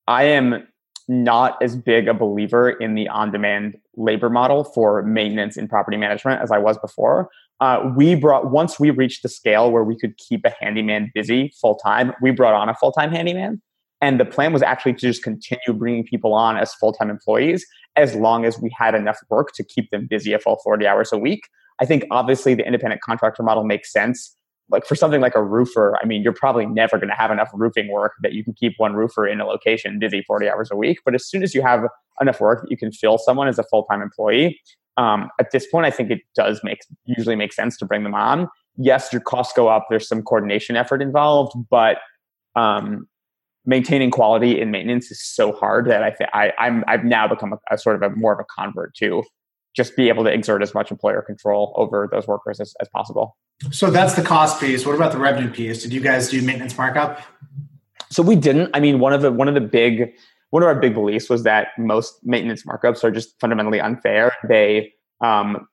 I 0.09 0.25
am 0.25 0.67
not 1.07 1.63
as 1.63 1.77
big 1.77 2.09
a 2.09 2.13
believer 2.13 2.71
in 2.71 2.95
the 2.95 3.09
on-demand 3.09 3.77
labor 3.97 4.29
model 4.29 4.65
for 4.65 5.03
maintenance 5.03 5.57
in 5.57 5.69
property 5.69 5.97
management 5.97 6.43
as 6.43 6.51
I 6.51 6.59
was 6.59 6.77
before. 6.79 7.31
Uh, 7.61 7.91
we 7.97 8.17
brought 8.17 8.51
once 8.51 8.81
we 8.81 8.91
reached 8.91 9.23
the 9.23 9.29
scale 9.29 9.71
where 9.71 9.85
we 9.85 9.97
could 9.97 10.17
keep 10.19 10.45
a 10.45 10.53
handyman 10.61 11.13
busy 11.15 11.53
full 11.61 11.77
time, 11.77 12.13
we 12.21 12.33
brought 12.33 12.55
on 12.55 12.69
a 12.69 12.75
full 12.75 12.91
time 12.91 13.13
handyman. 13.13 13.63
And 14.01 14.21
the 14.21 14.25
plan 14.25 14.53
was 14.53 14.63
actually 14.63 14.95
to 14.95 15.01
just 15.01 15.23
continue 15.23 15.73
bringing 15.73 16.05
people 16.05 16.35
on 16.35 16.57
as 16.57 16.75
full 16.75 16.93
time 16.93 17.11
employees 17.11 17.67
as 17.97 18.15
long 18.15 18.45
as 18.45 18.61
we 18.61 18.73
had 18.77 18.95
enough 18.95 19.19
work 19.29 19.53
to 19.55 19.65
keep 19.65 19.91
them 19.91 20.07
busy 20.09 20.33
a 20.33 20.39
full 20.39 20.59
40 20.63 20.87
hours 20.87 21.13
a 21.13 21.19
week. 21.19 21.49
I 21.81 21.85
think 21.85 22.05
obviously 22.11 22.55
the 22.55 22.65
independent 22.65 23.03
contractor 23.03 23.43
model 23.43 23.65
makes 23.65 23.93
sense. 23.93 24.37
Like 24.71 24.85
for 24.85 24.95
something 24.95 25.21
like 25.21 25.35
a 25.35 25.43
roofer, 25.43 25.97
I 26.01 26.07
mean, 26.07 26.23
you're 26.23 26.35
probably 26.35 26.67
never 26.67 26.99
going 26.99 27.09
to 27.09 27.15
have 27.15 27.31
enough 27.31 27.51
roofing 27.55 27.91
work 27.91 28.13
that 28.23 28.35
you 28.35 28.45
can 28.45 28.53
keep 28.53 28.75
one 28.77 28.95
roofer 28.95 29.27
in 29.27 29.41
a 29.41 29.47
location 29.47 29.99
busy 29.99 30.23
40 30.27 30.49
hours 30.49 30.71
a 30.71 30.77
week. 30.77 30.99
But 31.05 31.15
as 31.15 31.27
soon 31.27 31.43
as 31.43 31.55
you 31.55 31.63
have 31.63 31.85
enough 32.21 32.41
work 32.41 32.61
that 32.63 32.71
you 32.71 32.77
can 32.77 32.93
fill 32.93 33.17
someone 33.17 33.49
as 33.49 33.59
a 33.59 33.65
full 33.65 33.85
time 33.85 34.03
employee, 34.03 34.61
um, 34.99 35.31
at 35.41 35.53
this 35.53 35.67
point, 35.67 35.87
I 35.87 35.91
think 35.91 36.11
it 36.11 36.21
does 36.37 36.61
make 36.63 36.81
usually 37.07 37.37
make 37.37 37.53
sense 37.53 37.77
to 37.79 37.87
bring 37.87 38.03
them 38.03 38.15
on. 38.15 38.49
Yes, 38.77 39.13
your 39.13 39.23
costs 39.23 39.53
go 39.55 39.69
up. 39.69 39.87
There's 39.89 40.07
some 40.07 40.23
coordination 40.23 40.77
effort 40.77 41.01
involved, 41.01 41.55
but 41.71 41.99
um, 42.57 43.07
maintaining 43.69 44.11
quality 44.11 44.59
in 44.59 44.71
maintenance 44.71 45.11
is 45.11 45.23
so 45.23 45.53
hard 45.53 45.87
that 45.87 46.03
I 46.03 46.11
think 46.11 46.31
I'm 46.33 46.83
I've 46.89 47.05
now 47.05 47.29
become 47.29 47.53
a, 47.53 47.59
a, 47.71 47.77
sort 47.77 48.03
of 48.03 48.03
a 48.03 48.17
more 48.17 48.33
of 48.33 48.41
a 48.41 48.45
convert 48.59 48.95
to 48.97 49.23
just 49.77 49.95
be 49.95 50.09
able 50.09 50.25
to 50.25 50.33
exert 50.33 50.63
as 50.63 50.75
much 50.75 50.91
employer 50.91 51.21
control 51.21 51.75
over 51.77 52.09
those 52.11 52.27
workers 52.27 52.59
as, 52.61 52.75
as 52.81 52.89
possible. 52.89 53.37
So 53.71 53.91
that's 53.91 54.15
the 54.15 54.23
cost 54.23 54.59
piece. 54.59 54.87
What 54.87 54.95
about 54.95 55.13
the 55.13 55.19
revenue 55.19 55.51
piece? 55.51 55.83
Did 55.83 55.93
you 55.93 56.01
guys 56.01 56.31
do 56.31 56.41
maintenance 56.41 56.77
markup? 56.79 57.21
So 58.11 58.23
we 58.23 58.37
didn't. 58.37 58.71
I 58.73 58.81
mean, 58.81 59.01
one 59.01 59.13
of 59.13 59.21
the 59.21 59.31
one 59.31 59.49
of 59.49 59.55
the 59.55 59.61
big 59.61 60.15
one 60.49 60.63
of 60.63 60.67
our 60.67 60.75
big 60.75 60.95
beliefs 60.95 61.29
was 61.29 61.43
that 61.43 61.69
most 61.77 62.19
maintenance 62.25 62.63
markups 62.65 63.05
are 63.05 63.11
just 63.11 63.39
fundamentally 63.39 63.81
unfair. 63.81 64.33
They 64.49 64.95
um, 65.21 65.69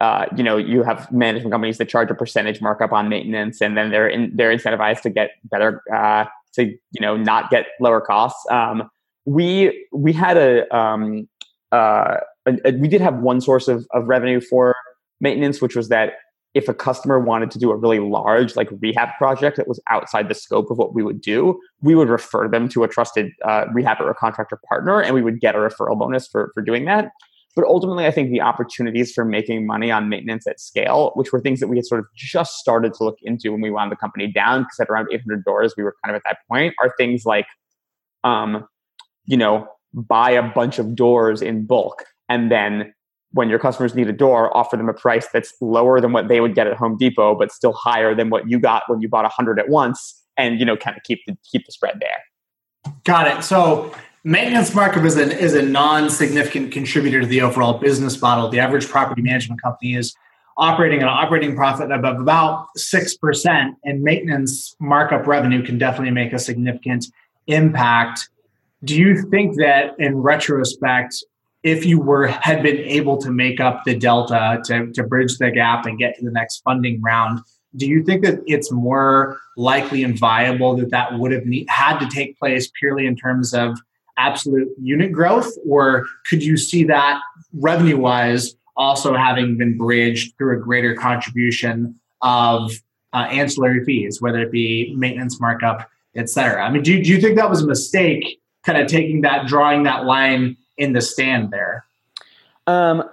uh, 0.00 0.26
you 0.36 0.42
know, 0.42 0.58
you 0.58 0.82
have 0.82 1.10
management 1.10 1.52
companies 1.52 1.78
that 1.78 1.88
charge 1.88 2.10
a 2.10 2.14
percentage 2.14 2.60
markup 2.60 2.92
on 2.92 3.08
maintenance, 3.08 3.62
and 3.62 3.78
then 3.78 3.90
they're 3.90 4.08
in, 4.08 4.30
they're 4.36 4.54
incentivized 4.54 5.00
to 5.00 5.08
get 5.08 5.30
better 5.44 5.82
uh, 5.94 6.26
to 6.54 6.64
you 6.64 7.00
know 7.00 7.16
not 7.16 7.50
get 7.50 7.66
lower 7.80 8.00
costs. 8.00 8.44
Um, 8.50 8.88
we 9.24 9.86
we 9.92 10.12
had 10.12 10.36
a, 10.36 10.76
um, 10.76 11.28
uh, 11.72 12.16
a, 12.46 12.56
a, 12.64 12.72
we 12.72 12.88
did 12.88 13.00
have 13.00 13.18
one 13.18 13.40
source 13.40 13.68
of, 13.68 13.86
of 13.92 14.06
revenue 14.06 14.40
for 14.40 14.74
maintenance, 15.20 15.62
which 15.62 15.76
was 15.76 15.88
that 15.88 16.14
if 16.54 16.68
a 16.68 16.74
customer 16.74 17.18
wanted 17.18 17.50
to 17.50 17.58
do 17.58 17.70
a 17.70 17.76
really 17.76 17.98
large 17.98 18.54
like 18.54 18.68
rehab 18.80 19.08
project 19.18 19.56
that 19.56 19.66
was 19.66 19.80
outside 19.90 20.28
the 20.28 20.34
scope 20.34 20.70
of 20.70 20.78
what 20.78 20.94
we 20.94 21.02
would 21.02 21.20
do, 21.20 21.58
we 21.82 21.94
would 21.94 22.08
refer 22.08 22.48
them 22.48 22.68
to 22.68 22.84
a 22.84 22.88
trusted 22.88 23.32
uh, 23.44 23.64
rehab 23.72 24.00
or 24.00 24.14
contractor 24.14 24.60
partner, 24.68 25.00
and 25.00 25.14
we 25.14 25.22
would 25.22 25.40
get 25.40 25.54
a 25.54 25.58
referral 25.58 25.98
bonus 25.98 26.28
for 26.28 26.50
for 26.54 26.62
doing 26.62 26.84
that. 26.84 27.10
But 27.56 27.66
ultimately, 27.66 28.06
I 28.06 28.10
think 28.10 28.30
the 28.30 28.40
opportunities 28.40 29.12
for 29.12 29.24
making 29.24 29.66
money 29.66 29.90
on 29.90 30.08
maintenance 30.08 30.46
at 30.46 30.58
scale, 30.58 31.12
which 31.14 31.32
were 31.32 31.40
things 31.40 31.60
that 31.60 31.68
we 31.68 31.76
had 31.76 31.86
sort 31.86 32.00
of 32.00 32.06
just 32.16 32.54
started 32.54 32.94
to 32.94 33.04
look 33.04 33.18
into 33.22 33.52
when 33.52 33.60
we 33.60 33.70
wound 33.70 33.92
the 33.92 33.96
company 33.96 34.26
down, 34.26 34.62
because 34.62 34.80
at 34.80 34.88
around 34.88 35.08
800 35.12 35.44
doors, 35.44 35.74
we 35.76 35.84
were 35.84 35.94
kind 36.04 36.14
of 36.14 36.20
at 36.20 36.22
that 36.28 36.38
point, 36.50 36.74
are 36.80 36.92
things 36.98 37.24
like, 37.24 37.46
um, 38.24 38.66
you 39.24 39.36
know, 39.36 39.68
buy 39.92 40.30
a 40.30 40.42
bunch 40.42 40.78
of 40.78 40.96
doors 40.96 41.40
in 41.40 41.64
bulk 41.64 42.04
and 42.28 42.50
then 42.50 42.92
when 43.32 43.48
your 43.48 43.58
customers 43.58 43.94
need 43.94 44.08
a 44.08 44.12
door, 44.12 44.56
offer 44.56 44.76
them 44.76 44.88
a 44.88 44.94
price 44.94 45.26
that's 45.32 45.52
lower 45.60 46.00
than 46.00 46.12
what 46.12 46.28
they 46.28 46.40
would 46.40 46.54
get 46.54 46.68
at 46.68 46.76
Home 46.76 46.96
Depot, 46.96 47.34
but 47.34 47.50
still 47.50 47.72
higher 47.72 48.14
than 48.14 48.30
what 48.30 48.48
you 48.48 48.60
got 48.60 48.84
when 48.86 49.00
you 49.00 49.08
bought 49.08 49.24
a 49.24 49.28
hundred 49.28 49.58
at 49.58 49.68
once, 49.68 50.22
and 50.36 50.60
you 50.60 50.64
know, 50.64 50.76
kind 50.76 50.96
of 50.96 51.02
keep 51.02 51.20
the 51.26 51.36
keep 51.50 51.66
the 51.66 51.72
spread 51.72 52.00
there. 52.00 52.92
Got 53.02 53.26
it. 53.26 53.42
So 53.42 53.92
Maintenance 54.26 54.74
markup 54.74 55.04
is, 55.04 55.18
a 55.18 55.38
is 55.38 55.52
a 55.52 55.60
non-significant 55.60 56.72
contributor 56.72 57.20
to 57.20 57.26
the 57.26 57.42
overall 57.42 57.74
business 57.74 58.20
model. 58.22 58.48
The 58.48 58.58
average 58.58 58.88
property 58.88 59.20
management 59.20 59.60
company 59.60 59.96
is 59.96 60.16
operating 60.56 61.02
an 61.02 61.08
operating 61.08 61.54
profit 61.54 61.92
of 61.92 62.02
about 62.02 62.68
6%, 62.78 63.72
and 63.84 64.02
maintenance 64.02 64.76
markup 64.80 65.26
revenue 65.26 65.62
can 65.62 65.76
definitely 65.76 66.12
make 66.12 66.32
a 66.32 66.38
significant 66.38 67.04
impact. 67.48 68.30
Do 68.82 68.98
you 68.98 69.28
think 69.30 69.56
that 69.56 69.94
in 69.98 70.16
retrospect, 70.16 71.22
if 71.62 71.84
you 71.84 72.00
were 72.00 72.28
had 72.28 72.62
been 72.62 72.78
able 72.78 73.18
to 73.18 73.30
make 73.30 73.60
up 73.60 73.84
the 73.84 73.94
delta 73.94 74.62
to, 74.64 74.90
to 74.92 75.02
bridge 75.02 75.36
the 75.36 75.50
gap 75.50 75.84
and 75.84 75.98
get 75.98 76.16
to 76.16 76.24
the 76.24 76.30
next 76.30 76.62
funding 76.64 77.02
round, 77.02 77.40
do 77.76 77.86
you 77.86 78.02
think 78.02 78.24
that 78.24 78.40
it's 78.46 78.72
more 78.72 79.38
likely 79.58 80.02
and 80.02 80.18
viable 80.18 80.76
that 80.76 80.90
that 80.92 81.18
would 81.18 81.32
have 81.32 81.44
need, 81.44 81.68
had 81.68 81.98
to 81.98 82.08
take 82.08 82.38
place 82.38 82.70
purely 82.78 83.04
in 83.04 83.16
terms 83.16 83.52
of 83.52 83.76
absolute 84.16 84.68
unit 84.80 85.12
growth, 85.12 85.50
or 85.68 86.06
could 86.28 86.42
you 86.42 86.56
see 86.56 86.84
that 86.84 87.20
revenue 87.52 87.98
wise 87.98 88.54
also 88.76 89.14
having 89.14 89.56
been 89.56 89.76
bridged 89.76 90.36
through 90.36 90.56
a 90.56 90.60
greater 90.60 90.94
contribution 90.94 91.98
of 92.22 92.72
uh, 93.12 93.26
ancillary 93.30 93.84
fees, 93.84 94.20
whether 94.20 94.40
it 94.40 94.50
be 94.50 94.94
maintenance 94.96 95.40
markup, 95.40 95.88
et 96.16 96.28
cetera? 96.28 96.64
I 96.64 96.70
mean, 96.70 96.82
do, 96.82 97.02
do 97.02 97.10
you 97.10 97.20
think 97.20 97.36
that 97.36 97.48
was 97.48 97.62
a 97.62 97.66
mistake, 97.66 98.40
kind 98.64 98.80
of 98.80 98.88
taking 98.88 99.20
that, 99.22 99.46
drawing 99.46 99.84
that 99.84 100.04
line 100.04 100.56
in 100.76 100.92
the 100.92 101.00
stand 101.00 101.50
there? 101.50 101.84
Um, 102.66 103.04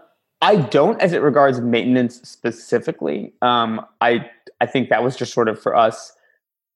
I 0.42 0.56
don't, 0.56 1.00
as 1.02 1.14
it 1.14 1.22
regards 1.22 1.62
maintenance 1.62 2.28
specifically. 2.28 3.34
Um, 3.42 3.86
I 4.00 4.30
I 4.60 4.66
think 4.66 4.90
that 4.90 5.04
was 5.04 5.16
just 5.16 5.34
sort 5.34 5.50
of 5.50 5.62
for 5.62 5.76
us 5.76 6.14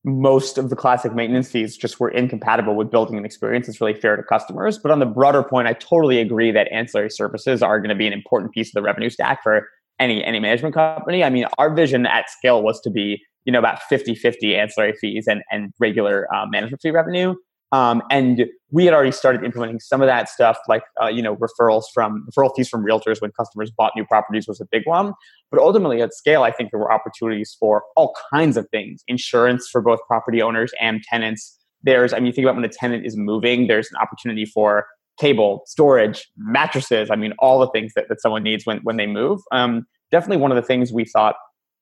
most 0.05 0.59
of 0.59 0.69
the 0.69 0.75
classic 0.75 1.15
maintenance 1.15 1.49
fees 1.49 1.75
just 1.75 1.99
were 1.99 2.09
incompatible 2.09 2.75
with 2.75 2.91
building 2.91 3.17
an 3.17 3.25
experience 3.25 3.65
that's 3.65 3.81
really 3.81 3.95
fair 3.95 4.15
to 4.15 4.21
customers. 4.21 4.77
But 4.77 4.91
on 4.91 4.99
the 4.99 5.05
broader 5.05 5.41
point, 5.41 5.67
I 5.67 5.73
totally 5.73 6.21
agree 6.21 6.51
that 6.51 6.71
ancillary 6.71 7.09
services 7.09 7.63
are 7.63 7.79
going 7.79 7.89
to 7.89 7.95
be 7.95 8.05
an 8.05 8.13
important 8.13 8.53
piece 8.53 8.69
of 8.69 8.73
the 8.73 8.83
revenue 8.83 9.09
stack 9.09 9.41
for 9.41 9.67
any 9.99 10.23
any 10.23 10.39
management 10.39 10.75
company. 10.75 11.23
I 11.23 11.31
mean, 11.31 11.47
our 11.57 11.73
vision 11.73 12.05
at 12.05 12.29
scale 12.29 12.61
was 12.61 12.79
to 12.81 12.91
be, 12.91 13.19
you 13.45 13.51
know, 13.51 13.57
about 13.57 13.79
50-50 13.91 14.55
ancillary 14.55 14.93
fees 14.93 15.25
and, 15.27 15.41
and 15.49 15.73
regular 15.79 16.27
uh, 16.33 16.45
management 16.45 16.81
fee 16.81 16.91
revenue. 16.91 17.33
Um, 17.71 18.01
and 18.09 18.45
we 18.71 18.85
had 18.85 18.93
already 18.93 19.11
started 19.11 19.43
implementing 19.43 19.79
some 19.79 20.01
of 20.01 20.07
that 20.07 20.29
stuff, 20.29 20.57
like 20.67 20.83
uh, 21.01 21.07
you 21.07 21.21
know 21.21 21.35
referrals 21.37 21.83
from 21.93 22.25
referral 22.29 22.51
fees 22.55 22.69
from 22.69 22.85
realtors 22.85 23.21
when 23.21 23.31
customers 23.31 23.71
bought 23.75 23.93
new 23.95 24.05
properties 24.05 24.47
was 24.47 24.61
a 24.61 24.65
big 24.71 24.83
one. 24.85 25.13
But 25.51 25.59
ultimately, 25.59 26.01
at 26.01 26.13
scale, 26.13 26.43
I 26.43 26.51
think 26.51 26.71
there 26.71 26.79
were 26.79 26.91
opportunities 26.91 27.55
for 27.59 27.83
all 27.95 28.15
kinds 28.31 28.57
of 28.57 28.67
things: 28.69 29.03
insurance 29.07 29.67
for 29.71 29.81
both 29.81 29.99
property 30.07 30.41
owners 30.41 30.71
and 30.79 31.01
tenants. 31.03 31.57
There's, 31.83 32.13
I 32.13 32.19
mean, 32.19 32.33
think 32.33 32.45
about 32.45 32.55
when 32.55 32.65
a 32.65 32.69
tenant 32.69 33.05
is 33.05 33.15
moving, 33.15 33.67
there's 33.67 33.87
an 33.91 33.97
opportunity 34.01 34.45
for 34.45 34.87
cable, 35.19 35.61
storage, 35.65 36.27
mattresses. 36.37 37.09
I 37.11 37.15
mean, 37.15 37.33
all 37.39 37.59
the 37.59 37.69
things 37.69 37.93
that, 37.95 38.09
that 38.09 38.21
someone 38.21 38.43
needs 38.43 38.65
when 38.65 38.79
when 38.79 38.97
they 38.97 39.07
move. 39.07 39.41
Um, 39.51 39.85
definitely 40.11 40.37
one 40.37 40.51
of 40.51 40.55
the 40.55 40.61
things 40.61 40.93
we 40.93 41.05
thought 41.05 41.35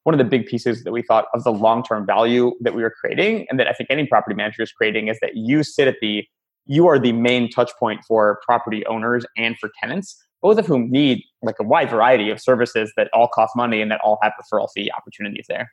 one 0.03 0.13
of 0.13 0.19
the 0.19 0.25
big 0.25 0.45
pieces 0.45 0.83
that 0.83 0.91
we 0.91 1.01
thought 1.01 1.25
of 1.33 1.43
the 1.43 1.51
long-term 1.51 2.05
value 2.05 2.53
that 2.61 2.75
we 2.75 2.83
were 2.83 2.91
creating 2.91 3.45
and 3.49 3.59
that 3.59 3.67
I 3.67 3.73
think 3.73 3.89
any 3.89 4.05
property 4.05 4.35
manager 4.35 4.61
is 4.61 4.71
creating 4.71 5.07
is 5.07 5.17
that 5.21 5.35
you 5.35 5.63
sit 5.63 5.87
at 5.87 5.95
the 6.01 6.25
you 6.65 6.87
are 6.87 6.97
the 6.97 7.11
main 7.11 7.49
touch 7.49 7.71
point 7.77 8.01
for 8.07 8.39
property 8.45 8.85
owners 8.85 9.25
and 9.35 9.57
for 9.59 9.69
tenants, 9.81 10.23
both 10.41 10.57
of 10.57 10.65
whom 10.65 10.89
need 10.89 11.21
like 11.41 11.55
a 11.59 11.63
wide 11.63 11.89
variety 11.89 12.29
of 12.29 12.39
services 12.39 12.93
that 12.95 13.09
all 13.13 13.27
cost 13.27 13.53
money 13.55 13.81
and 13.81 13.91
that 13.91 13.99
all 14.01 14.17
have 14.21 14.31
referral 14.41 14.69
fee 14.73 14.89
opportunities 14.95 15.45
there. 15.49 15.69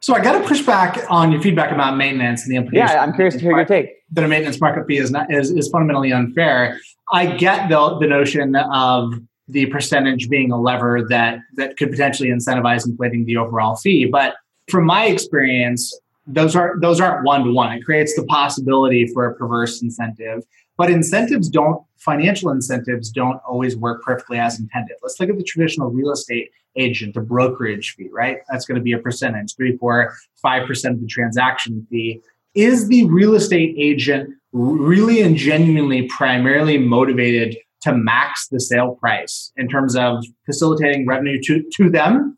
So 0.00 0.14
I 0.14 0.20
got 0.20 0.40
to 0.40 0.48
push 0.48 0.62
back 0.62 1.04
on 1.10 1.30
your 1.30 1.40
feedback 1.42 1.70
about 1.70 1.96
maintenance 1.96 2.42
and 2.42 2.52
the 2.52 2.56
implications. 2.56 2.90
Yeah, 2.92 3.02
I'm 3.02 3.12
curious 3.12 3.34
to 3.34 3.40
hear 3.40 3.52
your 3.52 3.66
take. 3.66 3.90
That 4.12 4.24
a 4.24 4.28
maintenance 4.28 4.60
markup 4.60 4.86
fee 4.86 4.96
is 4.96 5.10
not 5.10 5.32
is, 5.32 5.50
is 5.50 5.68
fundamentally 5.68 6.12
unfair. 6.12 6.80
I 7.12 7.26
get 7.26 7.68
the 7.68 7.98
the 7.98 8.06
notion 8.06 8.56
of 8.56 9.12
the 9.50 9.66
percentage 9.66 10.28
being 10.28 10.50
a 10.52 10.60
lever 10.60 11.06
that 11.08 11.38
that 11.56 11.76
could 11.76 11.90
potentially 11.90 12.30
incentivize 12.30 12.86
inflating 12.86 13.24
the 13.24 13.36
overall 13.36 13.76
fee, 13.76 14.06
but 14.06 14.34
from 14.68 14.86
my 14.86 15.06
experience, 15.06 15.98
those 16.26 16.54
aren't 16.54 16.80
those 16.80 17.00
aren't 17.00 17.24
one 17.24 17.44
to 17.44 17.52
one. 17.52 17.72
It 17.72 17.84
creates 17.84 18.14
the 18.14 18.24
possibility 18.24 19.06
for 19.06 19.26
a 19.26 19.34
perverse 19.34 19.82
incentive, 19.82 20.44
but 20.76 20.90
incentives 20.90 21.48
don't 21.48 21.82
financial 21.98 22.50
incentives 22.50 23.10
don't 23.10 23.40
always 23.46 23.76
work 23.76 24.02
perfectly 24.02 24.38
as 24.38 24.58
intended. 24.58 24.96
Let's 25.02 25.18
look 25.20 25.28
at 25.28 25.36
the 25.36 25.44
traditional 25.44 25.90
real 25.90 26.12
estate 26.12 26.50
agent, 26.76 27.14
the 27.14 27.20
brokerage 27.20 27.94
fee, 27.94 28.08
right? 28.12 28.38
That's 28.48 28.64
going 28.64 28.76
to 28.76 28.82
be 28.82 28.92
a 28.92 28.98
percentage, 28.98 29.54
three, 29.56 29.76
four, 29.76 30.14
five 30.40 30.66
percent 30.66 30.94
of 30.94 31.00
the 31.00 31.06
transaction 31.06 31.86
fee. 31.90 32.20
Is 32.54 32.88
the 32.88 33.04
real 33.04 33.34
estate 33.34 33.74
agent 33.78 34.30
really 34.52 35.20
and 35.20 35.36
genuinely 35.36 36.08
primarily 36.08 36.78
motivated 36.78 37.56
to 37.82 37.94
max 37.94 38.48
the 38.48 38.60
sale 38.60 38.92
price 38.92 39.52
in 39.56 39.68
terms 39.68 39.96
of 39.96 40.24
facilitating 40.46 41.06
revenue 41.06 41.40
to, 41.42 41.62
to 41.76 41.90
them? 41.90 42.36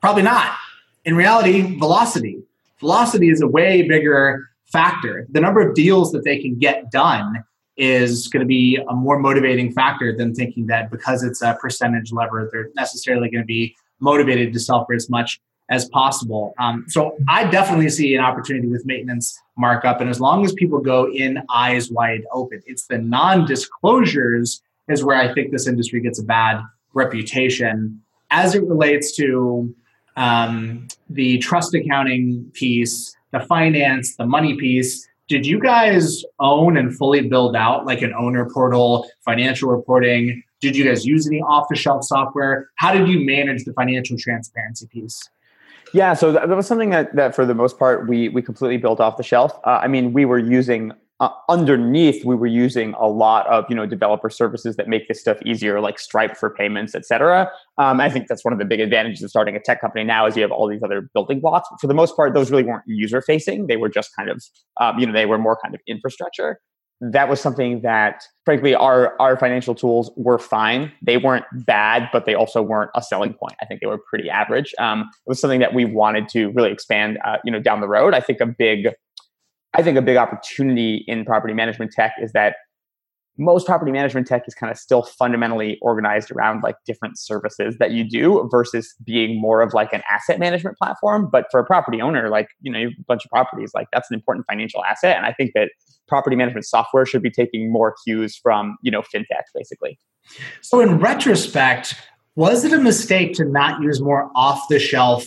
Probably 0.00 0.22
not. 0.22 0.56
In 1.04 1.16
reality, 1.16 1.78
velocity. 1.78 2.42
Velocity 2.80 3.30
is 3.30 3.40
a 3.40 3.46
way 3.46 3.82
bigger 3.82 4.48
factor. 4.66 5.26
The 5.30 5.40
number 5.40 5.66
of 5.66 5.74
deals 5.74 6.12
that 6.12 6.24
they 6.24 6.38
can 6.38 6.58
get 6.58 6.90
done 6.90 7.44
is 7.76 8.28
going 8.28 8.40
to 8.40 8.46
be 8.46 8.78
a 8.88 8.94
more 8.94 9.18
motivating 9.18 9.72
factor 9.72 10.16
than 10.16 10.34
thinking 10.34 10.66
that 10.66 10.90
because 10.90 11.22
it's 11.22 11.42
a 11.42 11.56
percentage 11.60 12.12
lever, 12.12 12.48
they're 12.52 12.70
necessarily 12.74 13.28
going 13.28 13.42
to 13.42 13.46
be 13.46 13.76
motivated 14.00 14.52
to 14.52 14.60
sell 14.60 14.84
for 14.84 14.94
as 14.94 15.10
much 15.10 15.40
as 15.68 15.88
possible. 15.88 16.54
Um, 16.58 16.84
so 16.88 17.16
I 17.28 17.44
definitely 17.44 17.90
see 17.90 18.14
an 18.14 18.20
opportunity 18.20 18.68
with 18.68 18.86
maintenance 18.86 19.38
markup. 19.56 20.00
And 20.00 20.08
as 20.08 20.20
long 20.20 20.44
as 20.44 20.52
people 20.52 20.78
go 20.78 21.10
in 21.10 21.42
eyes 21.52 21.90
wide 21.90 22.22
open, 22.32 22.62
it's 22.66 22.86
the 22.86 22.98
non 22.98 23.46
disclosures 23.46 24.62
is 24.88 25.04
where 25.04 25.16
I 25.16 25.32
think 25.34 25.52
this 25.52 25.66
industry 25.66 26.00
gets 26.00 26.18
a 26.18 26.24
bad 26.24 26.60
reputation 26.94 28.00
as 28.30 28.54
it 28.54 28.62
relates 28.64 29.14
to 29.16 29.74
um, 30.16 30.88
the 31.10 31.38
trust 31.38 31.74
accounting 31.74 32.50
piece, 32.54 33.14
the 33.32 33.40
finance, 33.40 34.16
the 34.16 34.26
money 34.26 34.56
piece 34.56 35.06
did 35.28 35.44
you 35.44 35.58
guys 35.58 36.24
own 36.38 36.76
and 36.76 36.96
fully 36.96 37.22
build 37.22 37.56
out 37.56 37.84
like 37.84 38.02
an 38.02 38.14
owner 38.14 38.48
portal, 38.48 39.08
financial 39.24 39.68
reporting? 39.68 40.42
Did 40.60 40.76
you 40.76 40.84
guys 40.84 41.04
use 41.04 41.26
any 41.26 41.40
off 41.40 41.66
the 41.68 41.76
shelf 41.76 42.04
software? 42.04 42.70
How 42.76 42.92
did 42.92 43.08
you 43.08 43.24
manage 43.24 43.64
the 43.64 43.72
financial 43.72 44.16
transparency 44.16 44.86
piece? 44.86 45.28
Yeah, 45.92 46.14
so 46.14 46.32
that 46.32 46.48
was 46.48 46.66
something 46.66 46.90
that, 46.90 47.14
that 47.16 47.34
for 47.34 47.44
the 47.44 47.54
most 47.54 47.78
part 47.78 48.08
we 48.08 48.28
we 48.28 48.42
completely 48.42 48.76
built 48.76 49.00
off 49.00 49.16
the 49.16 49.22
shelf. 49.22 49.58
Uh, 49.64 49.80
I 49.82 49.88
mean, 49.88 50.12
we 50.12 50.24
were 50.24 50.38
using 50.38 50.92
uh, 51.20 51.30
underneath 51.48 52.24
we 52.24 52.34
were 52.34 52.46
using 52.46 52.94
a 52.98 53.06
lot 53.06 53.46
of 53.46 53.64
you 53.68 53.76
know 53.76 53.86
developer 53.86 54.28
services 54.28 54.76
that 54.76 54.88
make 54.88 55.08
this 55.08 55.20
stuff 55.20 55.38
easier 55.44 55.80
like 55.80 55.98
stripe 55.98 56.36
for 56.36 56.50
payments 56.50 56.94
etc 56.94 57.50
um, 57.78 58.00
i 58.00 58.10
think 58.10 58.28
that's 58.28 58.44
one 58.44 58.52
of 58.52 58.58
the 58.58 58.64
big 58.64 58.80
advantages 58.80 59.22
of 59.22 59.30
starting 59.30 59.56
a 59.56 59.60
tech 59.60 59.80
company 59.80 60.04
now 60.04 60.26
is 60.26 60.36
you 60.36 60.42
have 60.42 60.52
all 60.52 60.68
these 60.68 60.82
other 60.82 61.08
building 61.14 61.40
blocks. 61.40 61.68
For 61.80 61.86
the 61.86 61.94
most 61.94 62.16
part 62.16 62.34
those 62.34 62.50
really 62.50 62.64
weren't 62.64 62.84
user 62.86 63.20
facing 63.20 63.66
they 63.66 63.76
were 63.76 63.88
just 63.88 64.14
kind 64.16 64.28
of 64.28 64.42
um, 64.80 64.98
you 64.98 65.06
know 65.06 65.12
they 65.12 65.26
were 65.26 65.38
more 65.38 65.58
kind 65.62 65.74
of 65.74 65.80
infrastructure. 65.86 66.60
That 67.00 67.28
was 67.28 67.40
something 67.40 67.82
that 67.82 68.22
frankly 68.44 68.74
our 68.74 69.20
our 69.20 69.36
financial 69.36 69.74
tools 69.74 70.10
were 70.16 70.38
fine. 70.38 70.92
They 71.02 71.18
weren't 71.18 71.44
bad 71.52 72.08
but 72.12 72.24
they 72.26 72.34
also 72.34 72.62
weren't 72.62 72.90
a 72.94 73.02
selling 73.02 73.34
point. 73.34 73.54
I 73.60 73.66
think 73.66 73.80
they 73.80 73.86
were 73.86 73.98
pretty 73.98 74.30
average. 74.30 74.74
Um, 74.78 75.00
it 75.00 75.28
was 75.28 75.40
something 75.40 75.60
that 75.60 75.74
we 75.74 75.84
wanted 75.84 76.28
to 76.30 76.48
really 76.52 76.72
expand 76.72 77.18
uh, 77.24 77.38
you 77.44 77.52
know 77.52 77.60
down 77.60 77.80
the 77.80 77.88
road. 77.88 78.14
I 78.14 78.20
think 78.20 78.40
a 78.40 78.46
big 78.46 78.88
I 79.76 79.82
think 79.82 79.98
a 79.98 80.02
big 80.02 80.16
opportunity 80.16 81.04
in 81.06 81.24
property 81.24 81.52
management 81.52 81.92
tech 81.92 82.14
is 82.20 82.32
that 82.32 82.56
most 83.38 83.66
property 83.66 83.92
management 83.92 84.26
tech 84.26 84.44
is 84.46 84.54
kind 84.54 84.70
of 84.70 84.78
still 84.78 85.02
fundamentally 85.02 85.78
organized 85.82 86.30
around 86.30 86.62
like 86.62 86.76
different 86.86 87.18
services 87.18 87.76
that 87.78 87.90
you 87.90 88.08
do 88.08 88.48
versus 88.50 88.94
being 89.04 89.38
more 89.38 89.60
of 89.60 89.74
like 89.74 89.92
an 89.92 90.02
asset 90.10 90.38
management 90.38 90.78
platform. 90.78 91.28
But 91.30 91.44
for 91.50 91.60
a 91.60 91.64
property 91.64 92.00
owner, 92.00 92.30
like, 92.30 92.48
you 92.62 92.72
know, 92.72 92.78
you 92.78 92.86
have 92.86 92.98
a 92.98 93.04
bunch 93.06 93.26
of 93.26 93.30
properties, 93.30 93.72
like 93.74 93.88
that's 93.92 94.10
an 94.10 94.14
important 94.14 94.46
financial 94.46 94.82
asset. 94.84 95.16
And 95.16 95.26
I 95.26 95.32
think 95.32 95.52
that 95.54 95.68
property 96.08 96.36
management 96.36 96.64
software 96.64 97.04
should 97.04 97.22
be 97.22 97.30
taking 97.30 97.70
more 97.70 97.94
cues 98.06 98.36
from, 98.36 98.78
you 98.80 98.90
know, 98.90 99.02
fintech 99.02 99.44
basically. 99.54 99.98
So 100.62 100.80
in 100.80 100.98
retrospect, 100.98 101.94
was 102.36 102.64
it 102.64 102.72
a 102.72 102.78
mistake 102.78 103.34
to 103.34 103.44
not 103.44 103.82
use 103.82 104.00
more 104.00 104.30
off 104.34 104.66
the 104.68 104.78
shelf 104.78 105.26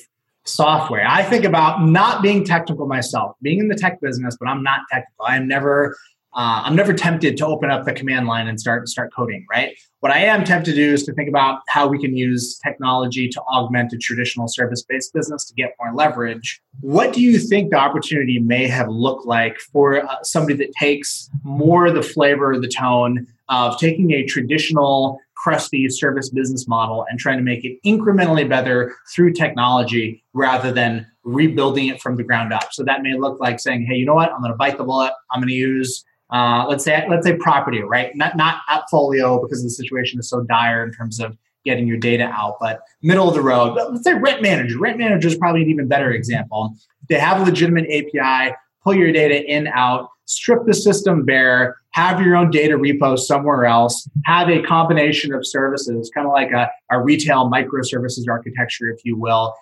software. 0.49 1.05
I 1.07 1.23
think 1.23 1.45
about 1.45 1.83
not 1.83 2.21
being 2.21 2.43
technical 2.43 2.87
myself, 2.87 3.35
being 3.41 3.59
in 3.59 3.67
the 3.67 3.75
tech 3.75 4.01
business, 4.01 4.35
but 4.39 4.47
I'm 4.47 4.63
not 4.63 4.81
technical. 4.91 5.25
I'm 5.25 5.47
never 5.47 5.95
uh, 6.33 6.61
I'm 6.63 6.75
never 6.75 6.93
tempted 6.93 7.37
to 7.37 7.45
open 7.47 7.71
up 7.71 7.85
the 7.85 7.93
command 7.93 8.27
line 8.27 8.47
and 8.47 8.59
start 8.59 8.87
start 8.87 9.11
coding. 9.13 9.45
Right. 9.49 9.75
What 10.01 10.11
I 10.11 10.19
am 10.19 10.43
tempted 10.43 10.71
to 10.71 10.75
do 10.75 10.93
is 10.93 11.03
to 11.05 11.13
think 11.13 11.27
about 11.27 11.61
how 11.67 11.87
we 11.87 11.99
can 11.99 12.15
use 12.15 12.57
technology 12.59 13.27
to 13.29 13.41
augment 13.41 13.91
a 13.93 13.97
traditional 13.97 14.47
service 14.47 14.83
based 14.83 15.13
business 15.13 15.45
to 15.45 15.53
get 15.55 15.73
more 15.79 15.93
leverage. 15.93 16.61
What 16.81 17.13
do 17.13 17.21
you 17.21 17.39
think 17.39 17.71
the 17.71 17.77
opportunity 17.77 18.39
may 18.39 18.67
have 18.67 18.87
looked 18.89 19.25
like 19.25 19.57
for 19.59 20.05
uh, 20.05 20.23
somebody 20.23 20.55
that 20.57 20.71
takes 20.73 21.29
more 21.43 21.91
the 21.91 22.03
flavor, 22.03 22.57
the 22.59 22.69
tone 22.69 23.27
of 23.49 23.77
taking 23.79 24.11
a 24.11 24.23
traditional 24.25 25.19
crusty 25.41 25.87
service 25.89 26.29
business 26.29 26.67
model 26.67 27.05
and 27.09 27.19
trying 27.19 27.37
to 27.37 27.43
make 27.43 27.63
it 27.63 27.77
incrementally 27.85 28.47
better 28.47 28.93
through 29.13 29.33
technology 29.33 30.23
rather 30.33 30.71
than 30.71 31.07
rebuilding 31.23 31.87
it 31.87 32.01
from 32.01 32.17
the 32.17 32.23
ground 32.23 32.51
up. 32.51 32.69
So 32.71 32.83
that 32.83 33.01
may 33.01 33.17
look 33.17 33.39
like 33.39 33.59
saying, 33.59 33.85
"Hey, 33.87 33.95
you 33.95 34.05
know 34.05 34.15
what? 34.15 34.31
I'm 34.31 34.41
going 34.41 34.51
to 34.51 34.57
bite 34.57 34.77
the 34.77 34.83
bullet. 34.83 35.13
I'm 35.31 35.39
going 35.39 35.49
to 35.49 35.55
use 35.55 36.03
uh, 36.31 36.65
let's 36.67 36.83
say 36.83 37.03
let's 37.09 37.25
say 37.25 37.35
property, 37.35 37.81
right? 37.81 38.15
Not 38.15 38.37
not 38.37 38.61
AppFolio 38.69 39.41
because 39.41 39.63
the 39.63 39.69
situation 39.69 40.19
is 40.19 40.29
so 40.29 40.41
dire 40.43 40.83
in 40.83 40.91
terms 40.91 41.19
of 41.19 41.35
getting 41.65 41.87
your 41.87 41.97
data 41.97 42.23
out, 42.23 42.57
but 42.59 42.81
middle 43.01 43.27
of 43.27 43.33
the 43.33 43.41
road. 43.41 43.75
Let's 43.75 44.03
say 44.03 44.13
Rent 44.13 44.41
Manager. 44.41 44.79
Rent 44.79 44.97
Manager 44.97 45.27
is 45.27 45.37
probably 45.37 45.63
an 45.63 45.69
even 45.69 45.87
better 45.87 46.11
example. 46.11 46.73
They 47.09 47.19
have 47.19 47.41
a 47.41 47.43
legitimate 47.43 47.85
API, 47.85 48.55
pull 48.83 48.93
your 48.93 49.11
data 49.11 49.43
in 49.43 49.67
out, 49.67 50.09
strip 50.29 50.63
the 50.65 50.75
system 50.75 51.25
bare, 51.25 51.75
have 51.91 52.21
your 52.21 52.35
own 52.35 52.51
data 52.51 52.77
repo 52.77 53.17
somewhere 53.17 53.65
else, 53.65 54.07
have 54.25 54.47
a 54.47 54.61
combination 54.61 55.33
of 55.33 55.45
services, 55.45 56.11
kind 56.13 56.27
of 56.27 56.31
like 56.31 56.51
a, 56.51 56.69
a 56.91 57.01
retail 57.01 57.49
microservices 57.49 58.25
architecture, 58.29 58.89
if 58.89 59.03
you 59.03 59.17
will. 59.17 59.55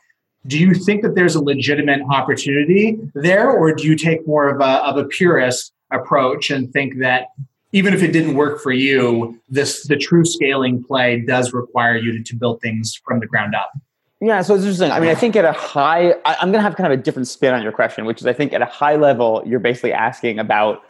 Do 0.46 0.60
you 0.60 0.74
think 0.74 1.04
that 1.04 1.16
there's 1.16 1.36
a 1.36 1.42
legitimate 1.42 2.02
opportunity 2.12 3.00
there, 3.16 3.50
or 3.50 3.74
do 3.74 3.88
you 3.88 3.96
take 3.96 4.28
more 4.28 4.50
of 4.50 4.60
a, 4.60 4.86
of 4.86 4.98
a 4.98 5.06
purist 5.06 5.72
approach 5.92 6.52
and 6.52 6.72
think 6.74 7.00
that 7.00 7.28
even 7.72 7.94
if 7.94 8.04
it 8.04 8.12
didn't 8.12 8.36
work 8.36 8.62
for 8.62 8.72
you, 8.72 9.40
this 9.50 9.88
the 9.88 9.96
true 9.96 10.26
scaling 10.26 10.84
play 10.84 11.22
does 11.22 11.54
require 11.54 11.96
you 11.96 12.12
to, 12.12 12.24
to 12.24 12.36
build 12.36 12.62
things 12.62 13.00
from 13.06 13.22
the 13.22 13.26
ground 13.26 13.56
up? 13.56 13.72
Yeah, 14.20 14.42
so 14.42 14.56
it's 14.56 14.64
interesting. 14.64 14.92
I 14.92 15.00
mean, 15.00 15.10
I 15.10 15.16
think 15.16 15.36
at 15.36 15.46
a 15.46 15.52
high, 15.52 16.14
I, 16.26 16.34
am 16.42 16.52
going 16.52 16.54
to 16.54 16.62
have 16.62 16.76
kind 16.76 16.92
of 16.92 17.00
a 17.00 17.02
different 17.02 17.28
spin 17.28 17.54
on 17.54 17.62
your 17.62 17.72
question, 17.72 18.06
which 18.06 18.20
is 18.20 18.26
I 18.26 18.34
think 18.34 18.52
at 18.52 18.62
a 18.62 18.66
high 18.66 18.96
level, 18.96 19.44
you're 19.46 19.60
basically 19.60 19.94
asking 19.94 20.40
about 20.40 20.82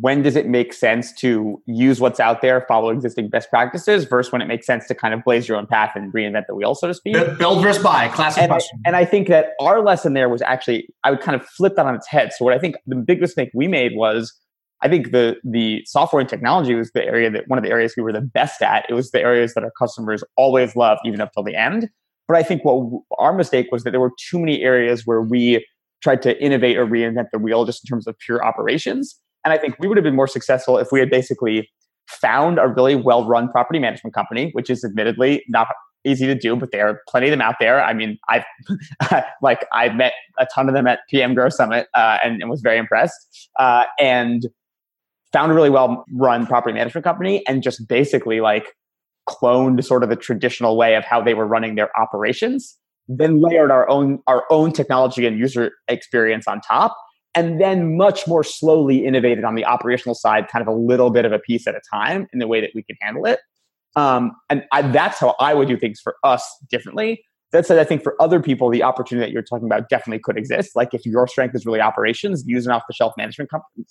when 0.00 0.22
does 0.22 0.34
it 0.34 0.46
make 0.48 0.72
sense 0.72 1.12
to 1.12 1.62
use 1.66 2.00
what's 2.00 2.18
out 2.18 2.42
there, 2.42 2.64
follow 2.66 2.90
existing 2.90 3.28
best 3.30 3.48
practices, 3.50 4.04
versus 4.04 4.32
when 4.32 4.42
it 4.42 4.46
makes 4.46 4.66
sense 4.66 4.86
to 4.88 4.94
kind 4.94 5.14
of 5.14 5.22
blaze 5.24 5.48
your 5.48 5.56
own 5.56 5.66
path 5.66 5.92
and 5.94 6.12
reinvent 6.12 6.46
the 6.48 6.54
wheel, 6.54 6.74
so 6.74 6.88
to 6.88 6.94
speak. 6.94 7.14
Build 7.38 7.62
versus 7.62 7.82
buy, 7.82 8.08
classic 8.08 8.42
and 8.42 8.50
question. 8.50 8.80
I, 8.84 8.88
and 8.88 8.96
I 8.96 9.04
think 9.04 9.28
that 9.28 9.50
our 9.60 9.82
lesson 9.82 10.14
there 10.14 10.28
was 10.28 10.42
actually, 10.42 10.88
I 11.04 11.10
would 11.10 11.20
kind 11.20 11.40
of 11.40 11.46
flip 11.46 11.76
that 11.76 11.86
on 11.86 11.94
its 11.94 12.08
head. 12.08 12.32
So 12.32 12.44
what 12.44 12.52
I 12.52 12.58
think 12.58 12.76
the 12.86 12.96
big 12.96 13.20
mistake 13.20 13.50
we 13.54 13.68
made 13.68 13.92
was, 13.94 14.34
I 14.82 14.88
think 14.88 15.12
the 15.12 15.36
the 15.42 15.82
software 15.86 16.20
and 16.20 16.28
technology 16.28 16.74
was 16.74 16.90
the 16.92 17.02
area 17.02 17.30
that 17.30 17.44
one 17.46 17.58
of 17.58 17.64
the 17.64 17.70
areas 17.70 17.94
we 17.96 18.02
were 18.02 18.12
the 18.12 18.20
best 18.20 18.60
at. 18.60 18.84
It 18.90 18.92
was 18.92 19.10
the 19.12 19.20
areas 19.20 19.54
that 19.54 19.64
our 19.64 19.72
customers 19.78 20.22
always 20.36 20.76
loved, 20.76 21.00
even 21.06 21.20
up 21.20 21.32
till 21.32 21.44
the 21.44 21.54
end. 21.54 21.88
But 22.28 22.36
I 22.36 22.42
think 22.42 22.64
what 22.64 23.02
our 23.18 23.32
mistake 23.32 23.68
was 23.70 23.84
that 23.84 23.90
there 23.90 24.00
were 24.00 24.12
too 24.30 24.38
many 24.38 24.62
areas 24.62 25.02
where 25.06 25.22
we 25.22 25.64
tried 26.02 26.22
to 26.22 26.42
innovate 26.42 26.76
or 26.76 26.86
reinvent 26.86 27.26
the 27.32 27.38
wheel 27.38 27.64
just 27.64 27.84
in 27.84 27.88
terms 27.88 28.06
of 28.06 28.18
pure 28.18 28.44
operations. 28.44 29.18
And 29.44 29.52
I 29.52 29.58
think 29.58 29.76
we 29.78 29.88
would 29.88 29.96
have 29.96 30.04
been 30.04 30.16
more 30.16 30.26
successful 30.26 30.78
if 30.78 30.88
we 30.90 31.00
had 31.00 31.10
basically 31.10 31.70
found 32.08 32.58
a 32.58 32.68
really 32.68 32.94
well 32.94 33.26
run 33.26 33.48
property 33.50 33.78
management 33.78 34.14
company, 34.14 34.50
which 34.52 34.70
is 34.70 34.84
admittedly 34.84 35.44
not 35.48 35.68
easy 36.04 36.26
to 36.26 36.34
do, 36.34 36.54
but 36.56 36.70
there 36.70 36.88
are 36.88 37.00
plenty 37.08 37.26
of 37.26 37.32
them 37.32 37.40
out 37.40 37.56
there. 37.58 37.82
I 37.82 37.92
mean, 37.92 38.18
I've 38.28 38.44
like 39.42 39.66
I 39.72 39.88
met 39.88 40.12
a 40.38 40.46
ton 40.54 40.68
of 40.68 40.74
them 40.74 40.86
at 40.86 41.00
PM 41.10 41.34
Grow 41.34 41.48
Summit 41.48 41.88
uh, 41.94 42.18
and, 42.22 42.40
and, 42.40 42.50
was 42.50 42.60
very 42.60 42.78
impressed. 42.78 43.50
Uh, 43.58 43.84
and 43.98 44.46
found 45.32 45.52
a 45.52 45.54
really 45.54 45.70
well 45.70 46.04
run 46.12 46.46
property 46.46 46.72
management 46.72 47.04
company 47.04 47.46
and 47.46 47.62
just 47.62 47.86
basically 47.88 48.40
like 48.40 48.74
cloned 49.28 49.82
sort 49.84 50.02
of 50.02 50.08
the 50.08 50.16
traditional 50.16 50.76
way 50.76 50.94
of 50.94 51.04
how 51.04 51.20
they 51.20 51.34
were 51.34 51.46
running 51.46 51.74
their 51.74 51.90
operations 51.98 52.76
then 53.08 53.40
layered 53.40 53.70
our 53.70 53.88
own 53.88 54.20
our 54.26 54.44
own 54.50 54.72
technology 54.72 55.26
and 55.26 55.38
user 55.38 55.72
experience 55.88 56.46
on 56.48 56.60
top 56.60 56.96
and 57.34 57.60
then 57.60 57.96
much 57.96 58.26
more 58.26 58.42
slowly 58.42 59.04
innovated 59.04 59.44
on 59.44 59.54
the 59.54 59.64
operational 59.64 60.14
side 60.14 60.48
kind 60.48 60.62
of 60.62 60.68
a 60.68 60.76
little 60.76 61.10
bit 61.10 61.24
of 61.24 61.32
a 61.32 61.38
piece 61.38 61.66
at 61.66 61.74
a 61.74 61.80
time 61.92 62.26
in 62.32 62.38
the 62.38 62.46
way 62.46 62.60
that 62.60 62.70
we 62.74 62.82
could 62.82 62.96
handle 63.00 63.26
it 63.26 63.40
um, 63.94 64.32
and 64.50 64.64
I, 64.72 64.82
that's 64.82 65.20
how 65.20 65.34
i 65.40 65.54
would 65.54 65.68
do 65.68 65.76
things 65.76 66.00
for 66.00 66.16
us 66.24 66.44
differently 66.70 67.22
that 67.52 67.66
said, 67.66 67.78
I 67.78 67.84
think 67.84 68.02
for 68.02 68.20
other 68.20 68.40
people, 68.40 68.70
the 68.70 68.82
opportunity 68.82 69.26
that 69.26 69.32
you're 69.32 69.42
talking 69.42 69.66
about 69.66 69.88
definitely 69.88 70.20
could 70.22 70.36
exist. 70.36 70.72
Like 70.74 70.92
if 70.92 71.06
your 71.06 71.26
strength 71.28 71.54
is 71.54 71.64
really 71.64 71.80
operations, 71.80 72.44
use 72.44 72.66
an 72.66 72.72
off 72.72 72.82
the 72.88 72.94
shelf 72.94 73.14
management 73.16 73.50
company, 73.50 73.84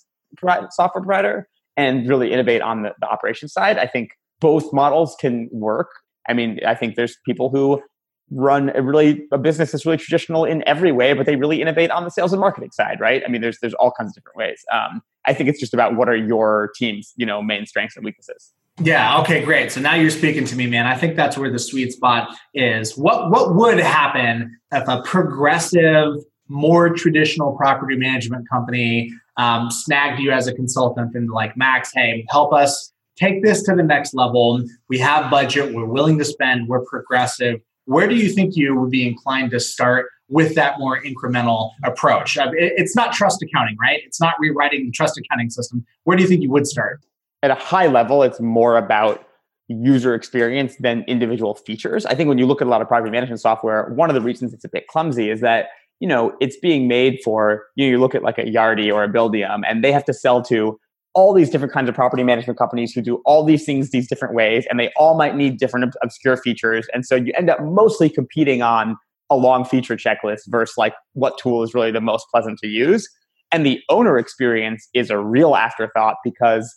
software 0.70 1.02
provider 1.02 1.48
and 1.76 2.08
really 2.08 2.32
innovate 2.32 2.62
on 2.62 2.82
the, 2.82 2.92
the 3.00 3.06
operations 3.06 3.52
side. 3.52 3.78
I 3.78 3.86
think 3.86 4.10
both 4.40 4.72
models 4.72 5.16
can 5.20 5.48
work. 5.52 5.88
I 6.28 6.32
mean, 6.32 6.60
I 6.66 6.74
think 6.74 6.96
there's 6.96 7.16
people 7.24 7.50
who 7.50 7.82
run 8.30 8.70
a 8.74 8.82
really 8.82 9.24
a 9.30 9.38
business 9.38 9.72
that's 9.72 9.86
really 9.86 9.98
traditional 9.98 10.44
in 10.44 10.66
every 10.66 10.90
way, 10.92 11.12
but 11.12 11.26
they 11.26 11.36
really 11.36 11.62
innovate 11.62 11.90
on 11.90 12.04
the 12.04 12.10
sales 12.10 12.32
and 12.32 12.40
marketing 12.40 12.70
side, 12.72 12.98
right? 13.00 13.22
I 13.24 13.28
mean, 13.28 13.40
there's 13.40 13.58
there's 13.60 13.74
all 13.74 13.92
kinds 13.92 14.10
of 14.10 14.14
different 14.14 14.36
ways. 14.36 14.64
Um, 14.72 15.02
I 15.24 15.34
think 15.34 15.48
it's 15.48 15.60
just 15.60 15.74
about 15.74 15.96
what 15.96 16.08
are 16.08 16.16
your 16.16 16.72
team's 16.76 17.12
you 17.16 17.26
know 17.26 17.42
main 17.42 17.66
strengths 17.66 17.96
and 17.96 18.04
weaknesses. 18.04 18.52
Yeah. 18.78 19.20
Okay. 19.20 19.42
Great. 19.42 19.72
So 19.72 19.80
now 19.80 19.94
you're 19.94 20.10
speaking 20.10 20.44
to 20.44 20.56
me, 20.56 20.66
man. 20.66 20.86
I 20.86 20.96
think 20.96 21.16
that's 21.16 21.38
where 21.38 21.50
the 21.50 21.58
sweet 21.58 21.92
spot 21.92 22.36
is. 22.52 22.96
What 22.96 23.30
What 23.30 23.54
would 23.54 23.78
happen 23.78 24.58
if 24.72 24.86
a 24.86 25.02
progressive, 25.02 26.16
more 26.48 26.90
traditional 26.90 27.56
property 27.56 27.96
management 27.96 28.48
company 28.50 29.12
um, 29.38 29.70
snagged 29.70 30.20
you 30.20 30.30
as 30.30 30.46
a 30.46 30.52
consultant 30.52 31.14
and 31.14 31.30
like, 31.30 31.56
Max, 31.56 31.90
hey, 31.94 32.26
help 32.28 32.52
us 32.52 32.92
take 33.16 33.42
this 33.42 33.62
to 33.64 33.74
the 33.74 33.82
next 33.82 34.14
level. 34.14 34.62
We 34.88 34.98
have 34.98 35.30
budget. 35.30 35.74
We're 35.74 35.86
willing 35.86 36.18
to 36.18 36.24
spend. 36.24 36.68
We're 36.68 36.84
progressive. 36.84 37.60
Where 37.84 38.08
do 38.08 38.16
you 38.16 38.28
think 38.28 38.56
you 38.56 38.78
would 38.78 38.90
be 38.90 39.06
inclined 39.06 39.52
to 39.52 39.60
start 39.60 40.06
with 40.28 40.54
that 40.56 40.78
more 40.78 41.00
incremental 41.02 41.70
approach? 41.84 42.36
Uh, 42.36 42.50
it's 42.52 42.96
not 42.96 43.12
trust 43.12 43.42
accounting, 43.42 43.76
right? 43.80 44.00
It's 44.04 44.20
not 44.20 44.34
rewriting 44.40 44.86
the 44.86 44.90
trust 44.90 45.18
accounting 45.18 45.50
system. 45.50 45.84
Where 46.04 46.16
do 46.16 46.22
you 46.22 46.28
think 46.28 46.42
you 46.42 46.50
would 46.50 46.66
start? 46.66 47.00
at 47.42 47.50
a 47.50 47.54
high 47.54 47.86
level, 47.86 48.22
it's 48.22 48.40
more 48.40 48.76
about 48.76 49.26
user 49.68 50.14
experience 50.14 50.76
than 50.80 51.04
individual 51.06 51.54
features. 51.54 52.06
I 52.06 52.14
think 52.14 52.28
when 52.28 52.38
you 52.38 52.46
look 52.46 52.60
at 52.60 52.66
a 52.66 52.70
lot 52.70 52.82
of 52.82 52.88
property 52.88 53.10
management 53.10 53.40
software, 53.40 53.88
one 53.90 54.10
of 54.10 54.14
the 54.14 54.20
reasons 54.20 54.52
it's 54.52 54.64
a 54.64 54.68
bit 54.68 54.86
clumsy 54.88 55.30
is 55.30 55.40
that 55.40 55.68
you 56.00 56.08
know 56.08 56.36
it's 56.40 56.56
being 56.56 56.88
made 56.88 57.20
for 57.24 57.66
you 57.74 57.86
know 57.86 57.90
you 57.90 57.98
look 57.98 58.14
at 58.14 58.22
like 58.22 58.38
a 58.38 58.44
Yardi 58.44 58.92
or 58.92 59.04
a 59.04 59.08
Buildium, 59.08 59.62
and 59.66 59.82
they 59.82 59.92
have 59.92 60.04
to 60.06 60.14
sell 60.14 60.42
to 60.42 60.78
all 61.16 61.32
these 61.32 61.50
different 61.50 61.72
kinds 61.72 61.88
of 61.88 61.94
property 61.94 62.22
management 62.22 62.58
companies 62.58 62.92
who 62.92 63.00
do 63.00 63.16
all 63.24 63.42
these 63.42 63.64
things 63.64 63.90
these 63.90 64.06
different 64.06 64.34
ways, 64.34 64.66
and 64.70 64.78
they 64.78 64.92
all 64.96 65.16
might 65.16 65.34
need 65.34 65.58
different 65.58 65.92
obscure 66.02 66.36
features, 66.36 66.86
and 66.92 67.04
so 67.04 67.16
you 67.16 67.32
end 67.36 67.50
up 67.50 67.60
mostly 67.62 68.08
competing 68.08 68.62
on 68.62 68.96
a 69.30 69.36
long 69.36 69.64
feature 69.64 69.96
checklist 69.96 70.42
versus 70.46 70.76
like 70.76 70.94
what 71.14 71.36
tool 71.38 71.62
is 71.62 71.74
really 71.74 71.90
the 71.90 72.00
most 72.00 72.26
pleasant 72.30 72.58
to 72.60 72.68
use. 72.68 73.08
And 73.50 73.64
the 73.64 73.80
owner 73.88 74.18
experience 74.18 74.88
is 74.94 75.10
a 75.10 75.18
real 75.18 75.56
afterthought 75.56 76.16
because 76.22 76.74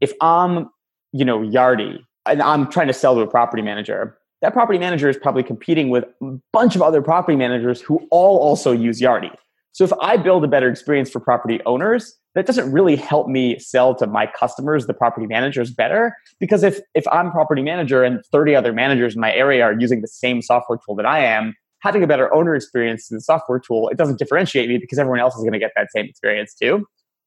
if 0.00 0.12
I'm, 0.20 0.68
you 1.12 1.24
know, 1.24 1.38
Yardi 1.38 1.98
and 2.26 2.42
I'm 2.42 2.70
trying 2.70 2.88
to 2.88 2.92
sell 2.92 3.14
to 3.14 3.20
a 3.20 3.26
property 3.26 3.62
manager, 3.62 4.18
that 4.42 4.52
property 4.52 4.78
manager 4.78 5.08
is 5.08 5.16
probably 5.16 5.42
competing 5.42 5.88
with 5.88 6.04
a 6.22 6.38
bunch 6.52 6.74
of 6.74 6.82
other 6.82 7.00
property 7.00 7.36
managers 7.36 7.80
who 7.80 8.06
all 8.10 8.38
also 8.38 8.72
use 8.72 9.00
Yardi. 9.00 9.30
So 9.72 9.84
if 9.84 9.92
I 9.94 10.16
build 10.16 10.44
a 10.44 10.48
better 10.48 10.68
experience 10.68 11.10
for 11.10 11.20
property 11.20 11.60
owners, 11.64 12.18
that 12.34 12.46
doesn't 12.46 12.72
really 12.72 12.96
help 12.96 13.28
me 13.28 13.58
sell 13.58 13.94
to 13.96 14.06
my 14.06 14.26
customers, 14.26 14.86
the 14.86 14.94
property 14.94 15.26
managers, 15.26 15.70
better. 15.70 16.16
Because 16.40 16.62
if 16.62 16.80
if 16.94 17.06
I'm 17.08 17.30
property 17.30 17.62
manager 17.62 18.02
and 18.02 18.24
30 18.32 18.54
other 18.56 18.72
managers 18.72 19.14
in 19.14 19.20
my 19.20 19.32
area 19.32 19.64
are 19.64 19.78
using 19.78 20.00
the 20.00 20.08
same 20.08 20.42
software 20.42 20.78
tool 20.84 20.94
that 20.96 21.06
I 21.06 21.20
am, 21.20 21.54
having 21.80 22.02
a 22.02 22.06
better 22.06 22.32
owner 22.32 22.54
experience 22.54 23.10
in 23.10 23.16
the 23.16 23.20
software 23.20 23.58
tool, 23.58 23.88
it 23.88 23.98
doesn't 23.98 24.18
differentiate 24.18 24.68
me 24.68 24.78
because 24.78 24.98
everyone 24.98 25.20
else 25.20 25.34
is 25.34 25.42
going 25.42 25.52
to 25.52 25.58
get 25.58 25.72
that 25.76 25.88
same 25.94 26.06
experience 26.06 26.54
too. 26.54 26.86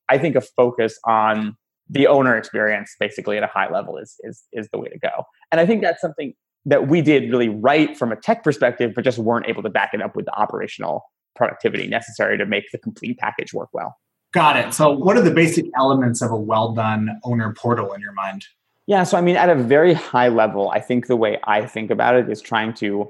I 0.10 0.18
think 0.18 0.36
a 0.36 0.41
focus 0.41 0.97
on 1.06 1.56
the 1.88 2.08
owner 2.08 2.36
experience 2.36 2.95
basically 2.99 3.38
at 3.38 3.43
a 3.43 3.47
high 3.47 3.70
level 3.70 3.97
is 3.97 4.16
is 4.22 4.43
is 4.53 4.70
the 4.72 4.80
way 4.80 4.89
to 4.89 4.97
go. 4.97 5.26
And 5.51 5.62
I 5.62 5.66
think 5.66 5.82
that's 5.82 6.01
something 6.01 6.34
that 6.66 6.88
we 6.88 7.01
did 7.01 7.30
really 7.30 7.49
right 7.49 7.95
from 7.95 8.12
a 8.12 8.16
tech 8.16 8.43
perspective, 8.43 8.93
but 8.95 9.03
just 9.03 9.20
weren't 9.20 9.47
able 9.47 9.62
to 9.62 9.70
back 9.70 9.93
it 9.93 10.01
up 10.01 10.16
with 10.16 10.26
the 10.26 10.34
operational 10.34 11.03
productivity 11.36 11.86
necessary 11.86 12.38
to 12.39 12.45
make 12.45 12.64
the 12.72 12.80
complete 12.80 13.20
package 13.20 13.53
work 13.53 13.70
well. 13.72 13.95
Got 14.36 14.57
it. 14.57 14.73
So, 14.73 14.91
what 14.91 15.15
are 15.15 15.21
the 15.21 15.31
basic 15.31 15.65
elements 15.77 16.21
of 16.21 16.29
a 16.29 16.36
well 16.36 16.73
done 16.73 17.21
owner 17.23 17.53
portal 17.53 17.93
in 17.93 18.01
your 18.01 18.11
mind? 18.11 18.45
Yeah, 18.86 19.03
so 19.03 19.17
I 19.17 19.21
mean, 19.21 19.38
at 19.38 19.49
a 19.49 19.55
very 19.55 19.93
high 19.93 20.27
level, 20.27 20.69
I 20.71 20.81
think 20.81 21.07
the 21.07 21.15
way 21.15 21.39
I 21.45 21.65
think 21.65 21.89
about 21.89 22.15
it 22.15 22.29
is 22.29 22.41
trying 22.41 22.73
to 22.75 23.09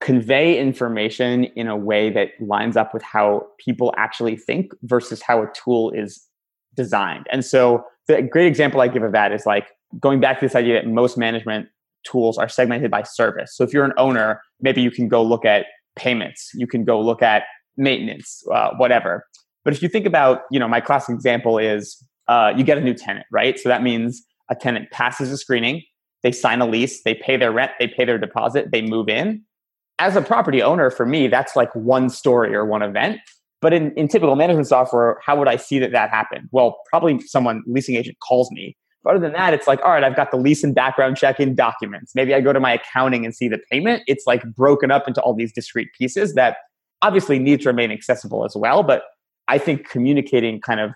convey 0.00 0.58
information 0.58 1.44
in 1.44 1.68
a 1.68 1.76
way 1.76 2.10
that 2.10 2.30
lines 2.40 2.76
up 2.76 2.92
with 2.92 3.04
how 3.04 3.46
people 3.64 3.94
actually 3.96 4.36
think 4.36 4.72
versus 4.82 5.22
how 5.22 5.44
a 5.44 5.46
tool 5.54 5.92
is 5.92 6.26
designed. 6.74 7.28
And 7.30 7.44
so, 7.44 7.84
the 8.08 8.22
great 8.22 8.48
example 8.48 8.80
I 8.80 8.88
give 8.88 9.04
of 9.04 9.12
that 9.12 9.30
is 9.30 9.46
like 9.46 9.68
going 10.00 10.18
back 10.18 10.40
to 10.40 10.44
this 10.44 10.56
idea 10.56 10.74
that 10.74 10.88
most 10.88 11.16
management 11.16 11.68
tools 12.02 12.36
are 12.36 12.48
segmented 12.48 12.90
by 12.90 13.04
service. 13.04 13.56
So 13.56 13.62
if 13.62 13.72
you're 13.72 13.84
an 13.84 13.94
owner, 13.96 14.42
maybe 14.60 14.82
you 14.82 14.90
can 14.90 15.06
go 15.06 15.22
look 15.22 15.44
at 15.44 15.66
payments, 15.94 16.50
you 16.52 16.66
can 16.66 16.84
go 16.84 17.00
look 17.00 17.22
at 17.22 17.44
maintenance, 17.76 18.42
uh, 18.52 18.70
whatever. 18.76 19.24
But 19.64 19.74
if 19.74 19.82
you 19.82 19.88
think 19.88 20.06
about, 20.06 20.42
you 20.50 20.58
know, 20.58 20.68
my 20.68 20.80
classic 20.80 21.14
example 21.14 21.58
is 21.58 22.02
uh, 22.28 22.52
you 22.56 22.64
get 22.64 22.78
a 22.78 22.80
new 22.80 22.94
tenant, 22.94 23.26
right? 23.32 23.58
So 23.58 23.68
that 23.68 23.82
means 23.82 24.22
a 24.50 24.54
tenant 24.54 24.90
passes 24.90 25.30
a 25.30 25.38
screening, 25.38 25.82
they 26.22 26.32
sign 26.32 26.60
a 26.60 26.66
lease, 26.66 27.02
they 27.02 27.14
pay 27.14 27.36
their 27.36 27.52
rent, 27.52 27.72
they 27.78 27.88
pay 27.88 28.04
their 28.04 28.18
deposit, 28.18 28.70
they 28.72 28.82
move 28.82 29.08
in. 29.08 29.42
As 29.98 30.16
a 30.16 30.22
property 30.22 30.62
owner, 30.62 30.90
for 30.90 31.06
me, 31.06 31.28
that's 31.28 31.54
like 31.54 31.74
one 31.74 32.10
story 32.10 32.54
or 32.54 32.64
one 32.64 32.82
event. 32.82 33.20
But 33.60 33.72
in, 33.72 33.92
in 33.92 34.08
typical 34.08 34.36
management 34.36 34.66
software, 34.66 35.18
how 35.24 35.38
would 35.38 35.48
I 35.48 35.56
see 35.56 35.78
that 35.78 35.92
that 35.92 36.10
happened? 36.10 36.48
Well, 36.52 36.78
probably 36.90 37.20
someone 37.20 37.62
leasing 37.66 37.94
agent 37.94 38.18
calls 38.20 38.50
me. 38.50 38.76
But 39.02 39.16
other 39.16 39.20
than 39.20 39.32
that, 39.32 39.54
it's 39.54 39.66
like, 39.66 39.80
all 39.82 39.90
right, 39.90 40.02
I've 40.02 40.16
got 40.16 40.30
the 40.30 40.36
lease 40.36 40.64
and 40.64 40.74
background 40.74 41.16
check 41.16 41.38
in 41.38 41.54
documents. 41.54 42.14
Maybe 42.14 42.34
I 42.34 42.40
go 42.40 42.52
to 42.52 42.60
my 42.60 42.72
accounting 42.72 43.24
and 43.24 43.34
see 43.34 43.48
the 43.48 43.58
payment. 43.70 44.02
It's 44.06 44.26
like 44.26 44.42
broken 44.54 44.90
up 44.90 45.06
into 45.06 45.20
all 45.22 45.34
these 45.34 45.52
discrete 45.52 45.88
pieces 45.96 46.34
that 46.34 46.56
obviously 47.02 47.38
need 47.38 47.60
to 47.62 47.68
remain 47.68 47.90
accessible 47.90 48.44
as 48.44 48.54
well. 48.56 48.82
But 48.82 49.04
I 49.48 49.58
think 49.58 49.88
communicating 49.88 50.60
kind 50.60 50.80
of 50.80 50.92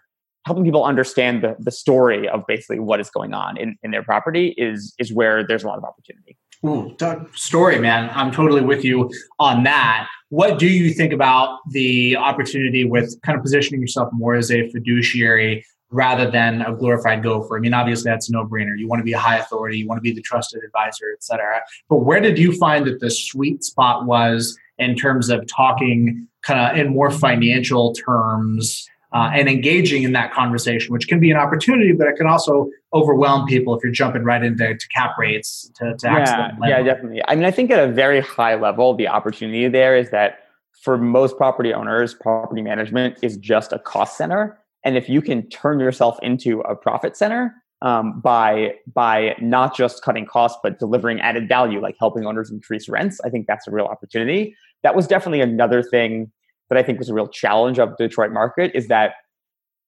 helping 0.46 0.64
people 0.64 0.84
understand 0.84 1.42
the, 1.42 1.57
the 1.59 1.70
story 1.70 2.28
of 2.28 2.44
basically 2.46 2.78
what 2.78 3.01
is 3.01 3.11
going 3.11 3.34
on 3.34 3.57
in, 3.59 3.76
in 3.82 3.90
their 3.90 4.03
property 4.03 4.55
is 4.57 4.94
is 4.99 5.12
where 5.12 5.46
there's 5.46 5.64
a 5.64 5.66
lot 5.66 5.78
of 5.78 5.84
opportunity. 5.84 6.36
Ooh, 6.66 6.96
story, 7.34 7.78
man. 7.78 8.11
I'm 8.14 8.32
totally 8.32 8.62
with 8.62 8.84
you 8.84 9.11
on 9.38 9.62
that. 9.64 10.09
What 10.30 10.59
do 10.59 10.66
you 10.66 10.92
think 10.92 11.12
about 11.12 11.61
the 11.70 12.16
opportunity 12.16 12.84
with 12.84 13.16
kind 13.22 13.36
of 13.38 13.44
positioning 13.44 13.80
yourself 13.80 14.09
more 14.12 14.34
as 14.34 14.51
a 14.51 14.68
fiduciary 14.70 15.64
rather 15.91 16.30
than 16.30 16.62
a 16.62 16.74
glorified 16.74 17.22
gopher? 17.22 17.57
I 17.57 17.61
mean, 17.61 17.74
obviously 17.74 18.11
that's 18.11 18.28
a 18.28 18.32
no-brainer. 18.32 18.78
You 18.78 18.89
want 18.89 19.01
to 19.01 19.05
be 19.05 19.14
a 19.14 19.18
high 19.18 19.39
authority, 19.39 19.78
you 19.78 19.86
want 19.86 19.99
to 19.99 20.03
be 20.03 20.12
the 20.12 20.20
trusted 20.20 20.62
advisor, 20.62 21.07
et 21.12 21.22
cetera. 21.22 21.61
But 21.89 21.99
where 21.99 22.20
did 22.20 22.39
you 22.39 22.53
find 22.53 22.86
that 22.86 23.01
the 23.01 23.11
sweet 23.11 23.64
spot 23.64 24.07
was 24.07 24.59
in 24.78 24.95
terms 24.95 25.30
of 25.30 25.47
talking 25.47 26.28
kind 26.43 26.61
of 26.61 26.78
in 26.78 26.93
more 26.93 27.11
financial 27.11 27.95
terms 27.95 28.86
uh, 29.12 29.30
and 29.34 29.49
engaging 29.49 30.03
in 30.03 30.12
that 30.12 30.32
conversation, 30.32 30.93
which 30.93 31.09
can 31.09 31.18
be 31.18 31.30
an 31.30 31.36
opportunity, 31.36 31.93
but 31.93 32.07
it 32.07 32.16
can 32.16 32.26
also 32.26 32.68
overwhelm 32.93 33.47
people 33.47 33.74
if 33.74 33.82
you're 33.82 33.91
jumping 33.91 34.22
right 34.22 34.45
into 34.45 34.76
cap 34.95 35.12
rates 35.18 35.70
to, 35.76 35.95
to 35.99 36.07
yeah, 36.07 36.51
yeah, 36.62 36.82
definitely. 36.82 37.22
I 37.26 37.34
mean, 37.34 37.45
I 37.45 37.51
think 37.51 37.70
at 37.70 37.82
a 37.82 37.91
very 37.91 38.20
high 38.20 38.55
level, 38.55 38.95
the 38.95 39.09
opportunity 39.09 39.66
there 39.68 39.97
is 39.97 40.11
that 40.11 40.41
for 40.82 40.99
most 40.99 41.36
property 41.36 41.72
owners, 41.72 42.14
property 42.14 42.62
management 42.62 43.18
is 43.22 43.36
just 43.39 43.72
a 43.72 43.78
cost 43.78 44.16
center, 44.16 44.59
and 44.84 44.96
if 44.96 45.08
you 45.08 45.20
can 45.20 45.48
turn 45.48 45.80
yourself 45.80 46.18
into 46.22 46.60
a 46.60 46.74
profit 46.74 47.16
center 47.16 47.54
um, 47.82 48.20
by 48.20 48.74
by 48.92 49.36
not 49.40 49.76
just 49.76 50.02
cutting 50.02 50.26
costs 50.26 50.58
but 50.62 50.78
delivering 50.78 51.20
added 51.20 51.48
value, 51.48 51.80
like 51.80 51.96
helping 51.98 52.26
owners 52.26 52.50
increase 52.50 52.88
rents, 52.88 53.20
I 53.24 53.30
think 53.30 53.46
that's 53.46 53.66
a 53.68 53.70
real 53.70 53.86
opportunity. 53.86 54.54
That 54.82 54.94
was 54.94 55.06
definitely 55.06 55.40
another 55.40 55.82
thing 55.82 56.30
that 56.68 56.78
I 56.78 56.82
think 56.82 56.98
was 56.98 57.08
a 57.08 57.14
real 57.14 57.28
challenge 57.28 57.78
of 57.78 57.90
the 57.96 58.08
Detroit 58.08 58.32
market 58.32 58.72
is 58.74 58.88
that 58.88 59.14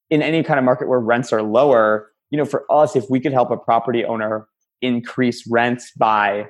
in 0.08 0.22
any 0.22 0.42
kind 0.42 0.58
of 0.58 0.64
market 0.64 0.88
where 0.88 0.98
rents 0.98 1.32
are 1.32 1.42
lower, 1.42 2.10
you 2.30 2.38
know, 2.38 2.44
for 2.44 2.64
us, 2.70 2.96
if 2.96 3.04
we 3.08 3.20
could 3.20 3.32
help 3.32 3.50
a 3.50 3.56
property 3.56 4.04
owner 4.04 4.46
increase 4.82 5.46
rents 5.46 5.92
by 5.96 6.46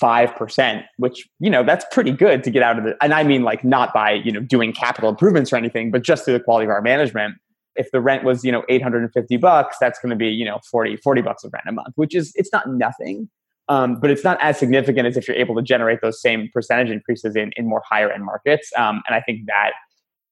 5%, 0.00 0.84
which, 0.98 1.28
you 1.38 1.50
know, 1.50 1.62
that's 1.62 1.84
pretty 1.92 2.10
good 2.10 2.42
to 2.42 2.50
get 2.50 2.62
out 2.62 2.78
of 2.78 2.86
it. 2.86 2.96
And 3.00 3.14
I 3.14 3.22
mean, 3.22 3.42
like, 3.42 3.64
not 3.64 3.94
by, 3.94 4.12
you 4.12 4.32
know, 4.32 4.40
doing 4.40 4.72
capital 4.72 5.08
improvements 5.10 5.52
or 5.52 5.56
anything, 5.56 5.90
but 5.90 6.02
just 6.02 6.24
through 6.24 6.34
the 6.34 6.40
quality 6.40 6.64
of 6.64 6.70
our 6.70 6.82
management. 6.82 7.36
If 7.76 7.90
the 7.90 8.00
rent 8.00 8.24
was, 8.24 8.44
you 8.44 8.52
know, 8.52 8.64
850 8.68 9.36
bucks, 9.36 9.76
that's 9.80 9.98
going 9.98 10.10
to 10.10 10.16
be, 10.16 10.28
you 10.28 10.44
know, 10.44 10.60
40, 10.70 10.96
40 10.96 11.22
bucks 11.22 11.44
of 11.44 11.52
rent 11.52 11.64
a 11.68 11.72
month, 11.72 11.94
which 11.96 12.14
is, 12.14 12.32
it's 12.34 12.52
not 12.52 12.68
nothing. 12.68 13.28
Um, 13.68 13.98
but 13.98 14.10
it's 14.10 14.22
not 14.22 14.40
as 14.40 14.58
significant 14.58 15.08
as 15.08 15.16
if 15.16 15.26
you're 15.26 15.36
able 15.36 15.56
to 15.56 15.62
generate 15.62 16.00
those 16.00 16.20
same 16.20 16.48
percentage 16.52 16.88
increases 16.88 17.34
in, 17.34 17.50
in 17.56 17.68
more 17.68 17.82
higher 17.88 18.10
end 18.10 18.24
markets. 18.24 18.70
Um, 18.76 19.02
and 19.08 19.16
I 19.16 19.20
think 19.20 19.46
that 19.46 19.72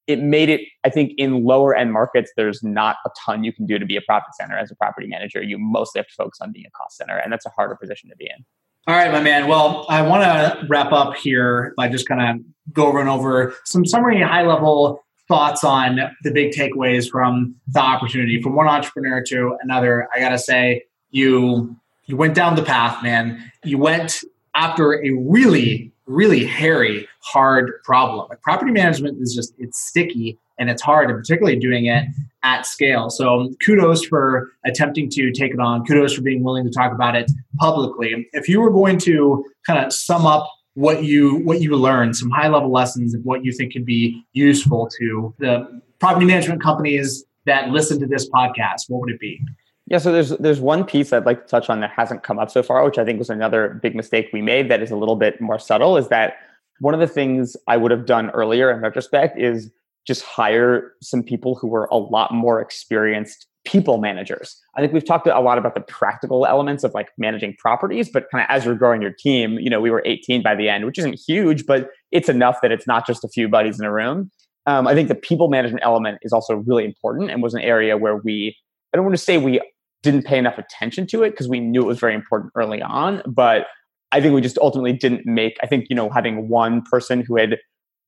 it 0.06 0.20
made 0.20 0.48
it, 0.48 0.60
I 0.84 0.90
think 0.90 1.12
in 1.16 1.44
lower 1.44 1.74
end 1.74 1.92
markets, 1.92 2.32
there's 2.36 2.62
not 2.62 2.96
a 3.06 3.10
ton 3.24 3.42
you 3.42 3.52
can 3.52 3.66
do 3.66 3.78
to 3.78 3.86
be 3.86 3.96
a 3.96 4.02
profit 4.02 4.34
center 4.34 4.56
as 4.56 4.70
a 4.70 4.76
property 4.76 5.06
manager. 5.06 5.42
You 5.42 5.58
mostly 5.58 5.98
have 5.98 6.06
to 6.06 6.14
focus 6.14 6.38
on 6.40 6.52
being 6.52 6.66
a 6.66 6.70
cost 6.70 6.96
center, 6.96 7.16
and 7.16 7.32
that's 7.32 7.46
a 7.46 7.50
harder 7.50 7.74
position 7.74 8.10
to 8.10 8.16
be 8.16 8.26
in. 8.26 8.44
All 8.86 8.94
right, 8.94 9.10
my 9.10 9.20
man. 9.20 9.48
Well, 9.48 9.86
I 9.88 10.02
want 10.02 10.22
to 10.24 10.66
wrap 10.68 10.92
up 10.92 11.16
here 11.16 11.72
by 11.76 11.88
just 11.88 12.06
kind 12.06 12.20
of 12.20 12.44
go 12.74 12.92
going 12.92 13.08
over 13.08 13.54
some 13.64 13.86
summary 13.86 14.20
high 14.20 14.42
level 14.42 15.03
thoughts 15.28 15.64
on 15.64 16.00
the 16.22 16.30
big 16.30 16.52
takeaways 16.52 17.10
from 17.10 17.54
the 17.68 17.80
opportunity 17.80 18.42
from 18.42 18.54
one 18.54 18.68
entrepreneur 18.68 19.22
to 19.22 19.56
another. 19.62 20.08
I 20.14 20.20
got 20.20 20.30
to 20.30 20.38
say, 20.38 20.84
you 21.10 21.76
you 22.06 22.16
went 22.16 22.34
down 22.34 22.56
the 22.56 22.62
path, 22.62 23.02
man. 23.02 23.50
You 23.64 23.78
went 23.78 24.22
after 24.54 25.02
a 25.02 25.10
really, 25.12 25.90
really 26.06 26.44
hairy, 26.44 27.08
hard 27.20 27.72
problem. 27.82 28.26
Like 28.28 28.42
property 28.42 28.72
management 28.72 29.20
is 29.22 29.34
just, 29.34 29.54
it's 29.58 29.80
sticky 29.80 30.38
and 30.58 30.70
it's 30.70 30.82
hard, 30.82 31.10
and 31.10 31.18
particularly 31.18 31.58
doing 31.58 31.86
it 31.86 32.04
at 32.42 32.66
scale. 32.66 33.10
So 33.10 33.52
kudos 33.64 34.04
for 34.04 34.52
attempting 34.64 35.10
to 35.10 35.32
take 35.32 35.52
it 35.52 35.58
on. 35.58 35.84
Kudos 35.84 36.14
for 36.14 36.22
being 36.22 36.44
willing 36.44 36.64
to 36.64 36.70
talk 36.70 36.92
about 36.92 37.16
it 37.16 37.30
publicly. 37.58 38.28
If 38.32 38.48
you 38.48 38.60
were 38.60 38.70
going 38.70 38.98
to 38.98 39.44
kind 39.66 39.84
of 39.84 39.92
sum 39.92 40.26
up 40.26 40.48
what 40.74 41.04
you 41.04 41.36
what 41.38 41.60
you 41.60 41.76
learned, 41.76 42.16
some 42.16 42.30
high 42.30 42.48
level 42.48 42.70
lessons 42.70 43.14
of 43.14 43.22
what 43.24 43.44
you 43.44 43.52
think 43.52 43.72
could 43.72 43.86
be 43.86 44.22
useful 44.32 44.88
to 44.98 45.34
the 45.38 45.80
property 46.00 46.26
management 46.26 46.62
companies 46.62 47.24
that 47.46 47.70
listen 47.70 48.00
to 48.00 48.06
this 48.06 48.28
podcast, 48.28 48.88
what 48.88 49.00
would 49.00 49.10
it 49.10 49.20
be? 49.20 49.40
Yeah, 49.86 49.98
so 49.98 50.12
there's 50.12 50.30
there's 50.30 50.60
one 50.60 50.84
piece 50.84 51.12
I'd 51.12 51.26
like 51.26 51.42
to 51.42 51.48
touch 51.48 51.68
on 51.68 51.80
that 51.80 51.90
hasn't 51.90 52.22
come 52.22 52.38
up 52.38 52.50
so 52.50 52.62
far, 52.62 52.84
which 52.84 52.98
I 52.98 53.04
think 53.04 53.18
was 53.18 53.30
another 53.30 53.80
big 53.82 53.94
mistake 53.94 54.30
we 54.32 54.42
made 54.42 54.70
that 54.70 54.82
is 54.82 54.90
a 54.90 54.96
little 54.96 55.16
bit 55.16 55.40
more 55.40 55.58
subtle, 55.58 55.96
is 55.96 56.08
that 56.08 56.36
one 56.80 56.94
of 56.94 57.00
the 57.00 57.06
things 57.06 57.56
I 57.68 57.76
would 57.76 57.90
have 57.90 58.06
done 58.06 58.30
earlier 58.30 58.70
in 58.70 58.80
retrospect 58.80 59.38
is 59.38 59.70
just 60.06 60.22
hire 60.22 60.92
some 61.00 61.22
people 61.22 61.54
who 61.54 61.68
were 61.68 61.88
a 61.90 61.96
lot 61.96 62.32
more 62.32 62.60
experienced 62.60 63.46
people 63.64 63.98
managers. 63.98 64.60
I 64.76 64.80
think 64.80 64.92
we've 64.92 65.04
talked 65.04 65.26
a 65.26 65.40
lot 65.40 65.58
about 65.58 65.74
the 65.74 65.80
practical 65.80 66.46
elements 66.46 66.84
of 66.84 66.92
like 66.94 67.08
managing 67.16 67.54
properties, 67.58 68.10
but 68.10 68.30
kind 68.30 68.44
of 68.44 68.54
as 68.54 68.64
you're 68.64 68.74
growing 68.74 69.00
your 69.00 69.12
team, 69.12 69.58
you 69.58 69.70
know, 69.70 69.80
we 69.80 69.90
were 69.90 70.02
18 70.04 70.42
by 70.42 70.54
the 70.54 70.68
end, 70.68 70.84
which 70.84 70.98
isn't 70.98 71.18
huge, 71.26 71.66
but 71.66 71.88
it's 72.12 72.28
enough 72.28 72.58
that 72.62 72.72
it's 72.72 72.86
not 72.86 73.06
just 73.06 73.24
a 73.24 73.28
few 73.28 73.48
buddies 73.48 73.80
in 73.80 73.86
a 73.86 73.92
room. 73.92 74.30
Um, 74.66 74.86
I 74.86 74.94
think 74.94 75.08
the 75.08 75.14
people 75.14 75.48
management 75.48 75.84
element 75.84 76.18
is 76.22 76.32
also 76.32 76.56
really 76.66 76.84
important 76.84 77.30
and 77.30 77.42
was 77.42 77.54
an 77.54 77.60
area 77.60 77.96
where 77.96 78.16
we, 78.16 78.56
I 78.92 78.96
don't 78.96 79.04
want 79.04 79.16
to 79.16 79.22
say 79.22 79.38
we 79.38 79.60
didn't 80.02 80.24
pay 80.24 80.38
enough 80.38 80.58
attention 80.58 81.06
to 81.08 81.22
it 81.22 81.30
because 81.30 81.48
we 81.48 81.60
knew 81.60 81.82
it 81.82 81.86
was 81.86 81.98
very 81.98 82.14
important 82.14 82.52
early 82.54 82.82
on, 82.82 83.22
but 83.26 83.66
I 84.12 84.20
think 84.20 84.34
we 84.34 84.40
just 84.40 84.58
ultimately 84.58 84.92
didn't 84.92 85.26
make, 85.26 85.56
I 85.62 85.66
think, 85.66 85.86
you 85.90 85.96
know, 85.96 86.08
having 86.10 86.48
one 86.48 86.82
person 86.82 87.24
who 87.26 87.36
had 87.36 87.58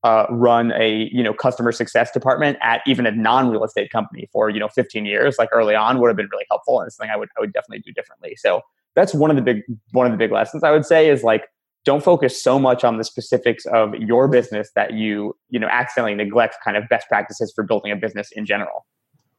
uh, 0.06 0.24
run 0.30 0.70
a 0.80 1.08
you 1.10 1.20
know 1.20 1.34
customer 1.34 1.72
success 1.72 2.12
department 2.12 2.56
at 2.62 2.80
even 2.86 3.06
a 3.06 3.10
non 3.10 3.50
real 3.50 3.64
estate 3.64 3.90
company 3.90 4.28
for 4.32 4.48
you 4.48 4.60
know 4.60 4.68
15 4.68 5.04
years 5.04 5.34
like 5.36 5.48
early 5.52 5.74
on 5.74 6.00
would 6.00 6.06
have 6.06 6.16
been 6.16 6.28
really 6.30 6.46
helpful 6.48 6.80
and 6.80 6.92
something 6.92 7.10
I 7.10 7.16
would 7.16 7.28
I 7.36 7.40
would 7.40 7.52
definitely 7.52 7.80
do 7.80 7.92
differently. 7.92 8.36
So 8.36 8.60
that's 8.94 9.12
one 9.12 9.30
of 9.30 9.36
the 9.36 9.42
big 9.42 9.62
one 9.90 10.06
of 10.06 10.12
the 10.12 10.18
big 10.18 10.30
lessons 10.30 10.62
I 10.62 10.70
would 10.70 10.86
say 10.86 11.10
is 11.10 11.24
like 11.24 11.48
don't 11.84 12.04
focus 12.04 12.40
so 12.40 12.60
much 12.60 12.84
on 12.84 12.98
the 12.98 13.04
specifics 13.04 13.66
of 13.66 13.96
your 13.96 14.28
business 14.28 14.70
that 14.76 14.92
you 14.92 15.36
you 15.48 15.58
know 15.58 15.66
accidentally 15.68 16.14
neglect 16.14 16.54
kind 16.64 16.76
of 16.76 16.84
best 16.88 17.08
practices 17.08 17.52
for 17.52 17.64
building 17.64 17.90
a 17.90 17.96
business 17.96 18.30
in 18.30 18.46
general. 18.46 18.86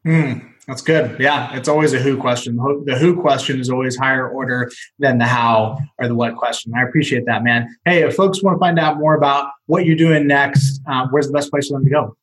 Mm, 0.08 0.54
that's 0.66 0.80
good. 0.80 1.20
Yeah, 1.20 1.54
it's 1.54 1.68
always 1.68 1.92
a 1.92 1.98
who 1.98 2.16
question. 2.16 2.56
The 2.56 2.96
who 2.98 3.20
question 3.20 3.60
is 3.60 3.68
always 3.68 3.94
higher 3.94 4.26
order 4.26 4.70
than 4.98 5.18
the 5.18 5.26
how 5.26 5.78
or 5.98 6.08
the 6.08 6.14
what 6.14 6.36
question. 6.36 6.72
I 6.74 6.82
appreciate 6.82 7.26
that, 7.26 7.44
man. 7.44 7.68
Hey, 7.84 8.04
if 8.04 8.16
folks 8.16 8.42
want 8.42 8.54
to 8.54 8.58
find 8.58 8.78
out 8.78 8.96
more 8.96 9.14
about 9.14 9.50
what 9.66 9.84
you're 9.84 9.96
doing 9.96 10.26
next, 10.26 10.80
uh, 10.86 11.06
where's 11.10 11.26
the 11.26 11.34
best 11.34 11.50
place 11.50 11.68
for 11.68 11.74
them 11.74 11.84
to 11.84 11.90
go? 11.90 12.16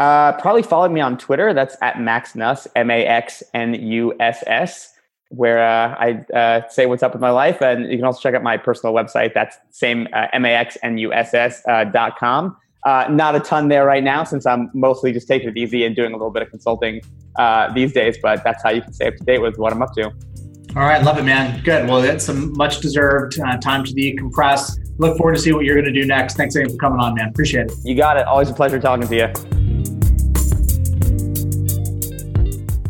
Uh, 0.00 0.32
probably 0.40 0.62
follow 0.62 0.88
me 0.88 1.02
on 1.02 1.18
Twitter. 1.18 1.52
That's 1.52 1.76
at 1.82 2.00
Max 2.00 2.34
Nuss, 2.34 2.66
M 2.74 2.90
A 2.90 3.04
X 3.04 3.42
N 3.52 3.74
U 3.74 4.14
S 4.18 4.42
S, 4.46 4.94
where 5.28 5.58
uh, 5.58 5.96
I 5.98 6.32
uh, 6.34 6.66
say 6.68 6.86
what's 6.86 7.02
up 7.02 7.12
with 7.12 7.20
my 7.20 7.30
life. 7.30 7.60
And 7.60 7.90
you 7.90 7.98
can 7.98 8.06
also 8.06 8.20
check 8.20 8.34
out 8.34 8.42
my 8.42 8.56
personal 8.56 8.94
website. 8.94 9.34
That's 9.34 9.58
same 9.70 10.08
uh, 10.14 10.28
M 10.32 10.46
A 10.46 10.54
X 10.54 10.78
N 10.82 10.96
U 10.96 11.12
S 11.12 11.34
S 11.34 11.60
uh, 11.68 11.84
dot 11.84 12.18
com. 12.18 12.56
Uh, 12.88 13.06
not 13.10 13.36
a 13.36 13.40
ton 13.40 13.68
there 13.68 13.84
right 13.84 14.02
now 14.02 14.24
since 14.24 14.46
I'm 14.46 14.70
mostly 14.72 15.12
just 15.12 15.28
taking 15.28 15.50
it 15.50 15.58
easy 15.58 15.84
and 15.84 15.94
doing 15.94 16.12
a 16.12 16.16
little 16.16 16.30
bit 16.30 16.40
of 16.40 16.48
consulting 16.48 17.02
uh, 17.38 17.70
these 17.74 17.92
days, 17.92 18.16
but 18.22 18.42
that's 18.42 18.62
how 18.62 18.70
you 18.70 18.80
can 18.80 18.94
stay 18.94 19.08
up 19.08 19.16
to 19.16 19.24
date 19.24 19.42
with 19.42 19.58
what 19.58 19.74
I'm 19.74 19.82
up 19.82 19.92
to. 19.96 20.04
All 20.04 20.86
right, 20.86 21.02
love 21.02 21.18
it, 21.18 21.24
man. 21.24 21.62
Good. 21.62 21.86
Well, 21.86 22.02
it's 22.02 22.24
some 22.24 22.56
much 22.56 22.80
deserved 22.80 23.38
uh, 23.40 23.58
time 23.58 23.84
to 23.84 23.92
decompress. 23.92 24.78
Look 24.96 25.18
forward 25.18 25.34
to 25.34 25.38
see 25.38 25.52
what 25.52 25.66
you're 25.66 25.74
going 25.74 25.92
to 25.92 26.00
do 26.00 26.06
next. 26.06 26.38
Thanks 26.38 26.56
again 26.56 26.70
for 26.70 26.78
coming 26.78 26.98
on, 26.98 27.14
man. 27.14 27.28
Appreciate 27.28 27.66
it. 27.66 27.72
You 27.84 27.94
got 27.94 28.16
it. 28.16 28.26
Always 28.26 28.48
a 28.48 28.54
pleasure 28.54 28.80
talking 28.80 29.06
to 29.06 29.14
you. 29.14 29.26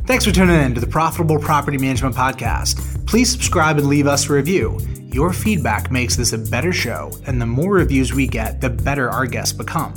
Thanks 0.06 0.24
for 0.24 0.30
tuning 0.30 0.60
in 0.62 0.74
to 0.76 0.80
the 0.80 0.86
Profitable 0.86 1.40
Property 1.40 1.76
Management 1.76 2.14
Podcast. 2.14 3.04
Please 3.04 3.32
subscribe 3.32 3.78
and 3.78 3.88
leave 3.88 4.06
us 4.06 4.30
a 4.30 4.32
review. 4.32 4.78
Your 5.10 5.32
feedback 5.32 5.90
makes 5.90 6.16
this 6.16 6.34
a 6.34 6.38
better 6.38 6.70
show, 6.70 7.10
and 7.26 7.40
the 7.40 7.46
more 7.46 7.72
reviews 7.72 8.12
we 8.12 8.26
get, 8.26 8.60
the 8.60 8.68
better 8.68 9.08
our 9.08 9.24
guests 9.24 9.54
become. 9.54 9.94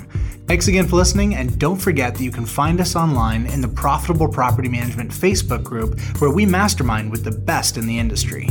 Thanks 0.47 0.69
again 0.69 0.87
for 0.87 0.95
listening, 0.95 1.35
and 1.35 1.59
don't 1.59 1.75
forget 1.77 2.15
that 2.15 2.23
you 2.23 2.31
can 2.31 2.45
find 2.45 2.79
us 2.79 2.95
online 2.95 3.45
in 3.47 3.59
the 3.59 3.67
Profitable 3.67 4.29
Property 4.29 4.69
Management 4.69 5.11
Facebook 5.11 5.63
group 5.63 5.99
where 6.19 6.31
we 6.31 6.45
mastermind 6.45 7.11
with 7.11 7.25
the 7.25 7.31
best 7.31 7.75
in 7.75 7.87
the 7.87 7.99
industry. 7.99 8.47